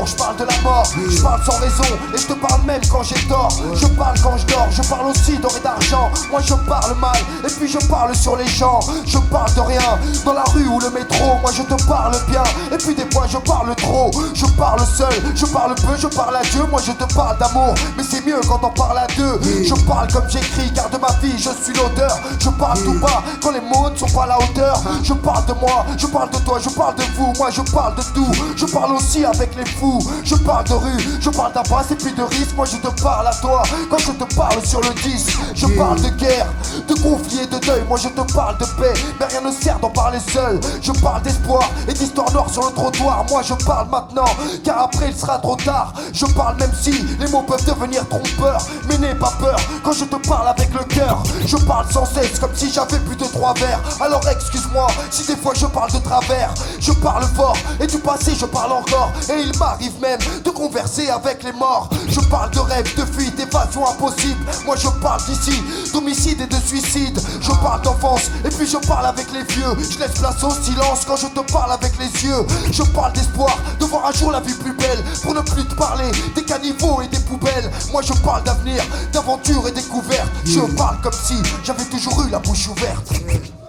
Parle 0.04 0.18
de 0.18 0.18
l'amour, 0.18 0.18
je 0.18 0.23
de 0.38 0.44
la 0.44 0.62
mort, 0.64 0.86
je 1.10 1.22
parle 1.22 1.42
sans 1.44 1.58
raison 1.60 1.84
et 2.14 2.18
je 2.18 2.28
te 2.28 2.34
parle 2.34 2.62
même 2.64 2.82
quand 2.90 3.04
j'ai 3.04 3.20
tort. 3.28 3.50
Je 3.76 3.88
parle 3.88 4.20
quand 4.22 4.38
je 4.38 4.46
dors, 4.48 4.68
je 4.72 4.82
parle 4.82 5.08
aussi 5.08 5.38
d'or 5.38 5.52
et 5.58 5.60
d'argent. 5.60 6.10
Moi 6.32 6.42
je 6.42 6.54
parle 6.54 6.96
mal 7.00 7.18
et 7.44 7.52
puis 7.52 7.68
je 7.68 7.80
parle 7.88 8.16
sur 8.16 8.36
les 8.36 8.48
gens. 8.48 8.80
Je 9.06 9.18
parle 9.18 9.54
de 9.54 9.62
rien 9.62 10.00
dans 10.26 10.34
la 10.34 10.44
rue 10.54 10.68
ou 10.68 10.80
le 10.80 10.90
métro. 10.90 11.38
Moi 11.42 11.52
je 11.56 11.64
te 11.64 11.84
parle 11.88 12.16
bien 12.30 12.44
et 12.72 12.78
puis 12.78 12.96
des 12.96 13.10
fois 13.12 13.26
je 13.28 13.38
parle 13.38 13.76
trop. 13.76 14.12
Je 14.34 14.46
parle 14.58 14.80
seul, 14.86 15.14
je 15.36 15.46
parle 15.46 15.76
peu, 15.76 15.96
je 15.98 16.08
parle 16.08 16.36
à 16.36 16.42
Dieu. 16.42 16.64
Moi 16.70 16.82
je 16.86 16.92
te 16.92 17.14
parle 17.14 17.38
d'amour, 17.38 17.76
mais 17.98 18.04
c'est 18.04 18.26
mieux 18.26 18.42
quand 18.48 18.62
on 18.64 18.70
parle 18.70 18.98
à 18.98 19.08
deux. 19.18 19.40
Je 19.64 19.74
parle 19.86 20.12
comme 20.12 20.30
j'écris 20.30 20.72
car 20.74 20.90
de 20.90 20.98
ma 20.98 21.12
vie 21.22 21.38
je 21.38 21.50
suis 21.64 21.74
l'auteur. 21.74 22.18
Je 22.40 22.50
parle 22.50 22.80
tout 22.84 23.00
bas 23.00 23.24
quand 23.42 23.52
les 23.52 23.62
mots 23.62 23.90
ne 23.90 23.96
sont 23.96 24.08
pas 24.08 24.24
à 24.24 24.28
la 24.28 24.38
hauteur. 24.40 24.82
Je 25.04 25.14
parle 25.14 25.46
de 25.46 25.54
moi, 25.54 25.86
je 25.98 26.08
parle 26.08 26.30
de 26.30 26.38
toi, 26.38 26.60
je 26.64 26.70
parle 26.70 26.96
de 26.96 27.04
vous. 27.18 27.34
Moi 27.38 27.50
je 27.52 27.62
parle 27.62 27.96
de 27.96 28.02
tout. 28.14 28.32
Je 28.56 28.66
parle 28.66 28.94
aussi 28.94 29.24
avec 29.26 29.56
les 29.56 29.66
fous. 29.66 30.00
Je 30.26 30.36
parle 30.36 30.64
de 30.66 30.74
rue, 30.74 31.20
je 31.20 31.30
parle 31.30 31.54
d'impasse 31.54 31.92
et 31.92 31.96
puis 31.96 32.14
de 32.14 32.24
risque. 32.24 32.56
Moi 32.56 32.66
je 32.66 32.78
te 32.78 33.02
parle 33.02 33.28
à 33.28 33.34
toi 33.36 33.64
quand 33.90 33.98
je 33.98 34.12
te 34.12 34.36
parle 34.36 34.66
sur 34.66 34.80
le 34.82 34.90
disque. 35.02 35.38
Je 35.54 35.68
parle 35.68 36.00
de 36.02 36.10
guerre, 36.10 36.48
de 36.88 36.94
conflit 36.96 37.42
et 37.42 37.48
de 37.48 37.60
deuil. 37.60 37.84
Moi 37.90 37.98
je 37.98 38.08
te 38.08 38.34
parle 38.34 38.58
de 38.58 38.66
paix, 38.66 38.94
mais 39.20 39.26
rien 39.26 39.42
ne 39.42 39.52
sert 39.52 39.80
d'en 39.80 39.90
parler 39.90 40.20
seul. 40.20 40.60
Je 40.82 40.92
parle 40.94 41.22
d'espoir 41.24 41.70
et 41.88 41.94
d'histoire 41.94 42.32
noire 42.32 42.50
sur 42.50 42.66
le 42.66 42.74
trottoir. 42.74 43.26
Moi 43.30 43.42
je 43.44 43.54
parle 43.66 43.90
maintenant, 43.90 44.26
car 44.64 44.84
après 44.84 45.10
il 45.10 45.16
sera 45.16 45.40
trop 45.40 45.58
tard. 45.58 45.94
Je 46.14 46.26
parle 46.28 46.58
même 46.58 46.72
si 46.80 46.92
les 47.20 47.28
mots 47.28 47.44
peuvent 47.44 47.66
devenir 47.66 48.08
trompeurs. 48.08 48.66
Mais 48.88 48.98
n'aie 48.98 49.16
pas 49.16 49.34
peur 49.40 49.58
quand 49.84 49.94
je 49.94 50.06
te 50.06 50.16
parle 50.28 50.48
avec 50.48 50.74
le 50.74 50.84
cœur. 50.86 51.22
Je 51.46 51.58
parle 51.58 51.92
sans 51.92 52.06
cesse 52.06 52.40
comme 52.40 52.56
si 52.56 52.72
j'avais 52.72 53.00
plus 53.00 53.18
de 53.18 53.26
trois 53.26 53.54
verres. 53.56 53.82
Alors 54.00 54.26
excuse-moi 54.30 54.88
si 55.12 55.26
des 55.28 55.36
fois 55.36 55.54
je 55.54 55.66
parle 55.66 55.92
de 55.92 56.00
travers. 56.00 56.54
Je 56.80 56.94
parle 56.94 57.24
fort 57.36 57.58
et 57.82 57.88
du 57.88 57.98
passé 57.98 58.34
je 58.40 58.46
parle 58.46 58.72
encore. 58.72 59.12
Et 59.30 59.42
il 59.42 59.58
m'arrive 59.58 60.00
même 60.02 60.13
de 60.18 60.50
converser 60.50 61.10
avec 61.10 61.44
les 61.44 61.52
morts. 61.54 61.90
Je 62.10 62.20
parle 62.22 62.52
de 62.52 62.60
rêve, 62.60 62.96
de 62.96 63.06
fuite, 63.06 63.36
d'évasion 63.36 63.88
impossible. 63.88 64.40
Moi 64.66 64.76
je 64.78 64.88
parle 65.02 65.22
d'ici, 65.26 65.62
d'homicide 65.94 66.42
et 66.42 66.48
de 66.48 66.56
suicide. 66.56 67.20
Je 67.42 67.52
parle 67.62 67.82
d'enfance 67.82 68.30
et 68.46 68.50
puis 68.50 68.68
je 68.68 68.78
parle 68.88 69.06
avec 69.06 69.28
les 69.34 69.44
vieux. 69.44 69.74
Je 69.78 70.00
laisse 70.00 70.20
place 70.20 70.44
au 70.44 70.52
silence 70.52 71.06
quand 71.06 71.16
je 71.18 71.28
te 71.28 71.52
parle 71.52 71.72
avec 71.72 71.94
les 72.00 72.24
yeux. 72.24 72.46
Je 72.72 72.84
parle 72.84 73.14
d'espoir, 73.14 73.58
de 73.80 73.86
voir 73.86 74.06
un 74.08 74.12
jour 74.12 74.32
la 74.32 74.40
vie 74.40 74.54
plus 74.54 74.74
belle. 74.74 75.04
Pour 75.24 75.34
ne 75.34 75.42
plus 75.42 75.66
te 75.66 75.76
parler 75.76 76.10
des 76.36 76.44
caniveaux 76.44 77.02
et 77.02 77.08
des 77.08 77.20
poubelles. 77.20 77.72
Moi 77.92 78.02
je 78.02 78.14
parle 78.14 78.44
d'avenir, 78.44 78.84
d'aventure 79.12 79.68
et 79.68 79.72
découverte. 79.72 80.30
Je 80.46 80.60
parle 80.76 81.00
comme 81.02 81.14
si 81.14 81.36
j'avais 81.64 81.86
toujours 81.86 82.24
eu 82.26 82.30
la 82.30 82.40
bouche 82.40 82.68
ouverte. 82.68 83.08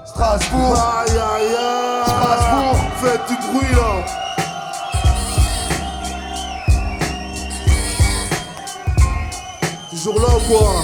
Strasbourg, 0.06 0.76
Aïe 0.76 1.10
aïe 1.10 1.54
aïe 1.56 2.04
Strasbourg. 2.06 2.76
Faites 3.02 3.28
du 3.28 3.34
bruit 3.52 3.74
là 3.74 4.23
Toujours 10.04 10.20
là 10.20 10.36
ou 10.36 10.52
quoi 10.52 10.82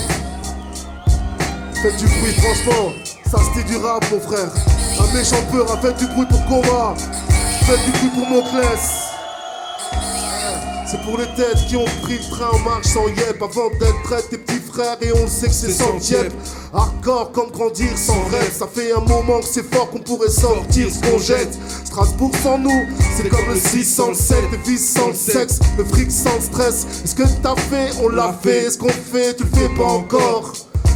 Faites 1.82 1.96
du 1.98 2.06
bruit 2.06 2.32
franchement 2.32 2.92
Ça 3.30 3.38
c'était 3.44 3.68
du 3.68 3.76
rap 3.76 4.02
mon 4.10 4.18
frère. 4.18 4.48
Un 4.98 5.14
méchant 5.14 5.42
peur 5.52 5.70
a 5.70 5.76
fait 5.76 5.92
du 5.98 6.06
bruit 6.06 6.24
pour 6.24 6.42
Coma 6.46 6.94
Faites 7.66 7.84
du 7.84 7.90
bruit 7.90 8.10
pour 8.14 8.26
Moclès 8.30 9.09
c'est 10.90 11.00
pour 11.02 11.18
les 11.18 11.26
têtes 11.36 11.66
qui 11.68 11.76
ont 11.76 11.84
pris 12.02 12.18
le 12.18 12.30
train 12.30 12.48
en 12.52 12.58
marche 12.60 12.86
sans 12.86 13.06
yep. 13.06 13.40
Avant 13.40 13.70
d'être 13.78 14.02
traite 14.02 14.28
tes 14.28 14.38
petits 14.38 14.58
frères 14.58 14.96
et 15.00 15.12
on 15.12 15.26
sait 15.28 15.46
que 15.46 15.52
c'est 15.52 15.70
sans 15.70 15.96
yep. 16.10 16.32
Hardcore 16.72 17.30
comme 17.32 17.50
grandir 17.50 17.96
sans 17.96 18.24
rêve. 18.24 18.52
Ça 18.52 18.66
fait 18.66 18.92
un 18.92 19.00
moment 19.00 19.40
que 19.40 19.46
c'est 19.46 19.62
fort 19.72 19.88
qu'on 19.90 20.00
pourrait 20.00 20.30
sortir 20.30 20.88
ce 20.90 21.00
qu'on 21.00 21.18
jette. 21.18 21.56
Strasbourg 21.84 22.32
sans 22.42 22.58
nous, 22.58 22.86
c'est 23.16 23.28
comme 23.28 23.48
le 23.48 23.56
6 23.56 23.84
sans 23.84 24.08
le 24.08 24.14
7 24.14 24.36
Le 24.50 24.58
vice 24.70 24.92
sans 24.92 25.08
le 25.08 25.14
sexe, 25.14 25.60
le 25.78 25.84
fric 25.84 26.10
sans 26.10 26.34
le 26.34 26.42
stress. 26.42 26.86
Est-ce 27.04 27.14
que 27.14 27.22
t'as 27.42 27.56
fait, 27.56 27.92
on 28.02 28.08
l'a 28.08 28.32
fait. 28.42 28.64
Est-ce 28.64 28.78
qu'on 28.78 28.88
fait, 28.88 29.36
tu 29.36 29.44
le 29.44 29.50
fais 29.50 29.68
pas 29.76 29.84
encore 29.84 30.52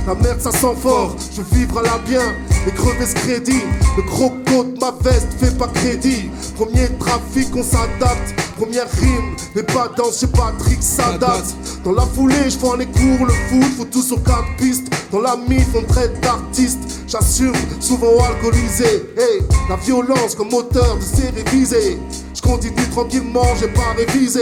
la 0.06 0.14
merde 0.14 0.40
ça 0.40 0.50
sent 0.52 0.74
fort, 0.80 1.16
je 1.34 1.42
vivre 1.56 1.78
à 1.78 1.82
la 1.82 1.98
bien 1.98 2.34
Et 2.66 2.70
crever 2.72 3.06
ce 3.06 3.14
crédit, 3.14 3.62
le 3.96 4.02
gros 4.02 4.30
code 4.46 4.78
ma 4.80 4.92
veste 5.02 5.28
fait 5.40 5.56
pas 5.56 5.68
crédit. 5.68 6.30
Premier 6.56 6.88
trafic 6.98 7.48
on 7.54 7.62
s'adapte, 7.62 8.34
première 8.56 8.90
rime 8.90 9.34
Les 9.54 9.62
pas 9.62 9.90
dans 9.96 10.12
chez 10.12 10.26
Patrick 10.26 10.82
ça 10.82 11.16
date 11.18 11.54
Dans 11.84 11.92
la 11.92 12.02
foulée 12.02 12.48
je 12.48 12.58
prends 12.58 12.76
les 12.76 12.86
cours, 12.86 13.26
le 13.26 13.32
foot, 13.32 13.76
faut 13.76 13.84
tout 13.84 14.02
sur 14.02 14.22
quatre 14.22 14.56
pistes. 14.58 14.92
Dans 15.10 15.20
la 15.20 15.36
mif 15.36 15.66
on 15.74 15.82
traite 15.82 16.20
d'artiste 16.20 16.93
J'assume, 17.14 17.52
souvent 17.78 18.24
alcoolisé 18.24 19.06
Hey, 19.16 19.40
la 19.68 19.76
violence 19.76 20.34
comme 20.34 20.50
moteur 20.50 20.96
de 20.96 21.00
série 21.00 21.44
visée 21.52 21.96
je 22.34 22.42
continue 22.42 22.88
tranquillement, 22.90 23.44
j'ai 23.60 23.68
pas 23.68 23.94
révisé 23.96 24.40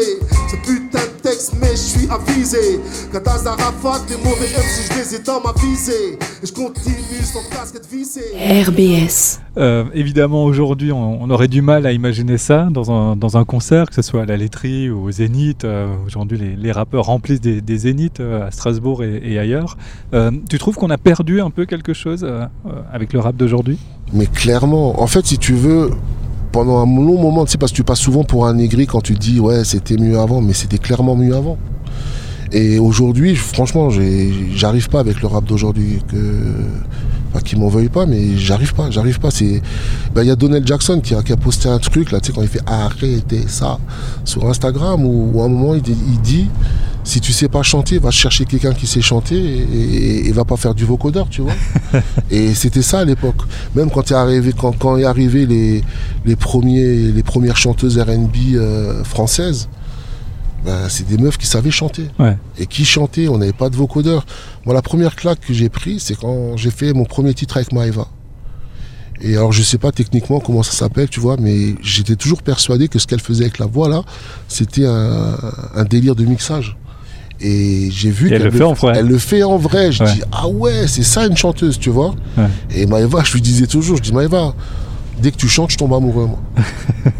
Ce 0.50 0.56
putain 0.56 0.98
de 1.00 1.20
texte, 1.22 1.54
mais 1.60 1.70
je 1.72 1.76
suis 1.76 2.08
avisé 2.10 2.80
Kataz 3.12 3.46
Arafat, 3.46 4.00
les 4.08 4.16
mauvais 4.16 4.46
MC, 4.46 4.90
je 4.90 4.98
les 4.98 5.14
ai 5.16 5.18
dans 5.20 5.40
ma 5.40 5.52
visée 5.60 6.18
Et 6.42 6.46
je 6.46 6.52
continue 6.52 7.22
sans 7.22 7.48
casquette 7.50 7.86
vissée 7.90 8.32
RBS. 8.66 9.40
Euh, 9.58 9.84
évidemment, 9.92 10.44
aujourd'hui, 10.44 10.90
on, 10.90 11.22
on 11.22 11.30
aurait 11.30 11.48
du 11.48 11.60
mal 11.60 11.84
à 11.86 11.92
imaginer 11.92 12.38
ça 12.38 12.68
dans 12.70 12.90
un, 12.90 13.16
dans 13.16 13.36
un 13.36 13.44
concert, 13.44 13.90
que 13.90 13.94
ce 13.94 14.02
soit 14.02 14.22
à 14.22 14.26
la 14.26 14.38
laiterie 14.38 14.88
ou 14.88 15.04
au 15.04 15.10
Zénith. 15.10 15.64
Euh, 15.64 15.94
aujourd'hui, 16.06 16.38
les, 16.38 16.56
les 16.56 16.72
rappeurs 16.72 17.04
remplissent 17.04 17.42
des, 17.42 17.60
des 17.60 17.76
Zéniths 17.76 18.20
euh, 18.20 18.46
à 18.46 18.50
Strasbourg 18.50 19.04
et, 19.04 19.20
et 19.22 19.38
ailleurs. 19.38 19.76
Euh, 20.14 20.30
tu 20.48 20.58
trouves 20.58 20.76
qu'on 20.76 20.90
a 20.90 20.98
perdu 20.98 21.42
un 21.42 21.50
peu 21.50 21.66
quelque 21.66 21.92
chose 21.92 22.24
euh, 22.24 22.46
avec 22.92 23.12
le 23.12 23.20
rap 23.20 23.36
d'aujourd'hui 23.36 23.78
Mais 24.12 24.26
clairement, 24.26 25.02
en 25.02 25.06
fait, 25.06 25.26
si 25.26 25.38
tu 25.38 25.54
veux, 25.54 25.90
pendant 26.52 26.78
un 26.78 26.86
long 26.86 27.20
moment, 27.20 27.44
tu 27.44 27.52
sais, 27.52 27.58
parce 27.58 27.72
que 27.72 27.76
tu 27.76 27.84
passes 27.84 28.00
souvent 28.00 28.24
pour 28.24 28.46
un 28.46 28.58
aigri 28.58 28.86
quand 28.86 29.00
tu 29.00 29.14
dis 29.14 29.40
ouais, 29.40 29.64
c'était 29.64 29.96
mieux 29.96 30.18
avant, 30.18 30.40
mais 30.40 30.52
c'était 30.52 30.78
clairement 30.78 31.16
mieux 31.16 31.34
avant. 31.34 31.58
Et 32.52 32.78
aujourd'hui, 32.78 33.34
franchement, 33.34 33.88
j'arrive 34.54 34.90
pas 34.90 35.00
avec 35.00 35.22
le 35.22 35.28
rap 35.28 35.44
d'aujourd'hui. 35.44 36.02
Que, 36.06 36.16
pas 37.32 37.40
qu'ils 37.40 37.58
m'en 37.58 37.68
veuillent 37.68 37.88
pas, 37.88 38.04
mais 38.04 38.36
j'arrive 38.36 38.74
pas, 38.74 38.90
j'arrive 38.90 39.18
pas. 39.18 39.30
Ben, 40.14 40.22
il 40.22 40.28
y 40.28 40.30
a 40.30 40.36
Donald 40.36 40.66
Jackson 40.66 41.00
qui 41.00 41.14
a, 41.14 41.36
posté 41.36 41.68
un 41.68 41.78
truc 41.78 42.12
là, 42.12 42.20
tu 42.20 42.26
sais, 42.26 42.32
quand 42.32 42.42
il 42.42 42.48
fait 42.48 42.60
arrêtez 42.66 43.44
ça 43.48 43.78
sur 44.24 44.46
Instagram, 44.46 45.04
où, 45.04 45.40
à 45.40 45.46
un 45.46 45.48
moment 45.48 45.74
il, 45.74 45.82
dit, 46.20 46.48
si 47.04 47.20
tu 47.20 47.32
sais 47.32 47.48
pas 47.48 47.62
chanter, 47.62 47.98
va 47.98 48.10
chercher 48.10 48.44
quelqu'un 48.44 48.74
qui 48.74 48.86
sait 48.86 49.00
chanter 49.00 49.36
et, 49.36 50.32
va 50.32 50.44
pas 50.44 50.56
faire 50.56 50.74
du 50.74 50.84
vocodeur, 50.84 51.28
tu 51.28 51.42
vois. 51.42 51.52
et 52.30 52.54
c'était 52.54 52.82
ça 52.82 53.00
à 53.00 53.04
l'époque. 53.04 53.42
Même 53.74 53.90
quand 53.90 54.10
est 54.10 54.14
arrivé, 54.14 54.52
quand, 54.56 54.72
quand 54.78 54.96
est 54.96 55.04
arrivé 55.04 55.46
les, 55.46 55.82
les 56.24 56.36
premiers, 56.36 57.12
les 57.12 57.22
premières 57.22 57.56
chanteuses 57.56 57.98
R&B 57.98 58.54
euh, 58.54 59.04
françaises. 59.04 59.68
Ben, 60.64 60.88
c'est 60.88 61.06
des 61.08 61.18
meufs 61.18 61.38
qui 61.38 61.46
savaient 61.46 61.72
chanter. 61.72 62.08
Et 62.56 62.66
qui 62.66 62.84
chantaient, 62.84 63.26
on 63.26 63.38
n'avait 63.38 63.52
pas 63.52 63.68
de 63.68 63.76
vocodeur. 63.76 64.24
Moi, 64.64 64.74
la 64.74 64.82
première 64.82 65.16
claque 65.16 65.40
que 65.40 65.52
j'ai 65.52 65.68
prise, 65.68 66.04
c'est 66.04 66.14
quand 66.14 66.56
j'ai 66.56 66.70
fait 66.70 66.92
mon 66.92 67.04
premier 67.04 67.34
titre 67.34 67.56
avec 67.56 67.72
Maeva. 67.72 68.06
Et 69.20 69.36
alors, 69.36 69.52
je 69.52 69.62
sais 69.62 69.78
pas 69.78 69.92
techniquement 69.92 70.40
comment 70.40 70.62
ça 70.62 70.72
s'appelle, 70.72 71.08
tu 71.08 71.20
vois, 71.20 71.36
mais 71.38 71.74
j'étais 71.80 72.16
toujours 72.16 72.42
persuadé 72.42 72.88
que 72.88 72.98
ce 72.98 73.06
qu'elle 73.06 73.20
faisait 73.20 73.44
avec 73.44 73.58
la 73.58 73.66
voix, 73.66 73.88
là, 73.88 74.02
c'était 74.48 74.84
un, 74.84 75.84
délire 75.88 76.16
de 76.16 76.24
mixage. 76.24 76.76
Et 77.42 77.88
j'ai 77.90 78.10
vu 78.10 78.28
qu'elle 78.28 78.42
le, 78.42 78.50
fait 78.50 78.62
en 78.62 78.72
vrai. 78.72 78.92
Elle 78.96 79.06
le 79.06 79.18
fait 79.18 79.42
en 79.42 79.56
vrai. 79.56 79.90
Je 79.90 80.04
dis, 80.04 80.22
ah 80.30 80.48
ouais, 80.48 80.86
c'est 80.86 81.02
ça 81.02 81.26
une 81.26 81.36
chanteuse, 81.36 81.78
tu 81.78 81.90
vois. 81.90 82.14
Et 82.74 82.86
Maeva, 82.86 83.22
je 83.24 83.32
lui 83.32 83.40
disais 83.40 83.66
toujours, 83.66 83.96
je 83.96 84.02
dis, 84.02 84.12
Maeva, 84.12 84.54
dès 85.20 85.32
que 85.32 85.36
tu 85.36 85.48
chantes, 85.48 85.70
je 85.72 85.76
tombe 85.76 85.92
amoureux, 85.92 86.26
moi. 86.26 86.40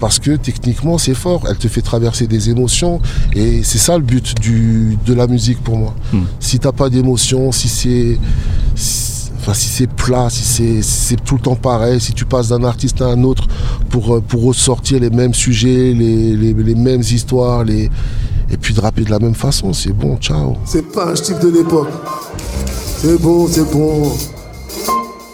parce 0.00 0.18
que 0.20 0.36
techniquement 0.36 0.96
c'est 0.96 1.14
fort, 1.14 1.42
elle 1.50 1.56
te 1.56 1.66
fait 1.66 1.82
traverser 1.82 2.28
des 2.28 2.50
émotions 2.50 3.00
et 3.34 3.64
c'est 3.64 3.78
ça 3.78 3.96
le 3.98 4.04
but 4.04 4.40
du, 4.40 4.96
de 5.04 5.12
la 5.12 5.26
musique 5.26 5.60
pour 5.62 5.76
moi. 5.76 5.94
Si 6.10 6.16
hmm. 6.16 6.26
Si 6.38 6.58
t'as 6.60 6.72
pas 6.72 6.88
d'émotion, 6.88 7.52
si 7.52 7.68
c'est 7.68 8.18
enfin, 9.38 9.54
si 9.54 9.68
c'est 9.68 9.86
plat, 9.86 10.28
si 10.30 10.82
c'est 10.82 11.24
tout 11.24 11.36
le 11.36 11.40
temps 11.40 11.56
pareil, 11.56 12.00
si 12.00 12.12
tu 12.12 12.24
passes 12.24 12.48
d'un 12.48 12.64
artiste 12.64 13.00
à 13.00 13.06
un 13.06 13.22
autre 13.22 13.46
pour, 13.88 14.16
euh, 14.16 14.20
pour 14.20 14.42
ressortir 14.44 15.00
les 15.00 15.10
mêmes 15.10 15.34
sujets, 15.34 15.94
les, 15.94 16.36
les, 16.36 16.74
mêmes 16.74 17.00
histoires, 17.00 17.64
les... 17.64 17.90
et 18.50 18.56
puis 18.56 18.74
de 18.74 18.80
rapper 18.80 19.02
de 19.02 19.10
la 19.10 19.18
même 19.18 19.34
façon, 19.34 19.72
c'est 19.72 19.92
bon, 19.92 20.16
ciao. 20.16 20.54
C'est 20.64 20.82
pas 20.82 21.06
un 21.06 21.14
type 21.14 21.38
de 21.40 21.48
l'époque. 21.48 21.88
C'est 23.00 23.20
bon, 23.20 23.46
c'est 23.50 23.70
bon. 23.70 24.10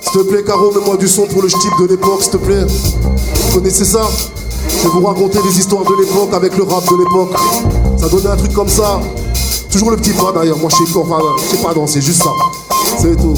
S'il 0.00 0.12
te 0.12 0.28
plaît, 0.28 0.44
Caro, 0.44 0.72
mets-moi 0.72 0.96
du 0.96 1.08
son 1.08 1.26
pour 1.26 1.42
le 1.42 1.48
type 1.48 1.72
de 1.80 1.86
l'époque, 1.86 2.22
s'il 2.22 2.32
te 2.32 2.36
plaît. 2.36 2.66
Vous 2.66 3.54
connaissez 3.54 3.84
ça? 3.84 4.02
Je 4.68 4.82
vais 4.82 4.88
vous 4.88 5.06
raconter 5.06 5.38
des 5.42 5.58
histoires 5.58 5.84
de 5.84 6.02
l'époque 6.02 6.34
avec 6.34 6.56
le 6.56 6.64
rap 6.64 6.84
de 6.84 6.96
l'époque. 6.96 7.38
Ça 7.98 8.08
donnait 8.08 8.28
un 8.28 8.36
truc 8.36 8.52
comme 8.52 8.68
ça. 8.68 9.00
Toujours 9.70 9.90
le 9.90 9.96
petit 9.96 10.12
pas 10.12 10.32
d'ailleurs, 10.32 10.58
moi 10.58 10.70
je 10.70 10.76
sais 10.84 10.92
pas, 10.92 11.18
je 11.38 11.56
sais 11.56 11.62
pas 11.62 11.74
danser, 11.74 12.00
juste 12.00 12.22
ça. 12.22 12.30
C'est 13.00 13.16
tout 13.16 13.34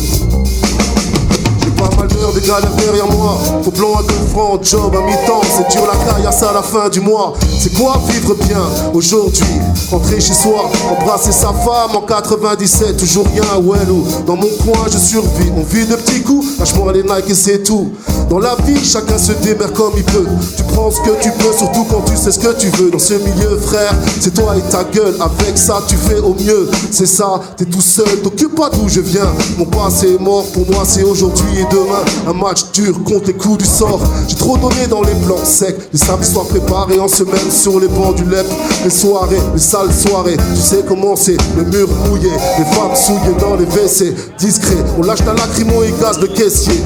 pas 1.77 1.91
mal 1.97 2.09
d'heures 2.09 2.33
de 2.33 2.41
galères 2.41 2.75
derrière 2.77 3.07
moi. 3.09 3.39
Au 3.65 3.71
plan 3.71 3.95
à 3.97 4.03
deux 4.03 4.27
francs, 4.33 4.65
job 4.65 4.95
à 4.97 5.01
mi-temps, 5.01 5.43
c'est 5.45 5.71
dur 5.71 5.87
la 5.87 6.13
caille 6.13 6.27
à 6.27 6.53
la 6.53 6.63
fin 6.63 6.89
du 6.89 7.01
mois. 7.01 7.35
C'est 7.61 7.75
quoi 7.75 8.01
vivre 8.09 8.35
bien 8.35 8.63
aujourd'hui? 8.93 9.45
Rentrer 9.91 10.21
chez 10.21 10.35
soi, 10.35 10.71
embrasser 10.91 11.33
sa 11.33 11.53
femme 11.53 11.97
en 11.97 12.03
97, 12.03 12.97
toujours 12.97 13.27
rien 13.27 13.61
Wellou. 13.63 14.05
Dans 14.27 14.37
mon 14.37 14.49
coin, 14.65 14.87
je 14.91 14.99
survis, 14.99 15.51
on 15.57 15.63
vit 15.63 15.87
de 15.87 15.97
petits 15.97 16.23
coups, 16.23 16.59
lâche-moi 16.59 16.93
les 16.93 17.03
Nike 17.03 17.31
et 17.31 17.35
c'est 17.35 17.63
tout. 17.63 17.93
Dans 18.29 18.41
la 18.41 18.57
vie, 18.67 18.85
chacun 18.85 19.19
se 19.19 19.33
démerde 19.33 19.73
comme 19.73 19.93
il 19.97 20.03
peut. 20.03 20.27
Tu 20.57 20.63
prends 20.65 20.91
ce 20.91 21.01
que 21.01 21.23
tu 21.23 21.31
peux, 21.31 21.53
surtout 21.57 21.85
quand 21.85 22.03
tu 22.03 22.17
sais 22.17 22.33
ce 22.33 22.41
que 22.41 22.53
tu 22.59 22.69
veux. 22.71 22.91
Dans 22.91 22.99
ce 22.99 23.15
milieu, 23.15 23.57
frère, 23.59 23.95
c'est 24.21 24.35
toi 24.35 24.57
et 24.57 24.69
ta 24.69 24.83
gueule. 24.83 25.15
Avec 25.21 25.57
ça, 25.57 25.81
tu 25.87 25.95
fais 25.97 26.19
au 26.19 26.35
mieux. 26.35 26.69
C'est 26.91 27.07
ça, 27.07 27.41
t'es 27.57 27.65
tout 27.67 27.81
seul, 27.81 28.21
t'occupe 28.23 28.57
pas 28.57 28.69
d'où 28.71 28.89
je 28.89 29.01
viens. 29.01 29.33
Mon 29.59 29.67
passé 29.67 30.15
est 30.15 30.21
mort, 30.21 30.45
pour 30.53 30.69
moi, 30.69 30.83
c'est 30.85 31.05
aujourd'hui 31.05 31.65
demain. 31.71 32.05
Un 32.27 32.33
match 32.33 32.65
dur 32.73 32.97
contre 33.05 33.29
les 33.29 33.35
coups 33.35 33.59
du 33.59 33.65
sort. 33.65 34.01
J'ai 34.27 34.35
trop 34.37 34.57
donné 34.59 34.89
dans 34.89 35.03
les 35.03 35.15
blancs 35.15 35.45
secs. 35.45 35.77
Les 35.93 35.99
samedis 35.99 36.33
soient 36.33 36.49
préparés 36.49 36.99
en 36.99 37.09
semaine 37.09 37.51
sur 37.51 37.79
les 37.79 37.89
bancs 37.89 38.17
du 38.17 38.25
LEP. 38.25 38.47
Les 38.83 38.91
soirées, 38.91 39.41
les 39.55 39.61
sales 39.61 39.95
soirées. 39.95 40.37
Tu 40.55 40.61
sais 40.61 40.85
comment 40.87 41.15
c'est, 41.15 41.37
le 41.57 41.65
mur 41.65 41.89
mouillé. 42.09 42.31
Les 42.59 42.65
femmes 42.75 42.97
souillées 42.97 43.37
dans 43.39 43.55
les 43.55 43.67
WC. 43.67 44.15
Discret, 44.39 44.85
on 44.99 45.03
lâche 45.03 45.25
la 45.25 45.35
lacrymo 45.35 45.85
et 45.85 45.95
gaz 46.01 46.19
de 46.19 46.27
caissier. 46.27 46.83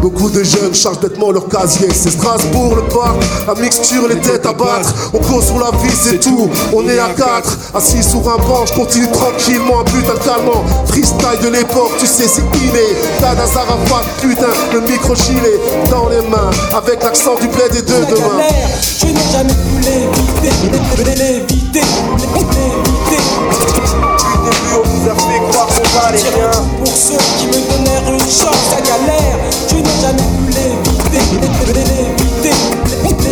Beaucoup 0.00 0.30
de 0.30 0.42
jeunes 0.44 0.74
chargent 0.74 1.00
bêtement 1.00 1.30
leur 1.32 1.48
casier. 1.48 1.88
C'est 1.92 2.10
Strasbourg 2.10 2.76
le 2.76 2.82
parc, 2.82 3.16
la 3.46 3.54
mixture, 3.54 4.06
les 4.08 4.16
têtes 4.16 4.46
à 4.46 4.52
battre. 4.52 5.10
On 5.12 5.18
cause 5.18 5.46
sur 5.46 5.58
la 5.58 5.70
vie, 5.78 5.94
c'est 6.00 6.20
tout. 6.20 6.48
On 6.72 6.88
est 6.88 6.98
à 6.98 7.08
quatre, 7.08 7.56
assis 7.74 8.02
sur 8.02 8.20
un 8.20 8.36
banc. 8.36 8.64
Je 8.66 8.74
continue 8.74 9.10
tranquillement, 9.10 9.80
un 9.80 9.84
putain 9.84 10.14
calmant. 10.24 10.64
Freestyle 10.86 11.40
de 11.42 11.48
l'époque, 11.48 11.92
tu 11.98 12.06
sais, 12.06 12.28
c'est 12.28 12.42
inné. 12.58 12.96
Dada 13.20 13.46
Zarafat, 13.46 14.04
putain, 14.20 14.46
le 14.72 14.80
micro 14.82 15.14
gilet 15.14 15.58
dans 15.90 16.08
les 16.08 16.22
mains. 16.28 16.50
Avec 16.76 17.02
l'accent 17.02 17.34
du 17.40 17.48
bled 17.48 17.72
des 17.72 17.82
deux 17.82 18.06
demain. 18.06 18.38
Je 19.00 19.06
n'ai 19.06 19.32
jamais 19.32 19.52
pu 19.52 19.80
l'éviter, 19.80 20.52
l'éviter, 21.14 21.16
l'éviter. 21.16 21.88
On 24.78 24.88
nous 24.88 25.10
a 25.10 25.14
fait 25.14 25.40
croire 25.50 25.66
qu'on 25.66 25.88
valait 25.98 26.18
rien. 26.18 26.50
Pour 26.78 26.94
ceux 26.96 27.18
qui 27.38 27.46
me 27.46 27.58
donnèrent 27.70 28.12
une 28.12 28.20
chance 28.20 28.72
à 28.76 28.80
galère, 28.80 29.38
je 29.68 29.76
n'ai 29.76 29.96
jamais 30.00 30.28
pu 30.38 30.50
l'éviter, 30.52 31.22
l'éviter, 31.42 31.84
l'éviter 32.42 33.28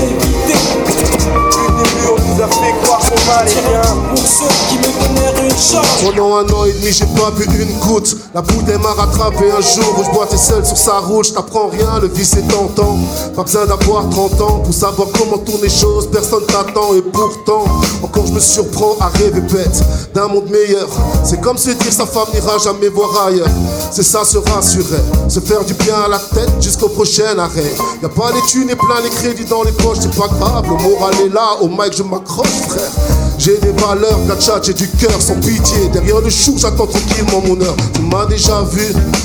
nous 2.37 2.43
a 2.43 2.49
fait 2.49 2.75
croire 2.83 3.01
Pour 3.27 4.19
ceux 4.19 4.47
qui 4.69 4.79
me 4.79 4.85
donnèrent 4.85 5.45
une 5.45 5.51
chance. 5.51 6.01
Pendant 6.01 6.37
un 6.37 6.49
an 6.49 6.65
et 6.65 6.73
demi, 6.73 6.93
j'ai 6.93 7.07
pas 7.07 7.33
bu 7.37 7.45
une 7.61 7.77
goutte. 7.81 8.17
La 8.33 8.41
bouteille 8.41 8.79
m'a 8.79 8.93
rattrapé 8.93 9.51
un 9.51 9.61
jour 9.61 9.99
où 9.99 10.05
je 10.05 10.11
boitais 10.11 10.37
seul 10.37 10.65
sur 10.65 10.77
sa 10.77 11.01
route. 11.01 11.35
T'apprends 11.35 11.67
rien, 11.67 11.99
le 12.01 12.07
vice 12.07 12.35
est 12.35 12.47
tentant. 12.47 12.97
Pas 13.35 13.43
besoin 13.43 13.67
d'avoir 13.67 14.09
30 14.11 14.41
ans 14.43 14.59
pour 14.61 14.73
savoir 14.73 15.09
comment 15.19 15.39
tourner 15.39 15.65
les 15.65 15.69
choses. 15.69 16.09
Personne 16.09 16.45
t'attend 16.47 16.95
et 16.95 17.03
pourtant, 17.03 17.65
encore 18.05 18.27
je 18.27 18.33
me 18.33 18.39
surprends 18.39 18.95
à 19.01 19.09
rêver 19.09 19.41
bête 19.41 19.83
d'un 20.15 20.29
monde 20.29 20.49
meilleur. 20.49 20.87
C'est 21.25 21.41
comme 21.41 21.59
se 21.59 21.71
dire 21.71 21.93
sa 21.93 22.07
femme 22.07 22.29
n'ira 22.33 22.59
jamais 22.59 22.89
voir 22.89 23.27
ailleurs. 23.27 23.49
C'est 23.91 24.05
ça 24.05 24.25
se 24.25 24.39
rassurer, 24.39 25.03
se 25.29 25.41
faire 25.41 25.65
du 25.65 25.75
bien 25.75 25.97
à 26.05 26.09
la 26.09 26.19
tête 26.19 26.51
jusqu'au 26.61 26.89
prochain 26.89 27.37
arrêt. 27.39 27.75
Y 28.03 28.07
a 28.07 28.09
pas 28.09 28.31
les 28.33 28.43
thunes 28.43 28.71
et 28.71 28.77
plein 28.77 29.01
les 29.03 29.11
crédits 29.11 29.47
dans 29.47 29.65
les 29.65 29.73
poches, 29.73 29.99
c'est 30.01 30.15
pas 30.15 30.29
grave. 30.29 30.65
Le 30.65 30.83
moral 30.83 31.15
est 31.25 31.35
là, 31.35 31.57
au 31.61 31.67
mic 31.69 31.93
je 31.97 32.05
m'accroche, 32.05 32.47
frère. 32.69 33.16
J'ai 33.39 33.59
des 33.59 33.73
valeurs, 33.73 34.19
la 34.29 34.63
j'ai 34.63 34.73
du 34.73 34.89
cœur 34.89 35.21
sans 35.21 35.35
pitié. 35.35 35.89
Derrière 35.93 36.21
le 36.21 36.31
chou, 36.31 36.55
j'attends 36.57 36.87
tranquillement 36.87 37.43
mon 37.47 37.61
heure. 37.61 37.77
Tu 37.95 38.01
m'as 38.01 38.27
déjà 38.27 38.63
vu, 38.63 38.83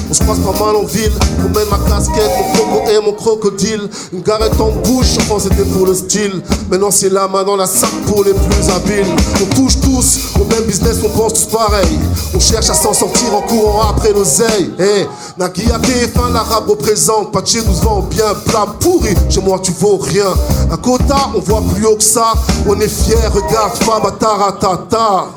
on 0.10 0.14
se 0.14 0.22
croise 0.22 0.40
pas 0.40 0.66
mal 0.66 0.76
en 0.76 0.84
ville. 0.84 1.12
Mettre 1.56 1.70
ma 1.70 1.90
casquette, 1.90 2.32
mon 2.38 2.58
coco 2.58 2.90
et 2.90 3.04
mon 3.04 3.14
crocodile. 3.14 3.90
Une 4.14 4.22
garette 4.22 4.60
en 4.60 4.72
bouche, 4.72 5.18
pense 5.28 5.44
c'était 5.44 5.64
pour 5.64 5.86
le 5.86 5.94
style. 5.94 6.42
Maintenant 6.70 6.92
c'est 6.92 7.10
la 7.10 7.28
main 7.28 7.44
dans 7.44 7.56
la 7.56 7.68
sac 7.68 7.90
pour 8.08 8.24
les 8.24 8.34
plus 8.34 8.70
habiles. 8.70 9.08
On 9.42 9.56
touche 9.56 9.80
tous 9.80 10.20
au 10.40 10.46
même 10.46 10.64
business, 10.64 10.98
on 11.04 11.10
pense 11.10 11.34
tous 11.34 11.46
pareil. 11.46 12.00
On 12.36 12.40
cherche 12.40 12.70
à 12.70 12.74
s'en 12.74 12.94
sortir 12.94 13.34
en 13.34 13.42
courant 13.42 13.90
après 13.90 14.12
l'oseille. 14.12 14.72
Eh, 14.80 15.06
Naki 15.42 15.72
à 15.72 15.80
fin 15.80 16.30
l'arabe 16.30 16.70
représente. 16.70 17.32
Patché 17.34 17.62
nous 17.66 17.74
vend 17.74 18.04
bien 18.04 18.32
plat 18.46 18.68
pourri. 18.80 19.16
Chez 19.28 19.42
moi 19.42 19.60
tu 19.60 19.72
vaux 19.72 19.98
rien. 19.98 20.28
Un 20.70 20.78
quota, 20.78 21.32
on 21.36 21.40
voit 21.40 21.64
plus 21.74 21.84
haut 21.84 21.96
que 21.96 22.04
ça. 22.04 22.34
On 22.68 22.80
est 22.80 22.88
fiers, 22.88 23.16
regarde, 23.28 23.74
femme 23.78 24.04
taratata. 24.20 25.30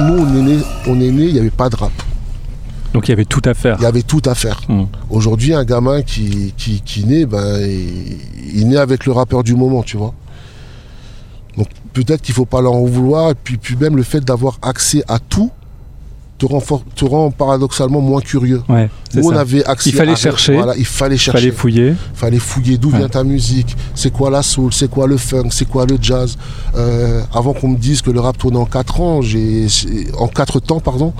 Nous, 0.00 0.18
on 0.18 0.38
est 0.38 0.42
né, 0.42 0.58
on 0.88 1.00
est 1.00 1.12
né, 1.12 1.26
il 1.26 1.34
n'y 1.34 1.38
avait 1.38 1.50
pas 1.50 1.68
de 1.68 1.76
rap. 1.76 1.92
Donc 2.94 3.06
il 3.06 3.12
y 3.12 3.14
avait 3.14 3.26
tout 3.26 3.42
à 3.44 3.54
faire. 3.54 3.76
Il 3.78 3.84
y 3.84 3.86
avait 3.86 4.02
tout 4.02 4.22
à 4.24 4.34
faire. 4.34 4.60
Hmm. 4.68 4.86
Aujourd'hui, 5.08 5.54
un 5.54 5.64
gamin 5.64 6.02
qui, 6.02 6.52
qui, 6.56 7.04
naît, 7.04 7.26
ben, 7.26 7.60
il, 8.52 8.66
naît 8.66 8.78
avec 8.78 9.06
le 9.06 9.12
rappeur 9.12 9.44
du 9.44 9.54
moment, 9.54 9.84
tu 9.84 9.96
vois. 9.96 10.14
Donc 11.56 11.68
peut-être 11.92 12.22
qu'il 12.22 12.32
ne 12.32 12.36
faut 12.38 12.44
pas 12.44 12.60
leur 12.60 12.72
en 12.72 12.86
vouloir. 12.86 13.30
Et 13.30 13.34
puis, 13.36 13.56
puis 13.56 13.76
même 13.76 13.96
le 13.96 14.02
fait 14.02 14.24
d'avoir 14.24 14.58
accès 14.62 15.04
à 15.06 15.20
tout, 15.20 15.52
te 16.40 17.04
rend, 17.04 17.30
paradoxalement 17.30 18.00
moins 18.00 18.20
curieux. 18.20 18.62
on 19.22 19.30
avait 19.30 19.64
accès 19.64 19.90
il 19.90 19.96
fallait 19.96 20.16
chercher. 20.16 20.54
Voilà, 20.54 20.74
il 20.76 20.86
fallait 20.86 21.16
chercher. 21.16 21.38
Fallait 21.38 21.52
fouiller. 21.52 21.94
Fallait 22.14 22.38
fouiller 22.38 22.78
d'où 22.78 22.90
vient 22.90 23.08
ta 23.08 23.24
musique. 23.24 23.76
C'est 23.94 24.12
quoi 24.12 24.30
la 24.30 24.42
soul? 24.42 24.72
C'est 24.72 24.88
quoi 24.88 25.06
le 25.06 25.16
funk? 25.16 25.48
C'est 25.50 25.68
quoi 25.68 25.86
le 25.86 25.98
jazz? 26.00 26.36
Euh, 26.76 27.22
Avant 27.34 27.52
qu'on 27.52 27.68
me 27.68 27.76
dise 27.76 28.00
que 28.02 28.10
le 28.10 28.20
rap 28.20 28.38
tournait 28.38 28.56
en 28.56 28.64
4 28.64 29.00
ans, 29.00 29.22
j'ai 29.22 29.66
en 30.18 30.28
4 30.28 30.60
temps, 30.60 30.80
pardon. 30.80 31.12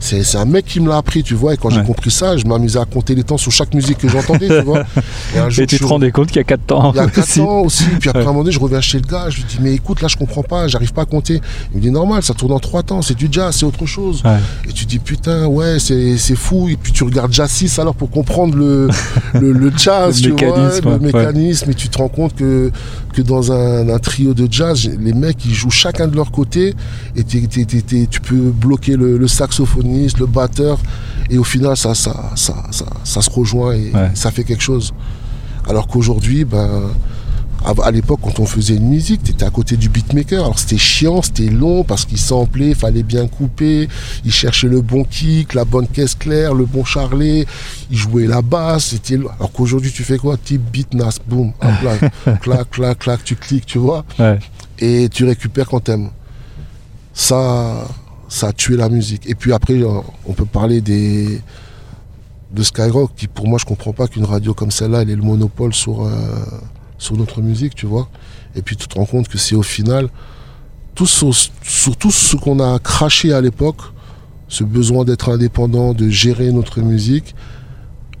C'est 0.00 0.36
un 0.36 0.44
mec 0.44 0.64
qui 0.64 0.80
me 0.80 0.88
l'a 0.88 0.96
appris, 0.98 1.22
tu 1.22 1.34
vois. 1.34 1.54
Et 1.54 1.56
quand 1.56 1.70
j'ai 1.70 1.82
compris 1.82 2.10
ça, 2.10 2.36
je 2.36 2.44
m'amusais 2.46 2.78
à 2.78 2.84
compter 2.84 3.14
les 3.14 3.24
temps 3.24 3.36
sur 3.36 3.50
chaque 3.50 3.74
musique 3.74 3.98
que 3.98 4.08
j'entendais, 4.08 4.46
tu 4.48 4.60
vois. 4.64 4.84
Et 5.34 5.38
un 5.38 5.50
jour, 5.50 5.64
Et 5.64 5.66
tu 5.66 5.76
te 5.76 5.82
suis- 5.82 5.84
rendais 5.84 6.12
compte 6.12 6.28
qu'il 6.28 6.36
y 6.36 6.40
a 6.40 6.44
4 6.44 6.66
temps 6.66 6.92
il 6.92 6.96
y 6.96 7.00
a 7.00 7.06
4 7.08 7.18
aussi. 7.18 7.40
ans 7.40 7.60
aussi. 7.62 7.84
Puis 7.98 8.08
après, 8.08 8.22
Ouais. 8.22 8.28
un 8.28 8.32
moment 8.32 8.44
donné, 8.44 8.52
je 8.54 8.60
reviens 8.60 8.80
chez 8.80 8.98
le 9.00 9.06
gars. 9.06 9.26
Je 9.28 9.36
lui 9.38 9.44
dis, 9.44 9.58
mais 9.60 9.74
écoute, 9.74 10.00
là, 10.00 10.08
je 10.08 10.16
comprends 10.16 10.42
pas. 10.44 10.68
J'arrive 10.68 10.92
pas 10.92 11.02
à 11.02 11.04
compter. 11.04 11.40
Il 11.72 11.78
me 11.78 11.82
dit, 11.82 11.90
normal, 11.90 12.22
ça 12.22 12.32
tourne 12.32 12.52
en 12.52 12.60
3 12.60 12.84
temps. 12.84 13.02
C'est 13.02 13.16
du 13.16 13.28
jazz, 13.30 13.56
c'est 13.56 13.66
autre 13.66 13.86
chose. 13.86 14.22
Ouais. 14.24 14.38
Et 14.68 14.72
tu 14.72 14.84
dis, 14.86 14.98
putain, 15.00 15.46
ouais, 15.46 15.78
c'est 15.80 16.16
fou. 16.36 16.68
Et 16.68 16.76
puis 16.76 16.92
tu 16.92 17.02
regardes 17.04 17.32
Jazz 17.32 17.50
6 17.50 17.78
alors 17.80 17.94
pour 17.94 18.10
comprendre 18.10 18.56
le, 18.56 18.88
le, 19.34 19.52
le 19.52 19.72
jazz, 19.76 20.22
Le 20.22 20.34
tu 20.34 20.44
vois, 20.46 20.92
le 20.92 20.98
mécanisme. 21.00 21.70
Et 21.70 21.74
tu 21.74 21.88
te 21.88 21.98
rends 21.98 22.08
compte 22.08 22.34
que, 22.36 22.70
que 23.14 23.22
dans 23.22 23.50
un, 23.52 23.88
un 23.88 23.98
trio 23.98 24.32
de 24.32 24.46
jazz, 24.50 24.88
les 25.00 25.12
mecs, 25.12 25.44
ils 25.44 25.54
jouent 25.54 25.70
chacun 25.70 26.06
de 26.06 26.14
leur 26.14 26.30
côté. 26.30 26.74
Et 27.16 27.24
tu 27.24 28.20
peux 28.20 28.36
bloquer 28.36 28.96
le, 28.96 29.18
le 29.18 29.26
le 30.18 30.26
batteur. 30.26 30.78
Et 31.30 31.38
au 31.38 31.44
final, 31.44 31.76
ça, 31.76 31.94
ça, 31.94 32.30
ça, 32.36 32.54
ça, 32.70 32.86
ça 33.04 33.20
se 33.22 33.30
rejoint 33.30 33.74
et 33.74 33.90
Ouais. 33.92 34.10
ça 34.14 34.30
fait 34.30 34.44
quelque 34.44 34.62
chose. 34.62 34.92
Alors 35.68 35.86
qu'aujourd'hui, 35.86 36.44
ben, 36.44 36.90
à, 37.82 37.90
l'époque, 37.90 38.20
quand 38.22 38.38
on 38.38 38.46
faisait 38.46 38.76
une 38.76 38.88
musique, 38.88 39.22
tu 39.24 39.32
étais 39.32 39.44
à 39.44 39.50
côté 39.50 39.76
du 39.76 39.88
beatmaker. 39.88 40.42
Alors 40.44 40.58
c'était 40.58 40.78
chiant, 40.78 41.20
c'était 41.22 41.50
long 41.50 41.82
parce 41.84 42.04
qu'il 42.06 42.16
samplait, 42.16 42.72
fallait 42.72 43.02
bien 43.02 43.26
couper. 43.26 43.88
Il 44.24 44.32
cherchait 44.32 44.68
le 44.68 44.80
bon 44.80 45.04
kick, 45.04 45.54
la 45.54 45.64
bonne 45.64 45.86
caisse 45.88 46.14
claire, 46.14 46.54
le 46.54 46.64
bon 46.64 46.84
charlet. 46.84 47.46
Il 47.90 47.96
jouait 47.98 48.26
la 48.26 48.40
basse. 48.42 48.86
C'était. 48.86 49.16
Alors 49.16 49.52
qu'aujourd'hui, 49.52 49.90
tu 49.92 50.04
fais 50.04 50.16
quoi? 50.18 50.36
Type 50.38 50.62
beat 50.70 50.94
nas, 50.94 51.18
là, 51.82 52.36
clac, 52.40 52.70
clac, 52.70 52.98
clac, 53.00 53.24
tu 53.24 53.34
cliques, 53.36 53.66
tu 53.66 53.78
vois, 53.78 54.04
Ouais. 54.18 54.38
et 54.78 55.08
tu 55.10 55.24
récupères 55.26 55.68
quand 55.68 55.80
t'aimes. 55.80 56.10
Ça, 57.12 57.86
ça 58.28 58.48
a 58.48 58.52
tué 58.52 58.76
la 58.76 58.88
musique. 58.88 59.28
Et 59.28 59.34
puis 59.34 59.52
après, 59.52 59.74
euh, 59.74 60.00
on 60.26 60.32
peut 60.32 60.44
parler 60.44 60.80
des 60.80 61.40
de 62.50 62.62
Skyrock, 62.62 63.12
qui 63.14 63.26
pour 63.26 63.46
moi, 63.46 63.58
je 63.58 63.66
comprends 63.66 63.92
pas 63.92 64.08
qu'une 64.08 64.24
radio 64.24 64.54
comme 64.54 64.70
celle-là, 64.70 65.02
elle 65.02 65.10
ait 65.10 65.16
le 65.16 65.22
monopole 65.22 65.74
sur, 65.74 66.02
euh, 66.06 66.10
sur 66.96 67.16
notre 67.16 67.42
musique, 67.42 67.74
tu 67.74 67.84
vois. 67.86 68.08
Et 68.54 68.62
puis 68.62 68.74
tu 68.76 68.88
te 68.88 68.94
rends 68.98 69.04
compte 69.04 69.28
que 69.28 69.36
c'est 69.36 69.54
au 69.54 69.62
final, 69.62 70.08
tout 70.94 71.06
sur, 71.06 71.34
sur 71.34 71.96
tout 71.96 72.10
ce 72.10 72.36
qu'on 72.36 72.58
a 72.60 72.78
craché 72.78 73.34
à 73.34 73.40
l'époque, 73.42 73.82
ce 74.48 74.64
besoin 74.64 75.04
d'être 75.04 75.30
indépendant, 75.30 75.92
de 75.92 76.08
gérer 76.08 76.50
notre 76.50 76.80
musique, 76.80 77.34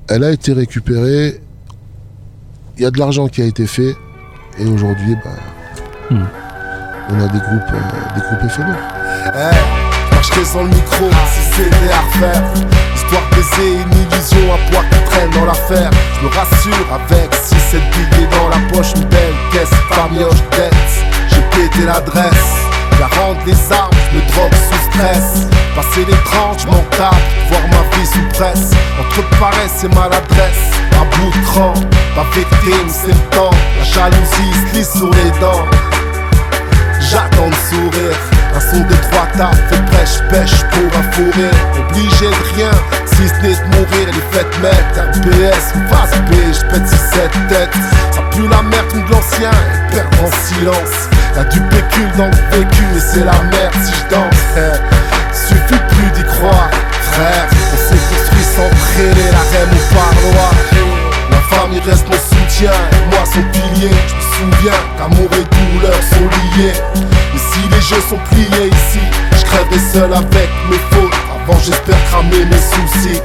elle 0.08 0.24
a 0.24 0.30
été 0.30 0.52
récupérée. 0.52 1.40
Il 2.76 2.82
y 2.82 2.86
a 2.86 2.90
de 2.90 2.98
l'argent 2.98 3.28
qui 3.28 3.40
a 3.40 3.46
été 3.46 3.66
fait. 3.66 3.96
Et 4.58 4.66
aujourd'hui, 4.66 5.14
bah, 5.24 5.30
Hmm. 6.10 6.24
on 7.10 7.20
a 7.20 7.28
des 7.28 7.38
groupes, 7.38 7.72
euh, 7.72 8.14
des 8.14 8.20
groupes 8.22 8.44
éphémères. 8.44 8.78
Hey, 9.34 9.87
j'étais 10.22 10.44
sans 10.44 10.62
le 10.62 10.68
micro, 10.68 11.10
si 11.32 11.62
c'était 11.62 11.92
à 11.92 12.00
refaire 12.00 12.42
Histoire 12.94 13.22
de 13.30 13.36
baiser 13.36 13.72
une 13.74 13.92
illusion 13.92 14.54
à 14.54 14.70
poids 14.70 14.84
qui 14.90 15.10
traîne 15.10 15.30
dans 15.30 15.44
l'affaire. 15.46 15.90
Je 16.14 16.26
me 16.26 16.30
rassure 16.30 16.86
avec 16.92 17.32
6-7 17.34 17.80
billets 17.92 18.28
dans 18.30 18.48
la 18.48 18.58
poche 18.72 18.92
Une 18.96 19.04
belle 19.04 19.34
caisse 19.52 19.70
famioche 19.90 20.42
dette 20.52 20.74
J'ai 21.30 21.42
pété 21.50 21.84
l'adresse 21.86 22.54
La 23.00 23.06
rendre 23.06 23.40
les 23.46 23.72
armes, 23.72 23.90
me 24.12 24.20
drogue 24.32 24.54
sous 24.54 24.90
stress. 24.90 25.46
Passer 25.74 26.06
je 26.58 26.66
m'en 26.66 26.82
tape 26.90 27.14
Voir 27.48 27.62
ma 27.70 27.96
vie 27.96 28.06
sous 28.06 28.38
presse. 28.38 28.72
Entre 29.00 29.22
paresse 29.38 29.84
et 29.84 29.88
maladresse 29.88 30.72
À 30.92 31.04
bout 31.16 31.30
de 31.30 31.44
cran, 31.44 31.74
ma 32.16 32.24
victime 32.34 32.88
c'est 32.88 33.08
le 33.08 33.36
temps. 33.36 33.50
La 33.78 33.84
jalousie 33.84 34.52
se 34.52 34.76
lisse 34.76 34.92
sur 34.92 35.10
les 35.10 35.30
dents. 35.40 35.64
J'attends 37.00 37.48
de 37.48 37.54
sourire 37.54 38.37
Un 38.54 38.60
son 38.60 38.80
de 38.80 38.94
trois 39.10 39.26
tapes 39.36 39.56
fait 39.68 39.84
prêche 39.86 40.18
pêche 40.30 40.62
pour 40.70 40.98
un 40.98 41.02
fou 41.12 41.30
rire 41.34 41.50
Obligé 41.78 42.26
de 42.26 42.56
rien 42.56 42.70
si 43.18 43.26
ce 43.26 43.42
n'est 43.42 43.54
de 43.54 43.76
mourir 43.76 44.06
les 44.06 44.38
fêtes 44.38 44.58
mettre 44.62 45.00
RPS, 45.10 45.74
face 45.90 46.16
B, 46.30 46.34
je 46.52 46.64
pète 46.66 46.86
6-7 46.86 47.48
têtes 47.48 47.74
Ça 48.12 48.22
pue 48.30 48.46
la 48.46 48.62
merde 48.62 48.92
de 48.94 49.12
l'ancien 49.12 49.50
et 49.50 49.92
perd 49.92 50.06
en 50.22 50.30
silence 50.46 51.08
Y'a 51.34 51.44
du 51.44 51.60
pécule 51.62 52.12
dans 52.16 52.26
le 52.26 52.56
vécu 52.56 52.84
et 52.96 53.00
c'est 53.00 53.24
la 53.24 53.42
merde 53.50 53.74
si 53.82 53.92
je 53.92 54.14
danse 54.14 54.34
eh. 54.56 55.34
Suffit 55.34 55.82
plus 55.88 56.10
d'y 56.14 56.24
croire 56.28 56.70
frère 57.12 57.48
On 57.72 57.76
s'est 57.76 58.02
construit 58.08 58.44
sans 58.44 58.70
traîner 58.92 59.30
la 59.32 59.58
reine 59.58 59.68
au 59.72 59.94
parloir 59.94 60.52
La 61.30 61.56
famille 61.56 61.80
reste 61.80 62.06
mon 62.08 62.14
soutien, 62.14 62.70
et 62.70 63.10
moi 63.10 63.24
son 63.24 63.42
pilier. 63.52 63.90
Je 64.06 64.14
me 64.14 64.52
souviens 64.52 64.80
qu'amour 64.96 65.28
et 65.32 65.76
douleur 65.78 66.00
sont 66.02 66.56
liés. 66.56 67.17
Les 67.70 67.80
jeux 67.80 68.02
sont 68.08 68.18
pliés 68.30 68.68
ici, 68.68 69.00
je 69.32 69.44
crèverai 69.44 69.78
seul 69.92 70.12
avec 70.12 70.48
mes 70.70 70.78
fautes. 70.90 71.14
Avant 71.34 71.58
j'espère 71.60 71.96
cramer 72.10 72.44
mes 72.44 72.56
soucis. 72.56 73.20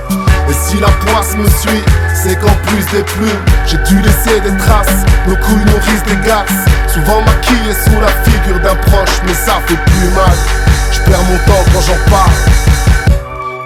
Et 0.49 0.53
si 0.53 0.77
la 0.79 0.89
poisse 1.05 1.35
me 1.35 1.45
suit, 1.45 1.83
c'est 2.13 2.39
qu'en 2.39 2.53
plus 2.67 2.85
des 2.91 3.03
plumes, 3.03 3.43
j'ai 3.65 3.77
dû 3.77 4.01
laisser 4.01 4.39
des 4.41 4.55
traces. 4.57 5.05
Nos 5.27 5.35
couilles 5.37 5.65
nourrissent 5.65 6.03
des 6.05 6.27
garces, 6.27 6.65
souvent 6.87 7.21
maquillées 7.21 7.73
sous 7.73 7.99
la 7.99 8.11
figure 8.23 8.59
d'un 8.59 8.75
proche, 8.75 9.17
mais 9.25 9.33
ça 9.33 9.61
fait 9.65 9.77
plus 9.85 10.09
mal. 10.15 10.35
Je 10.91 10.99
perds 10.99 11.23
mon 11.23 11.37
temps 11.47 11.63
quand 11.73 11.81
j'en 11.81 12.11
parle. 12.11 12.72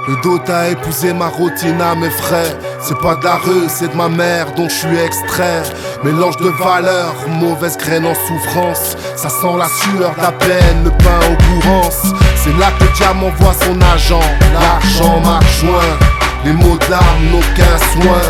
Le 0.07 0.15
dos 0.23 0.39
a 0.47 0.69
épousé 0.69 1.11
ma 1.11 1.27
routine 1.27 1.81
à 1.81 1.93
mes 1.93 2.09
frais. 2.09 2.55
C'est 2.79 2.97
pas 2.99 3.15
de 3.15 3.25
la 3.25 3.35
rue, 3.35 3.67
c'est 3.67 3.91
de 3.91 3.95
ma 3.97 4.07
mère 4.07 4.53
dont 4.55 4.69
je 4.69 4.73
suis 4.73 4.97
extrait. 4.97 5.63
Mélange 6.01 6.37
de 6.37 6.47
valeurs, 6.47 7.13
mauvaise 7.27 7.77
graine 7.77 8.05
en 8.05 8.13
souffrance. 8.13 8.95
Ça 9.17 9.27
sent 9.27 9.57
la 9.57 9.67
sueur, 9.67 10.13
la 10.21 10.31
peine, 10.31 10.85
le 10.85 10.91
pain 10.91 11.19
au 11.29 11.59
bourrance. 11.59 12.13
C'est 12.37 12.57
là 12.57 12.71
que 12.79 12.85
le 12.85 12.89
diamant 12.95 13.31
voit 13.37 13.53
son 13.53 13.81
agent. 13.81 14.21
L'argent 14.53 15.19
marche 15.19 15.59
joint. 15.59 15.97
Les 16.45 16.53
mots 16.53 16.77
de 16.77 16.89
l'âme 16.89 17.23
n'ont 17.29 17.41
qu'un 17.53 17.77
soin. 17.91 18.21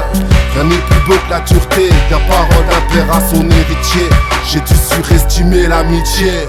Rien 0.55 0.63
n'est 0.63 0.77
plus 0.77 0.99
beau 1.07 1.13
que 1.13 1.29
la 1.29 1.41
dureté 1.41 1.89
d'un 2.09 2.19
parole 2.27 2.65
d'un 2.91 3.13
à 3.13 3.21
son 3.21 3.43
héritier. 3.51 4.09
J'ai 4.49 4.61
dû 4.61 4.73
surestimer 4.73 5.67
l'amitié. 5.67 6.47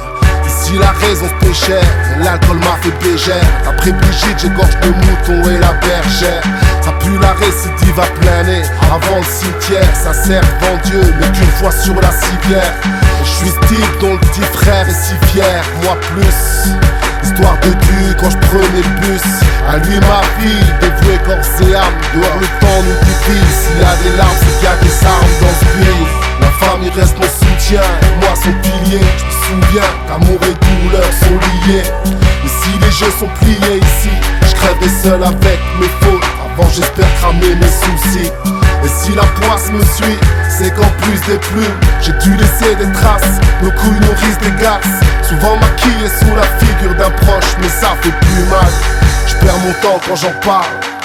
La 0.77 0.93
raison 0.93 1.25
se 1.27 1.67
cher, 1.67 1.83
l'alcool 2.23 2.59
m'a 2.59 2.77
fait 2.83 2.93
bégère 3.03 3.43
Après 3.67 3.91
Brigitte 3.91 4.39
j'égorge 4.39 4.77
le 4.83 4.91
mouton 4.91 5.51
et 5.51 5.59
la 5.59 5.73
bergère. 5.73 6.43
Ça 6.83 6.93
pue 7.01 7.19
la 7.21 7.33
récidive 7.33 7.99
à 7.99 8.07
plein 8.21 8.43
nez. 8.45 8.63
Avant 8.83 9.17
le 9.17 9.25
cimetière, 9.25 9.89
ça 9.97 10.13
sert 10.13 10.43
devant 10.43 10.77
Dieu 10.85 11.01
Mais 11.19 11.27
qu'une 11.33 11.51
fois 11.53 11.73
sur 11.73 11.95
la 11.95 12.11
civière. 12.13 12.73
Je 13.25 13.29
suis 13.29 13.51
type 13.67 14.01
dont 14.01 14.13
le 14.13 14.19
petit 14.19 14.43
frère 14.53 14.87
est 14.87 14.93
si 14.93 15.15
fier. 15.33 15.65
Moi 15.83 15.97
plus 16.13 16.71
Histoire 17.25 17.59
de 17.61 17.71
Dieu 17.71 18.17
quand 18.21 18.31
je 18.31 18.37
prenais 18.37 18.83
le 18.85 19.01
bus 19.01 19.23
À 19.69 19.79
lui 19.79 19.99
ma 20.01 20.21
vie, 20.39 20.65
dévouée 20.81 21.19
corps 21.25 21.69
et 21.69 21.75
âme 21.75 21.95
Dehors 22.15 22.39
le 22.41 22.47
temps 22.61 22.83
nous 22.85 23.07
divise 23.07 23.57
S'il 23.57 23.81
y 23.81 23.85
a 23.85 23.97
des 24.03 24.17
larmes 24.17 24.31
c'est 24.39 24.59
qu'il 24.59 24.65
y 24.65 24.73
a 24.73 24.77
des 24.77 25.07
armes 25.07 25.35
dans 25.41 25.55
ce 25.59 25.65
pays 25.77 26.07
La 26.41 26.67
famille 26.67 26.91
reste 26.91 27.17
mon 27.19 27.25
soutien, 27.25 27.81
moi 28.21 28.35
son 28.37 28.53
pilier 28.63 29.01
souviens 29.49 29.91
qu'amour 30.07 30.39
et 30.43 30.57
douleur 30.65 31.11
sont 31.13 31.39
liés 31.67 31.83
Et 32.45 32.49
si 32.49 32.79
les 32.81 32.91
jeux 32.91 33.13
sont 33.19 33.29
pliés 33.41 33.79
ici 33.79 34.11
Je 34.43 34.55
crèverai 34.55 34.89
seul 35.03 35.23
avec 35.23 35.59
mes 35.81 35.89
fautes 36.01 36.25
Avant 36.45 36.69
j'espère 36.71 37.09
cramer 37.21 37.55
mes 37.55 37.67
soucis 37.67 38.31
et 38.85 38.87
si 38.87 39.13
la 39.13 39.25
poisse 39.25 39.73
me 39.73 39.81
suit, 39.81 40.17
c'est 40.49 40.73
qu'en 40.73 40.89
plus 41.03 41.21
des 41.27 41.39
plumes, 41.39 41.81
j'ai 42.01 42.13
dû 42.13 42.37
laisser 42.37 42.77
des 42.77 42.93
traces. 42.93 43.41
Nos 43.61 43.73
couilles 43.73 43.99
nourrissent 44.01 44.39
des 44.39 45.29
souvent 45.29 45.57
maquillées 45.57 46.09
sous 46.09 46.33
la 46.37 46.47
figure 46.61 46.95
d'un 46.95 47.11
proche, 47.11 47.57
mais 47.61 47.69
ça 47.69 47.97
fait 48.01 48.15
plus 48.21 48.45
mal. 48.49 48.71
Je 49.27 49.35
perds 49.35 49.59
mon 49.59 49.73
temps 49.83 50.01
quand 50.07 50.15
j'en 50.15 50.33
parle. 50.47 50.98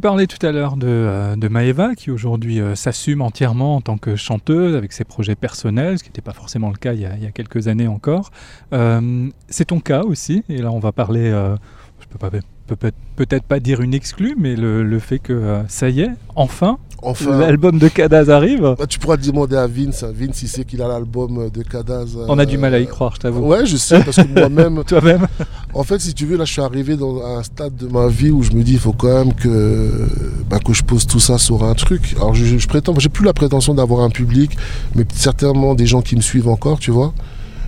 Tu 0.00 0.02
parlais 0.02 0.26
tout 0.26 0.46
à 0.46 0.50
l'heure 0.50 0.78
de, 0.78 0.86
euh, 0.88 1.36
de 1.36 1.46
Maeva 1.48 1.94
qui 1.94 2.10
aujourd'hui 2.10 2.58
euh, 2.58 2.74
s'assume 2.74 3.20
entièrement 3.20 3.76
en 3.76 3.80
tant 3.82 3.98
que 3.98 4.16
chanteuse 4.16 4.74
avec 4.74 4.94
ses 4.94 5.04
projets 5.04 5.34
personnels, 5.34 5.98
ce 5.98 6.04
qui 6.04 6.08
n'était 6.08 6.22
pas 6.22 6.32
forcément 6.32 6.70
le 6.70 6.76
cas 6.76 6.94
il 6.94 7.00
y 7.00 7.04
a, 7.04 7.14
il 7.16 7.22
y 7.22 7.26
a 7.26 7.30
quelques 7.32 7.68
années 7.68 7.86
encore. 7.86 8.30
Euh, 8.72 9.28
c'est 9.50 9.66
ton 9.66 9.78
cas 9.78 10.00
aussi, 10.00 10.42
et 10.48 10.62
là 10.62 10.72
on 10.72 10.78
va 10.78 10.92
parler, 10.92 11.28
je 12.00 12.06
peux 12.08 12.16
pas 12.16 12.30
peut 12.74 12.92
peut-être 13.16 13.44
pas 13.44 13.60
dire 13.60 13.80
une 13.80 13.94
exclue, 13.94 14.34
mais 14.38 14.56
le, 14.56 14.98
fait 14.98 15.18
que 15.18 15.32
euh, 15.32 15.62
ça 15.68 15.88
y 15.88 16.00
est, 16.00 16.10
enfin, 16.36 16.78
Enfin, 17.02 17.38
l'album 17.38 17.78
de 17.78 17.88
Cadaz 17.88 18.28
arrive. 18.30 18.74
Bah, 18.78 18.86
tu 18.86 18.98
pourras 18.98 19.16
demander 19.16 19.56
à 19.56 19.66
Vince. 19.66 20.02
Hein. 20.02 20.12
Vince, 20.14 20.42
il 20.42 20.48
sait 20.48 20.64
qu'il 20.64 20.82
a 20.82 20.88
l'album 20.88 21.48
de 21.48 21.62
Cadaz. 21.62 22.16
On 22.28 22.38
a 22.38 22.44
du 22.44 22.58
mal 22.58 22.74
à 22.74 22.78
y 22.78 22.86
croire, 22.86 23.14
je 23.14 23.20
t'avoue. 23.20 23.46
Ouais, 23.46 23.64
je 23.64 23.76
sais, 23.76 24.02
parce 24.04 24.16
que 24.16 24.28
moi-même. 24.28 24.84
Toi-même. 24.86 25.26
En 25.72 25.82
fait, 25.82 25.98
si 25.98 26.12
tu 26.12 26.26
veux, 26.26 26.36
là, 26.36 26.44
je 26.44 26.52
suis 26.52 26.60
arrivé 26.60 26.96
dans 26.96 27.24
un 27.24 27.42
stade 27.42 27.74
de 27.76 27.86
ma 27.86 28.08
vie 28.08 28.30
où 28.30 28.42
je 28.42 28.52
me 28.52 28.62
dis, 28.62 28.74
il 28.74 28.78
faut 28.78 28.92
quand 28.92 29.24
même 29.24 29.32
que, 29.32 29.90
bah, 30.48 30.58
que 30.58 30.72
je 30.72 30.82
pose 30.82 31.06
tout 31.06 31.20
ça 31.20 31.38
sur 31.38 31.64
un 31.64 31.74
truc. 31.74 32.14
Alors, 32.16 32.34
je, 32.34 32.58
je 32.58 32.68
prétends, 32.68 32.94
j'ai 32.98 33.08
plus 33.08 33.24
la 33.24 33.32
prétention 33.32 33.74
d'avoir 33.74 34.02
un 34.02 34.10
public, 34.10 34.56
mais 34.94 35.04
certainement 35.14 35.74
des 35.74 35.86
gens 35.86 36.02
qui 36.02 36.16
me 36.16 36.20
suivent 36.20 36.48
encore, 36.48 36.78
tu 36.78 36.90
vois. 36.90 37.14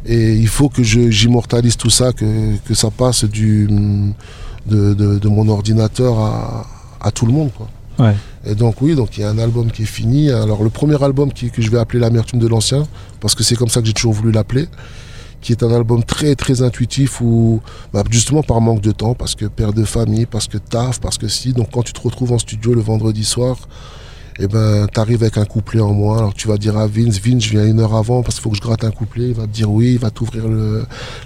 Et 0.05 0.35
il 0.35 0.49
faut 0.49 0.69
que 0.69 0.83
j'immortalise 0.83 1.77
tout 1.77 1.91
ça, 1.91 2.13
que, 2.13 2.57
que, 2.67 2.75
ça 2.75 2.91
passe 2.91 3.25
du, 3.25 3.69
de, 4.67 4.95
de, 4.95 5.29
mon 5.29 5.49
ordinateur 5.49 6.19
à, 6.19 6.67
à, 7.01 7.11
tout 7.11 7.27
le 7.27 7.33
monde. 7.33 7.51
Quoi. 7.57 7.69
Ouais. 7.99 8.15
Et 8.45 8.55
donc 8.55 8.81
oui, 8.81 8.95
donc 8.95 9.17
il 9.17 9.21
y 9.21 9.25
a 9.25 9.31
un 9.31 9.39
album 9.39 9.71
qui 9.71 9.83
est 9.83 9.87
fini. 9.87 10.31
Alors 10.31 10.63
le 10.63 10.71
premier 10.71 11.03
album 11.03 11.33
qui, 11.33 11.51
que 11.51 11.63
je 11.63 11.71
vais 11.71 11.79
appeler 11.79 12.01
l'amertume 12.01 12.39
de 12.39 12.49
l'ancien, 12.49 12.87
parce 13.21 13.35
que 13.35 13.43
c'est 13.43 13.57
comme 13.57 13.69
ça 13.69 13.81
que 13.81 13.87
j'ai 13.87 13.93
toujours 13.93 14.13
voulu 14.13 14.33
l'appeler, 14.33 14.69
qui 15.41 15.53
est 15.53 15.63
un 15.63 15.73
album 15.73 16.05
très 16.05 16.35
très 16.35 16.63
intuitif 16.63 17.21
où 17.21 17.61
bah, 17.93 18.03
justement 18.11 18.43
par 18.43 18.61
manque 18.61 18.81
de 18.81 18.93
temps, 18.93 19.15
parce 19.15 19.35
que 19.35 19.47
père 19.47 19.73
de 19.73 19.85
famille, 19.85 20.27
parce 20.27 20.49
que 20.49 20.59
taf, 20.59 21.01
parce 21.01 21.19
que 21.19 21.29
si. 21.29 21.53
Donc 21.53 21.71
quand 21.73 21.83
tu 21.83 21.93
te 21.93 22.01
retrouves 22.01 22.33
en 22.33 22.39
studio 22.39 22.75
le 22.75 22.81
vendredi 22.81 23.25
soir, 23.25 23.57
et 24.39 24.45
eh 24.45 24.49
ben 24.49 24.87
arrives 24.97 25.23
avec 25.23 25.37
un 25.37 25.45
couplet 25.45 25.81
en 25.81 25.93
moins. 25.93 26.19
Alors 26.19 26.35
tu 26.35 26.49
vas 26.49 26.57
dire 26.57 26.79
à 26.79 26.87
Vince, 26.87 27.21
Vince, 27.21 27.43
je 27.45 27.51
viens 27.51 27.67
une 27.67 27.81
heure 27.81 27.95
avant 27.95 28.23
parce 28.23 28.37
qu'il 28.37 28.43
faut 28.43 28.51
que 28.51 28.57
je 28.57 28.63
gratte 28.63 28.83
un 28.83 28.91
couplet. 28.91 29.29
Il 29.29 29.35
va 29.35 29.43
te 29.43 29.53
dire 29.53 29.71
oui, 29.71 29.93
il 29.93 29.99
va 29.99 30.11
t'ouvrir 30.11 30.45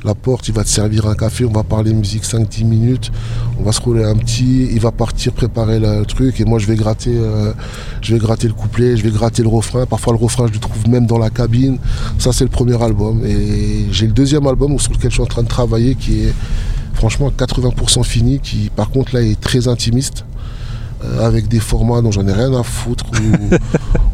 la 0.04 0.14
porte, 0.14 0.48
il 0.48 0.54
va 0.54 0.64
te 0.64 0.68
servir 0.68 1.06
un 1.06 1.14
café, 1.14 1.44
on 1.44 1.52
va 1.52 1.62
parler 1.62 1.92
musique 1.92 2.24
5-10 2.24 2.64
minutes, 2.64 3.12
on 3.60 3.62
va 3.62 3.70
se 3.70 3.80
rouler 3.80 4.04
un 4.04 4.16
petit, 4.16 4.68
il 4.72 4.80
va 4.80 4.90
partir 4.90 5.32
préparer 5.32 5.78
le 5.78 6.04
truc 6.04 6.40
et 6.40 6.44
moi 6.44 6.58
je 6.58 6.66
vais 6.66 6.74
gratter, 6.74 7.14
euh, 7.14 7.52
je 8.02 8.14
vais 8.14 8.18
gratter 8.18 8.48
le 8.48 8.54
couplet, 8.54 8.96
je 8.96 9.04
vais 9.04 9.10
gratter 9.10 9.42
le 9.42 9.48
refrain. 9.48 9.86
Parfois 9.86 10.12
le 10.12 10.18
refrain 10.18 10.48
je 10.48 10.54
le 10.54 10.58
trouve 10.58 10.88
même 10.88 11.06
dans 11.06 11.18
la 11.18 11.30
cabine. 11.30 11.78
Ça 12.18 12.32
c'est 12.32 12.44
le 12.44 12.50
premier 12.50 12.82
album 12.82 13.24
et 13.24 13.86
j'ai 13.92 14.06
le 14.06 14.12
deuxième 14.12 14.46
album 14.48 14.78
sur 14.80 14.92
lequel 14.92 15.10
je 15.10 15.14
suis 15.14 15.22
en 15.22 15.26
train 15.26 15.42
de 15.44 15.48
travailler 15.48 15.94
qui 15.94 16.22
est 16.22 16.34
franchement 16.94 17.30
80% 17.30 18.02
fini, 18.02 18.40
qui 18.40 18.70
par 18.74 18.90
contre 18.90 19.14
là 19.14 19.22
est 19.22 19.40
très 19.40 19.68
intimiste. 19.68 20.24
Euh, 21.04 21.26
avec 21.26 21.46
des 21.48 21.60
formats 21.60 22.00
dont 22.00 22.10
j'en 22.10 22.26
ai 22.26 22.32
rien 22.32 22.54
à 22.58 22.62
foutre, 22.62 23.04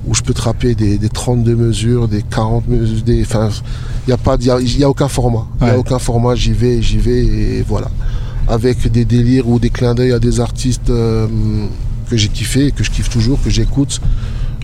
où, 0.05 0.14
je 0.14 0.22
peux 0.22 0.35
trapper 0.35 0.74
des, 0.74 0.99
des, 0.99 1.09
32 1.09 1.55
mesures, 1.55 2.09
des 2.09 2.22
40 2.22 2.66
mesures, 2.66 3.03
des. 3.05 3.22
Enfin, 3.22 3.51
il 4.07 4.11
n'y 4.11 4.14
a, 4.14 4.16
pas, 4.16 4.37
y 4.41 4.83
a, 4.83 4.89
aucun 4.91 5.07
format. 5.07 5.47
Il 5.61 5.68
a 5.68 5.78
aucun 5.78 6.01
format, 6.01 6.35
j'y 6.35 6.53
vais, 6.53 6.83
j'y 6.83 6.99
vais, 6.99 7.24
et 7.24 7.62
voilà. 7.62 7.89
Avec 8.49 8.91
des 8.91 9.05
délires 9.05 9.49
ou 9.49 9.61
des 9.61 9.70
clins 9.70 9.95
d'œil 9.95 10.11
à 10.11 10.18
des 10.18 10.41
artistes 10.41 10.91
euh, 10.91 11.28
que 12.11 12.16
j'ai 12.16 12.28
kiffé, 12.28 12.72
que 12.72 12.83
je 12.83 12.91
kiffe 12.91 13.11
toujours, 13.11 13.41
que 13.41 13.51
j'écoute. 13.51 14.01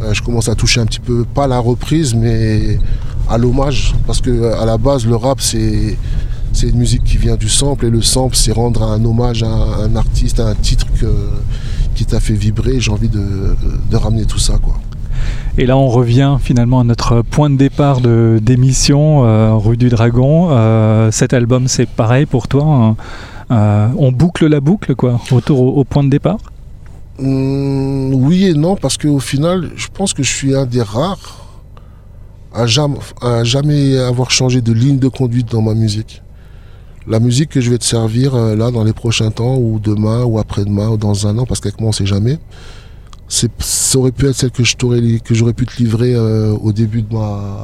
Euh, 0.03 0.12
je 0.12 0.21
commence 0.21 0.49
à 0.49 0.57
toucher 0.57 0.81
un 0.81 0.87
petit 0.87 0.99
peu, 0.99 1.25
pas 1.25 1.47
la 1.47 1.61
reprise, 1.61 2.14
mais 2.14 2.81
à 3.31 3.39
l'hommage. 3.39 3.95
Parce 4.09 4.21
que 4.21 4.55
à 4.55 4.64
la 4.64 4.77
base, 4.77 5.07
le 5.07 5.14
rap, 5.14 5.41
c'est 5.41 5.97
c'est 6.53 6.71
une 6.71 6.79
musique 6.79 7.05
qui 7.05 7.19
vient 7.19 7.37
du 7.37 7.49
sample 7.49 7.87
et 7.87 7.91
le 7.91 8.03
sample 8.03 8.35
c'est 8.35 8.53
rendre 8.53 8.83
un 8.83 9.05
hommage 9.05 9.45
à 9.45 9.49
un 9.49 9.95
artiste, 9.95 10.41
à 10.41 10.49
un 10.49 10.55
titre 10.55 10.87
que, 10.99 11.07
qui 11.99 12.07
t'a 12.07 12.20
fait 12.20 12.34
vibrer. 12.34 12.78
J'ai 12.78 12.92
envie 12.92 13.09
de, 13.09 13.96
ramener 13.96 14.24
tout 14.24 14.38
ça. 14.38 14.57
Quoi. 14.62 14.78
Et 15.59 15.66
là, 15.66 15.76
on 15.76 15.88
revient 15.88 16.36
finalement 16.40 16.78
à 16.78 16.84
notre 16.84 17.22
point 17.22 17.51
de 17.51 17.57
départ 17.57 18.01
de, 18.01 18.38
d'émission, 18.40 19.24
euh, 19.24 19.55
Rue 19.55 19.76
du 19.76 19.88
Dragon. 19.88 20.51
Euh, 20.53 21.11
cet 21.11 21.32
album, 21.32 21.66
c'est 21.66 21.88
pareil 21.88 22.24
pour 22.24 22.46
toi 22.46 22.64
hein. 22.64 22.96
euh, 23.51 23.88
On 23.99 24.12
boucle 24.12 24.46
la 24.46 24.61
boucle, 24.61 24.94
quoi, 24.94 25.20
autour 25.32 25.76
au, 25.76 25.82
point 25.82 26.05
de 26.05 26.11
départ? 26.11 26.38
Mmh, 27.18 28.14
Oui 28.14 28.46
et 28.46 28.55
non, 28.55 28.76
parce 28.76 28.96
qu'au 28.96 29.18
final, 29.18 29.70
je 29.74 29.88
pense 29.92 30.14
que 30.14 30.22
je 30.22 30.32
suis 30.32 30.55
un 30.55 30.66
des 30.66 30.82
rares 30.82 31.46
à 32.55 32.66
jamais, 32.66 32.99
à 33.20 33.42
jamais 33.42 33.99
avoir 33.99 34.30
changé 34.30 34.61
de 34.61 34.72
ligne 34.72 35.01
de 35.01 35.09
conduite 35.09 35.51
dans 35.51 35.62
ma 35.62 35.74
musique 35.74 36.22
la 37.09 37.20
musique 37.20 37.50
que 37.50 37.61
je 37.61 37.70
vais 37.70 37.78
te 37.78 37.84
servir 37.84 38.34
euh, 38.34 38.54
là 38.54 38.70
dans 38.70 38.84
les 38.84 38.92
prochains 38.92 39.30
temps, 39.30 39.56
ou 39.56 39.80
demain, 39.82 40.24
ou 40.24 40.38
après-demain, 40.38 40.88
ou 40.88 40.96
dans 40.96 41.26
un 41.26 41.38
an, 41.38 41.46
parce 41.46 41.61
qu'avec 41.61 41.80
moi 41.80 41.90
on 41.90 41.92
sait 41.92 42.06
jamais, 42.06 42.38
ça 43.28 43.98
aurait 43.98 44.12
pu 44.12 44.26
être 44.26 44.34
celle 44.34 44.50
que 44.50 44.64
je 44.64 44.74
que 44.76 45.34
j'aurais 45.34 45.52
pu 45.52 45.66
te 45.66 45.76
livrer 45.78 46.14
euh, 46.14 46.54
au 46.62 46.72
début 46.72 47.02
de 47.02 47.14
ma. 47.14 47.62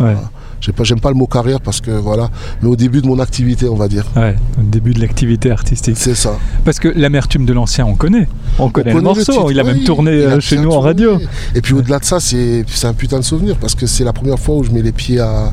pas, 0.76 0.84
j'aime 0.84 1.00
pas 1.00 1.08
le 1.08 1.16
mot 1.16 1.26
carrière 1.26 1.60
parce 1.60 1.80
que 1.80 1.90
voilà, 1.90 2.28
mais 2.62 2.68
au 2.68 2.76
début 2.76 3.00
de 3.00 3.06
mon 3.06 3.18
activité, 3.18 3.68
on 3.68 3.74
va 3.74 3.88
dire. 3.88 4.04
Ouais, 4.14 4.36
au 4.58 4.62
début 4.62 4.92
de 4.92 5.00
l'activité 5.00 5.50
artistique. 5.50 5.96
C'est 5.96 6.14
ça. 6.14 6.38
Parce 6.64 6.78
que 6.78 6.88
l'amertume 6.88 7.46
de 7.46 7.52
l'ancien, 7.54 7.86
on 7.86 7.94
connaît. 7.94 8.28
On 8.58 8.68
connaît, 8.68 8.92
le 8.92 9.00
morceau. 9.00 9.50
il 9.50 9.58
a 9.58 9.64
même 9.64 9.84
tourné 9.84 10.10
euh, 10.10 10.40
chez 10.40 10.58
nous 10.58 10.70
en 10.70 10.80
radio. 10.80 11.18
Et 11.54 11.62
puis 11.62 11.72
au-delà 11.72 11.98
de 11.98 12.04
ça, 12.04 12.20
c'est 12.20 12.64
un 12.84 12.94
putain 12.94 13.18
de 13.18 13.24
souvenir 13.24 13.56
parce 13.56 13.74
que 13.74 13.86
c'est 13.86 14.04
la 14.04 14.12
première 14.12 14.38
fois 14.38 14.56
où 14.56 14.64
je 14.64 14.70
mets 14.70 14.82
les 14.82 14.92
pieds 14.92 15.20
à 15.20 15.52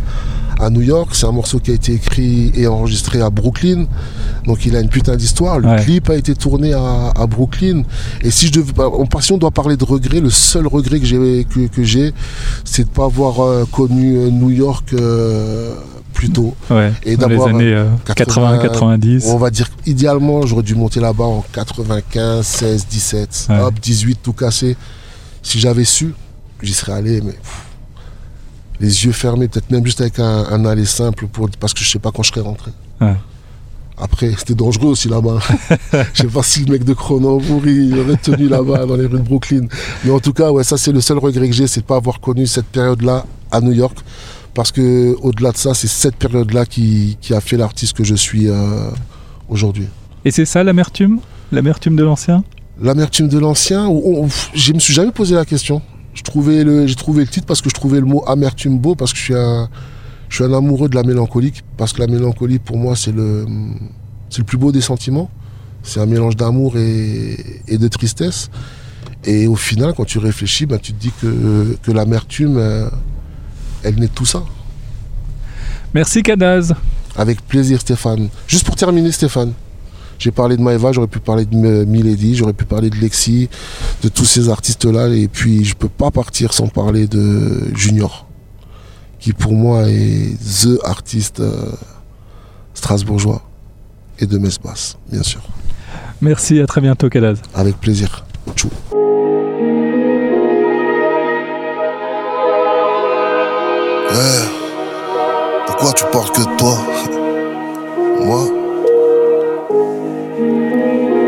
à 0.61 0.69
New 0.69 0.81
York. 0.81 1.09
C'est 1.13 1.25
un 1.25 1.31
morceau 1.31 1.59
qui 1.59 1.71
a 1.71 1.73
été 1.73 1.93
écrit 1.93 2.51
et 2.55 2.67
enregistré 2.67 3.21
à 3.21 3.29
Brooklyn. 3.29 3.85
Donc 4.45 4.65
il 4.65 4.75
a 4.75 4.79
une 4.79 4.89
putain 4.89 5.15
d'histoire. 5.15 5.59
Le 5.59 5.81
clip 5.83 6.09
a 6.09 6.15
été 6.15 6.35
tourné 6.35 6.73
à, 6.73 7.25
Brooklyn. 7.27 7.83
Et 8.21 8.31
si 8.31 8.47
je 8.47 8.53
devais, 8.53 8.73
bah, 8.73 8.89
si 9.19 9.31
on 9.31 9.37
doit 9.37 9.51
parler 9.51 9.77
de 9.77 9.83
regret, 9.83 10.21
le 10.21 10.29
seul 10.29 10.67
regret 10.67 10.99
que 10.99 11.05
j'ai, 11.05 11.45
que, 11.45 11.83
j'ai, 11.83 12.13
c'est 12.63 12.83
de 12.83 12.89
pas 12.89 13.05
avoir 13.05 13.41
euh, 13.41 13.65
connu 13.71 14.17
euh, 14.17 14.29
New 14.29 14.51
York. 14.51 14.93
Euh, 14.93 15.73
plus 16.13 16.29
tôt 16.29 16.53
et 17.03 17.15
d'avoir 17.15 17.47
les 17.47 17.71
années 17.71 17.85
80, 18.03 18.57
90 18.57 19.27
on 19.27 19.37
va 19.37 19.49
dire 19.49 19.69
idéalement 19.85 20.45
j'aurais 20.45 20.61
dû 20.61 20.75
monter 20.75 20.99
là-bas 20.99 21.23
en 21.23 21.45
95 21.53 22.45
16 22.45 22.87
17 22.89 23.47
hop 23.61 23.73
18 23.81 24.19
tout 24.21 24.33
cassé 24.33 24.75
si 25.41 25.57
j'avais 25.61 25.85
su 25.85 26.13
j'y 26.61 26.73
serais 26.73 26.91
allé 26.91 27.21
mais 27.21 27.33
les 28.81 29.05
yeux 29.05 29.11
fermés, 29.11 29.47
peut-être 29.47 29.69
même 29.69 29.85
juste 29.85 30.01
avec 30.01 30.19
un, 30.19 30.65
aller 30.65 30.85
simple, 30.85 31.27
pour, 31.27 31.49
parce 31.59 31.73
que 31.73 31.81
je 31.81 31.89
sais 31.89 31.99
pas 31.99 32.11
quand 32.11 32.23
je 32.23 32.31
serais 32.31 32.41
rentré. 32.41 32.71
Après, 33.97 34.33
c'était 34.35 34.55
dangereux 34.55 34.89
aussi 34.89 35.07
là-bas. 35.07 35.37
je 36.13 36.23
sais 36.23 36.27
pas 36.27 36.41
si 36.41 36.65
le 36.65 36.71
mec 36.71 36.83
de 36.83 36.93
Cronenbourg 36.93 37.61
il 37.67 37.97
aurait 37.99 38.17
tenu 38.17 38.47
là-bas 38.47 38.87
dans 38.87 38.95
les 38.95 39.05
rues 39.05 39.19
de 39.19 39.23
Brooklyn. 39.23 39.67
Mais 40.03 40.09
en 40.09 40.19
tout 40.19 40.33
cas, 40.33 40.49
ouais, 40.49 40.63
ça 40.63 40.75
c'est 40.75 40.91
le 40.91 41.01
seul 41.01 41.19
regret 41.19 41.47
que 41.47 41.53
j'ai, 41.53 41.67
c'est 41.67 41.81
de 41.81 41.85
pas 41.85 41.97
avoir 41.97 42.19
connu 42.19 42.47
cette 42.47 42.65
période-là 42.65 43.25
à 43.51 43.61
New 43.61 43.73
York. 43.73 43.99
Parce 44.55 44.71
que 44.71 45.15
au-delà 45.21 45.51
de 45.51 45.57
ça, 45.57 45.75
c'est 45.75 45.87
cette 45.87 46.15
période-là 46.15 46.65
qui, 46.65 47.17
a 47.29 47.39
fait 47.39 47.57
l'artiste 47.57 47.95
que 47.95 48.03
je 48.03 48.15
suis 48.15 48.49
euh, 48.49 48.89
aujourd'hui. 49.47 49.87
Et 50.25 50.31
c'est 50.31 50.45
ça 50.45 50.63
l'amertume? 50.63 51.19
L'amertume 51.51 51.95
de 51.95 52.03
l'ancien? 52.03 52.43
L'amertume 52.81 53.27
de 53.27 53.37
l'ancien, 53.37 53.87
je 54.55 54.73
me 54.73 54.79
suis 54.79 54.93
jamais 54.93 55.11
posé 55.11 55.35
la 55.35 55.45
question 55.45 55.81
j'ai 56.13 56.23
trouvé 56.23 56.63
le 56.63 57.27
titre 57.27 57.45
parce 57.45 57.61
que 57.61 57.69
je 57.69 57.75
trouvais 57.75 57.99
le 57.99 58.05
mot 58.05 58.23
amertume 58.27 58.77
beau, 58.79 58.95
parce 58.95 59.13
que 59.13 59.17
je 59.17 59.23
suis 59.23 59.35
un, 59.35 59.69
je 60.29 60.35
suis 60.35 60.43
un 60.43 60.53
amoureux 60.53 60.89
de 60.89 60.95
la 60.95 61.03
mélancolie, 61.03 61.53
parce 61.77 61.93
que 61.93 61.99
la 61.99 62.07
mélancolie, 62.07 62.59
pour 62.59 62.77
moi, 62.77 62.95
c'est 62.95 63.11
le, 63.11 63.45
le 64.37 64.43
plus 64.43 64.57
beau 64.57 64.71
des 64.71 64.81
sentiments. 64.81 65.29
C'est 65.83 65.99
un 65.99 66.05
mélange 66.05 66.35
d'amour 66.35 66.77
et, 66.77 67.37
de 67.67 67.87
tristesse. 67.87 68.49
Et 69.23 69.47
au 69.47 69.55
final, 69.55 69.93
quand 69.95 70.05
tu 70.05 70.19
réfléchis, 70.19 70.65
ben, 70.65 70.77
tu 70.79 70.93
te 70.93 71.01
dis 71.01 71.11
que, 71.21 71.77
que 71.81 71.91
l'amertume, 71.91 72.57
euh, 72.57 72.87
elle 73.83 73.95
naît 73.95 74.07
de 74.07 74.11
tout 74.11 74.25
ça. 74.25 74.43
Merci 75.93 76.23
Cadaz. 76.23 76.73
Avec 77.15 77.41
plaisir 77.41 77.81
Stéphane. 77.81 78.29
Juste 78.47 78.65
pour 78.65 78.75
terminer 78.75 79.11
Stéphane, 79.11 79.53
j'ai 80.21 80.29
parlé 80.29 80.55
de 80.55 80.61
Maeva, 80.61 80.91
j'aurais 80.91 81.07
pu 81.07 81.19
parler 81.19 81.45
de 81.45 81.83
Milady, 81.83 82.35
j'aurais 82.35 82.53
pu 82.53 82.65
parler 82.65 82.91
de 82.91 82.95
Lexi, 82.97 83.49
de 84.03 84.07
tous 84.07 84.25
ces 84.25 84.49
artistes-là. 84.49 85.09
Et 85.09 85.27
puis, 85.27 85.65
je 85.65 85.75
peux 85.75 85.89
pas 85.89 86.11
partir 86.11 86.53
sans 86.53 86.67
parler 86.67 87.07
de 87.07 87.75
Junior, 87.75 88.27
qui 89.19 89.33
pour 89.33 89.53
moi 89.53 89.89
est 89.89 90.37
THE 90.37 90.77
artiste 90.83 91.39
euh, 91.39 91.71
strasbourgeois 92.75 93.41
et 94.19 94.27
de 94.27 94.37
Mesbas, 94.37 94.97
bien 95.11 95.23
sûr. 95.23 95.41
Merci, 96.21 96.59
à 96.59 96.67
très 96.67 96.81
bientôt, 96.81 97.09
Kadaz. 97.09 97.39
Avec 97.55 97.77
plaisir. 97.77 98.23
Tchou. 98.55 98.69
pourquoi 105.65 105.93
tu 105.93 106.03
parles 106.11 106.31
que 106.31 106.41
de 106.41 106.57
toi? 106.57 106.77
Moi? 108.25 108.60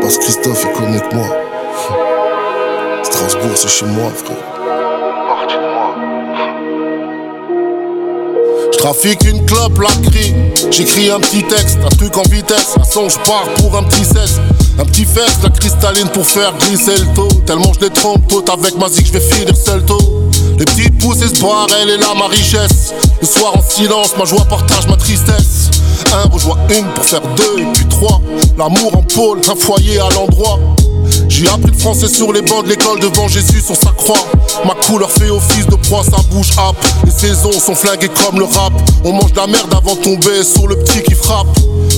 Parce 0.04 0.18
que 0.18 0.24
Christophe, 0.24 0.66
il 0.66 0.72
connaît 0.78 1.00
que 1.00 1.14
moi. 1.14 1.26
Strasbourg, 3.04 3.52
c'est 3.54 3.70
chez 3.70 3.86
moi, 3.86 4.10
frère. 4.10 4.36
Parti 5.26 5.54
de 5.54 5.60
moi. 5.72 5.94
Je 8.70 8.76
trafique 8.76 9.24
une 9.24 9.46
clope, 9.46 9.80
la 9.80 10.10
crie. 10.10 10.34
J'écris 10.70 11.10
un 11.10 11.20
petit 11.20 11.42
texte, 11.44 11.78
un 11.82 11.88
truc 11.96 12.18
en 12.18 12.22
vitesse. 12.24 12.74
À 12.78 12.84
son, 12.84 13.08
je 13.08 13.18
pars 13.20 13.48
pour 13.56 13.78
un 13.78 13.82
petit 13.84 14.04
cesse. 14.04 14.40
Un 14.78 14.84
petit 14.84 15.06
fest, 15.06 15.38
la 15.42 15.48
cristalline 15.48 16.08
pour 16.08 16.26
faire 16.26 16.52
glisser 16.58 16.98
le 16.98 17.14
taux. 17.14 17.28
Tellement 17.46 17.72
je 17.72 17.86
les 17.86 17.90
trompe, 17.90 18.28
pote, 18.28 18.50
avec 18.50 18.76
ma 18.76 18.90
zik, 18.90 19.06
je 19.06 19.12
vais 19.12 19.20
finir 19.20 19.56
seul 19.56 19.82
tôt. 19.86 20.23
Les 20.58 20.64
petites 20.64 20.98
pousses 20.98 21.22
et 21.22 21.28
se 21.28 21.82
elle 21.82 21.90
est 21.90 21.98
là 21.98 22.14
ma 22.16 22.26
richesse. 22.28 22.94
Le 23.20 23.26
soir 23.26 23.56
en 23.56 23.62
silence, 23.62 24.14
ma 24.16 24.24
joie 24.24 24.44
partage 24.44 24.86
ma 24.86 24.96
tristesse. 24.96 25.70
Un 26.12 26.28
rejoint 26.28 26.58
une 26.70 26.86
pour 26.94 27.04
faire 27.04 27.22
deux 27.36 27.58
et 27.58 27.72
puis 27.72 27.86
trois. 27.86 28.20
L'amour 28.56 28.96
en 28.96 29.02
pôle, 29.02 29.40
un 29.48 29.56
foyer 29.56 29.98
à 29.98 30.08
l'endroit. 30.10 30.60
J'ai 31.36 31.48
appris 31.48 31.72
le 31.72 31.76
français 31.76 32.06
sur 32.06 32.32
les 32.32 32.42
bancs 32.42 32.62
de 32.62 32.68
l'école 32.68 33.00
devant 33.00 33.26
Jésus 33.26 33.60
sur 33.60 33.74
sa 33.74 33.90
croix. 33.90 34.24
Ma 34.64 34.74
couleur 34.86 35.10
fait 35.10 35.30
office 35.30 35.66
de 35.66 35.74
proie, 35.74 36.04
sa 36.04 36.22
bouche 36.30 36.52
happe. 36.56 36.76
Les 37.04 37.10
saisons 37.10 37.50
sont 37.50 37.74
flinguées 37.74 38.08
comme 38.24 38.38
le 38.38 38.44
rap. 38.44 38.72
On 39.02 39.12
mange 39.12 39.32
de 39.32 39.38
la 39.38 39.48
merde 39.48 39.74
avant 39.76 39.96
de 39.96 40.00
tomber 40.00 40.44
sur 40.44 40.68
le 40.68 40.76
petit 40.76 41.02
qui 41.02 41.14
frappe. 41.14 41.48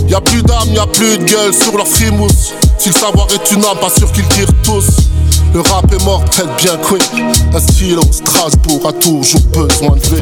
Y 0.08 0.14
a 0.14 0.22
plus 0.22 0.42
d'âme, 0.42 0.72
y 0.72 0.78
a 0.78 0.86
plus 0.86 1.18
de 1.18 1.24
gueule 1.24 1.52
sur 1.52 1.76
leur 1.76 1.86
frimousse. 1.86 2.54
Si 2.78 2.88
le 2.88 2.94
savoir 2.94 3.26
est 3.34 3.52
une 3.52 3.62
âme, 3.62 3.76
pas 3.78 3.90
sûr 3.90 4.10
qu'ils 4.10 4.26
tirent 4.28 4.48
tous. 4.62 4.86
Le 5.52 5.60
rap 5.60 5.84
est 5.92 6.02
mort, 6.02 6.24
très 6.30 6.44
bien 6.56 6.78
quick. 6.78 7.04
Un 7.52 7.60
stylo, 7.60 8.00
Strasbourg 8.10 8.88
a 8.88 8.92
toujours 8.94 9.42
besoin 9.52 9.96
de 9.96 10.16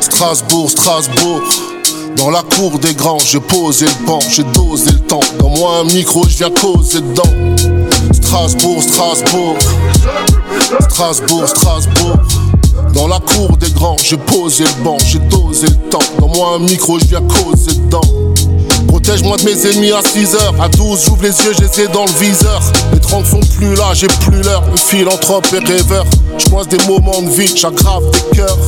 Strasbourg, 0.00 0.70
Strasbourg. 0.70 1.42
Dans 2.16 2.30
la 2.30 2.42
cour 2.42 2.78
des 2.78 2.94
grands, 2.94 3.18
j'ai 3.18 3.40
posé 3.40 3.86
le 3.86 4.06
banc, 4.06 4.20
j'ai 4.30 4.44
dosé 4.44 4.92
le 4.92 5.00
temps. 5.00 5.20
Dans 5.38 5.50
moi 5.50 5.78
un 5.80 5.84
micro, 5.84 6.24
je 6.28 6.36
viens 6.36 6.50
causer 6.50 7.00
dedans. 7.00 7.22
Strasbourg, 8.12 8.82
Strasbourg. 8.82 9.56
Strasbourg, 10.80 11.48
Strasbourg. 11.48 12.18
Dans 12.94 13.08
la 13.08 13.18
cour 13.18 13.56
des 13.56 13.70
grands, 13.70 13.96
j'ai 14.02 14.16
posé 14.16 14.64
le 14.64 14.84
banc, 14.84 14.96
j'ai 15.04 15.18
dosé 15.18 15.66
le 15.66 15.90
temps. 15.90 15.98
Dans 16.20 16.28
moi 16.28 16.54
un 16.56 16.60
micro, 16.60 16.98
je 17.00 17.06
viens 17.06 17.22
causer 17.22 17.74
dedans. 17.74 18.00
Protège-moi 18.88 19.36
de 19.38 19.44
mes 19.44 19.66
ennemis 19.66 19.92
à 19.92 20.02
6 20.02 20.34
heures. 20.36 20.54
À 20.62 20.68
12, 20.68 21.04
j'ouvre 21.04 21.22
les 21.22 21.36
yeux, 21.44 21.52
j'essaie 21.58 21.88
dans 21.88 22.04
le 22.04 22.12
viseur. 22.12 22.62
Les 22.92 23.00
30 23.00 23.26
sont 23.26 23.40
plus 23.58 23.74
là, 23.74 23.92
j'ai 23.92 24.06
plus 24.06 24.40
l'heure. 24.42 24.62
Philanthrope 24.76 25.46
et 25.52 25.64
rêveur. 25.64 26.04
Je 26.38 26.68
des 26.68 26.86
moments 26.86 27.22
de 27.22 27.30
vie, 27.30 27.50
j'aggrave 27.56 28.04
des 28.10 28.36
cœurs. 28.36 28.58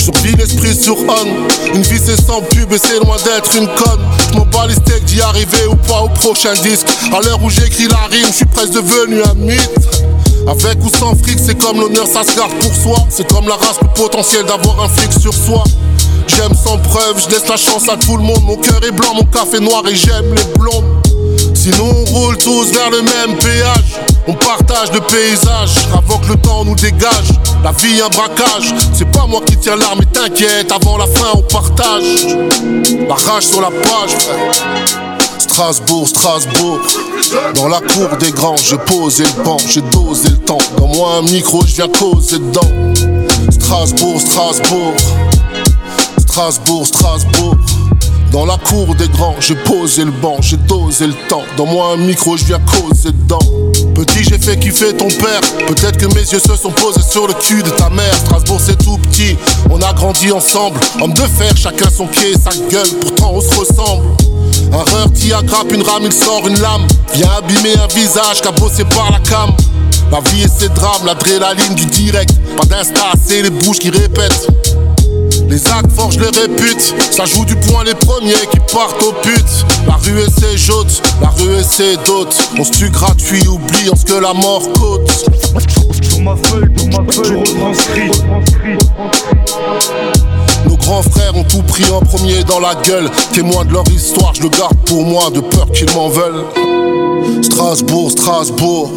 Survie 0.00 0.34
l'esprit 0.34 0.74
sur 0.74 0.96
on. 0.96 1.74
Une 1.74 1.82
vie 1.82 2.00
c'est 2.02 2.18
sans 2.24 2.40
pub 2.40 2.72
et 2.72 2.78
c'est 2.78 2.98
loin 3.04 3.16
d'être 3.18 3.54
une 3.54 3.66
conne. 3.66 4.00
J'm'en 4.32 4.46
bats 4.46 4.66
les 4.66 4.74
steaks 4.74 5.04
d'y 5.04 5.20
arriver 5.20 5.66
ou 5.70 5.76
pas 5.76 6.00
au 6.00 6.08
prochain 6.08 6.54
disque. 6.62 6.86
À 7.12 7.20
l'heure 7.20 7.38
où 7.42 7.50
j'écris 7.50 7.86
la 7.86 8.08
rime, 8.10 8.26
je 8.28 8.36
suis 8.36 8.46
presque 8.46 8.72
devenu 8.72 9.22
un 9.22 9.34
mythe. 9.34 9.70
Avec 10.48 10.82
ou 10.82 10.88
sans 10.88 11.14
fric, 11.16 11.38
c'est 11.38 11.62
comme 11.62 11.80
l'honneur, 11.80 12.06
ça 12.06 12.24
se 12.24 12.34
garde 12.34 12.52
pour 12.60 12.74
soi. 12.74 13.06
C'est 13.10 13.30
comme 13.30 13.46
la 13.46 13.56
race, 13.56 13.76
le 13.82 13.88
potentiel 13.88 14.46
d'avoir 14.46 14.82
un 14.82 14.88
flic 14.88 15.12
sur 15.12 15.34
soi. 15.34 15.64
J'aime 16.26 16.54
sans 16.54 16.78
preuve, 16.78 17.22
je 17.22 17.28
laisse 17.34 17.46
la 17.46 17.58
chance 17.58 17.88
à 17.90 17.98
tout 17.98 18.16
le 18.16 18.22
monde. 18.22 18.42
Mon 18.44 18.56
cœur 18.56 18.80
est 18.82 18.92
blanc, 18.92 19.14
mon 19.14 19.24
café 19.24 19.60
noir 19.60 19.82
et 19.86 19.94
j'aime 19.94 20.34
les 20.34 20.58
blondes. 20.58 20.84
Sinon 21.54 21.92
on 21.94 22.04
roule 22.06 22.38
tous 22.38 22.72
vers 22.72 22.88
le 22.88 23.02
même 23.02 23.36
péage. 23.36 24.00
On 24.26 24.34
partage 24.34 24.92
le 24.92 25.00
paysage 25.00 25.86
avant 25.92 26.18
que 26.18 26.28
le 26.28 26.36
temps 26.36 26.64
nous 26.64 26.74
dégage. 26.74 27.32
La 27.64 27.72
vie 27.72 28.00
un 28.00 28.08
braquage, 28.08 28.74
c'est 28.94 29.10
pas 29.10 29.26
moi 29.26 29.40
qui 29.46 29.56
tiens 29.56 29.76
l'arme, 29.76 30.00
mais 30.00 30.06
t'inquiète, 30.06 30.70
avant 30.72 30.96
la 30.96 31.06
fin 31.06 31.28
on 31.34 31.42
partage. 31.42 32.26
La 33.08 33.14
rage 33.14 33.44
sur 33.44 33.60
la 33.60 33.70
page, 33.70 34.16
Strasbourg, 35.38 36.08
Strasbourg. 36.08 36.80
Dans 37.54 37.68
la 37.68 37.80
cour 37.80 38.16
des 38.18 38.30
grands, 38.30 38.56
j'ai 38.56 38.78
posé 38.78 39.24
le 39.24 39.44
banc, 39.44 39.58
j'ai 39.66 39.82
dosé 39.82 40.30
le 40.30 40.38
temps. 40.38 40.58
Dans 40.78 40.88
moi 40.88 41.16
un 41.16 41.22
micro, 41.22 41.62
je 41.66 41.74
viens 41.76 41.88
causer 41.88 42.38
dedans. 42.38 42.94
Strasbourg, 43.50 44.20
Strasbourg. 44.20 44.94
Strasbourg, 46.18 46.86
Strasbourg. 46.86 47.56
Dans 48.32 48.46
la 48.46 48.56
cour 48.58 48.94
des 48.94 49.08
grands, 49.08 49.34
j'ai 49.40 49.56
posé 49.56 50.04
le 50.04 50.12
banc, 50.12 50.36
j'ai 50.40 50.56
dosé 50.56 51.08
le 51.08 51.14
temps. 51.28 51.42
Dans 51.56 51.66
moi 51.66 51.94
un 51.94 51.96
micro, 51.96 52.36
je 52.36 52.44
viens 52.44 52.60
causer 52.60 53.10
dedans. 53.10 53.40
Petit, 54.00 54.24
j'ai 54.24 54.38
fait 54.38 54.58
kiffer 54.58 54.94
ton 54.94 55.08
père. 55.08 55.42
Peut-être 55.66 55.98
que 55.98 56.06
mes 56.14 56.22
yeux 56.22 56.38
se 56.38 56.56
sont 56.56 56.70
posés 56.70 57.02
sur 57.02 57.26
le 57.26 57.34
cul 57.34 57.62
de 57.62 57.68
ta 57.68 57.90
mère. 57.90 58.14
Strasbourg, 58.14 58.58
c'est 58.58 58.82
tout 58.82 58.96
petit. 58.96 59.36
On 59.68 59.78
a 59.82 59.92
grandi 59.92 60.32
ensemble. 60.32 60.80
Homme 61.02 61.12
de 61.12 61.20
fer, 61.20 61.54
chacun 61.54 61.90
son 61.94 62.06
pied, 62.06 62.32
sa 62.32 62.48
gueule. 62.70 62.88
Pourtant, 62.98 63.32
on 63.34 63.42
se 63.42 63.54
ressemble. 63.54 64.06
Un 64.72 64.90
reur 64.90 65.12
qui 65.14 65.34
aggrappe 65.34 65.70
une 65.70 65.82
rame, 65.82 66.04
il 66.06 66.12
sort 66.14 66.48
une 66.48 66.58
lame. 66.62 66.86
Vient 67.12 67.28
abîmer 67.36 67.74
un 67.76 67.94
visage 67.94 68.40
cabossé 68.40 68.84
par 68.84 69.10
la 69.12 69.18
cam. 69.18 69.50
La 70.10 70.20
vie 70.30 70.44
et 70.44 70.48
ses 70.48 70.70
drames, 70.70 71.04
l'adrénaline 71.04 71.74
du 71.74 71.84
direct. 71.84 72.32
Pas 72.56 72.64
d'insta, 72.64 73.12
c'est 73.22 73.42
les 73.42 73.50
bouches 73.50 73.80
qui 73.80 73.90
répètent. 73.90 74.46
Les 75.50 75.66
actes 75.66 75.90
forgent 75.96 76.20
les 76.20 76.40
réputes, 76.40 76.94
ça 77.10 77.24
joue 77.24 77.44
du 77.44 77.56
point 77.56 77.82
les 77.82 77.94
premiers 77.94 78.46
qui 78.52 78.60
partent 78.72 79.02
au 79.02 79.12
but. 79.26 79.44
La 79.84 79.94
rue 79.94 80.20
et 80.20 80.30
ses 80.30 80.72
la 81.20 81.28
rue 81.30 81.58
et 81.58 81.64
ses 81.64 81.96
dotes. 82.06 82.36
On 82.56 82.62
se 82.62 82.70
tue 82.70 82.88
gratuit, 82.88 83.42
oubliant 83.48 83.96
ce 83.96 84.04
que 84.04 84.14
la 84.14 84.32
mort 84.32 84.62
coûte. 84.74 85.24
Nos 90.68 90.76
grands 90.76 91.02
frères 91.02 91.36
ont 91.36 91.42
tout 91.42 91.62
pris 91.62 91.90
en 91.90 92.00
premier 92.00 92.44
dans 92.44 92.60
la 92.60 92.76
gueule. 92.76 93.10
Témoin 93.32 93.64
de 93.64 93.72
leur 93.72 93.88
histoire, 93.88 94.32
je 94.34 94.42
le 94.42 94.50
garde 94.50 94.76
pour 94.86 95.04
moi, 95.04 95.30
de 95.30 95.40
peur 95.40 95.68
qu'ils 95.72 95.92
m'en 95.96 96.08
veulent. 96.08 96.44
Strasbourg, 97.42 98.12
Strasbourg. 98.12 98.92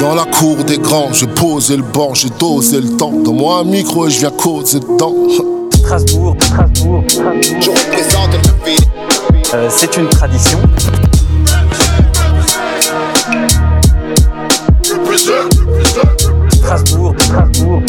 Dans 0.00 0.14
la 0.14 0.24
cour 0.24 0.56
des 0.64 0.78
grands, 0.78 1.12
j'ai 1.12 1.26
posé 1.26 1.76
le 1.76 1.82
banc, 1.82 2.14
j'ai 2.14 2.30
dosé 2.30 2.80
le 2.80 2.96
temps. 2.96 3.12
Dans 3.12 3.34
moi 3.34 3.58
un 3.58 3.64
micro 3.64 4.06
et 4.08 4.10
je 4.10 4.20
viens 4.20 4.30
causer 4.30 4.80
dedans. 4.80 5.14
Strasbourg, 5.74 6.36
Strasbourg, 6.40 7.04
Strasbourg. 7.06 7.42
Je 7.60 7.68
représente 7.68 8.32
le 8.32 8.64
ville. 8.64 8.80
Euh, 9.52 9.68
c'est 9.68 9.94
une 9.98 10.08
tradition. 10.08 10.58
Strasbourg, 14.82 15.48
Strasbourg, 16.50 17.14
Strasbourg, 17.28 17.82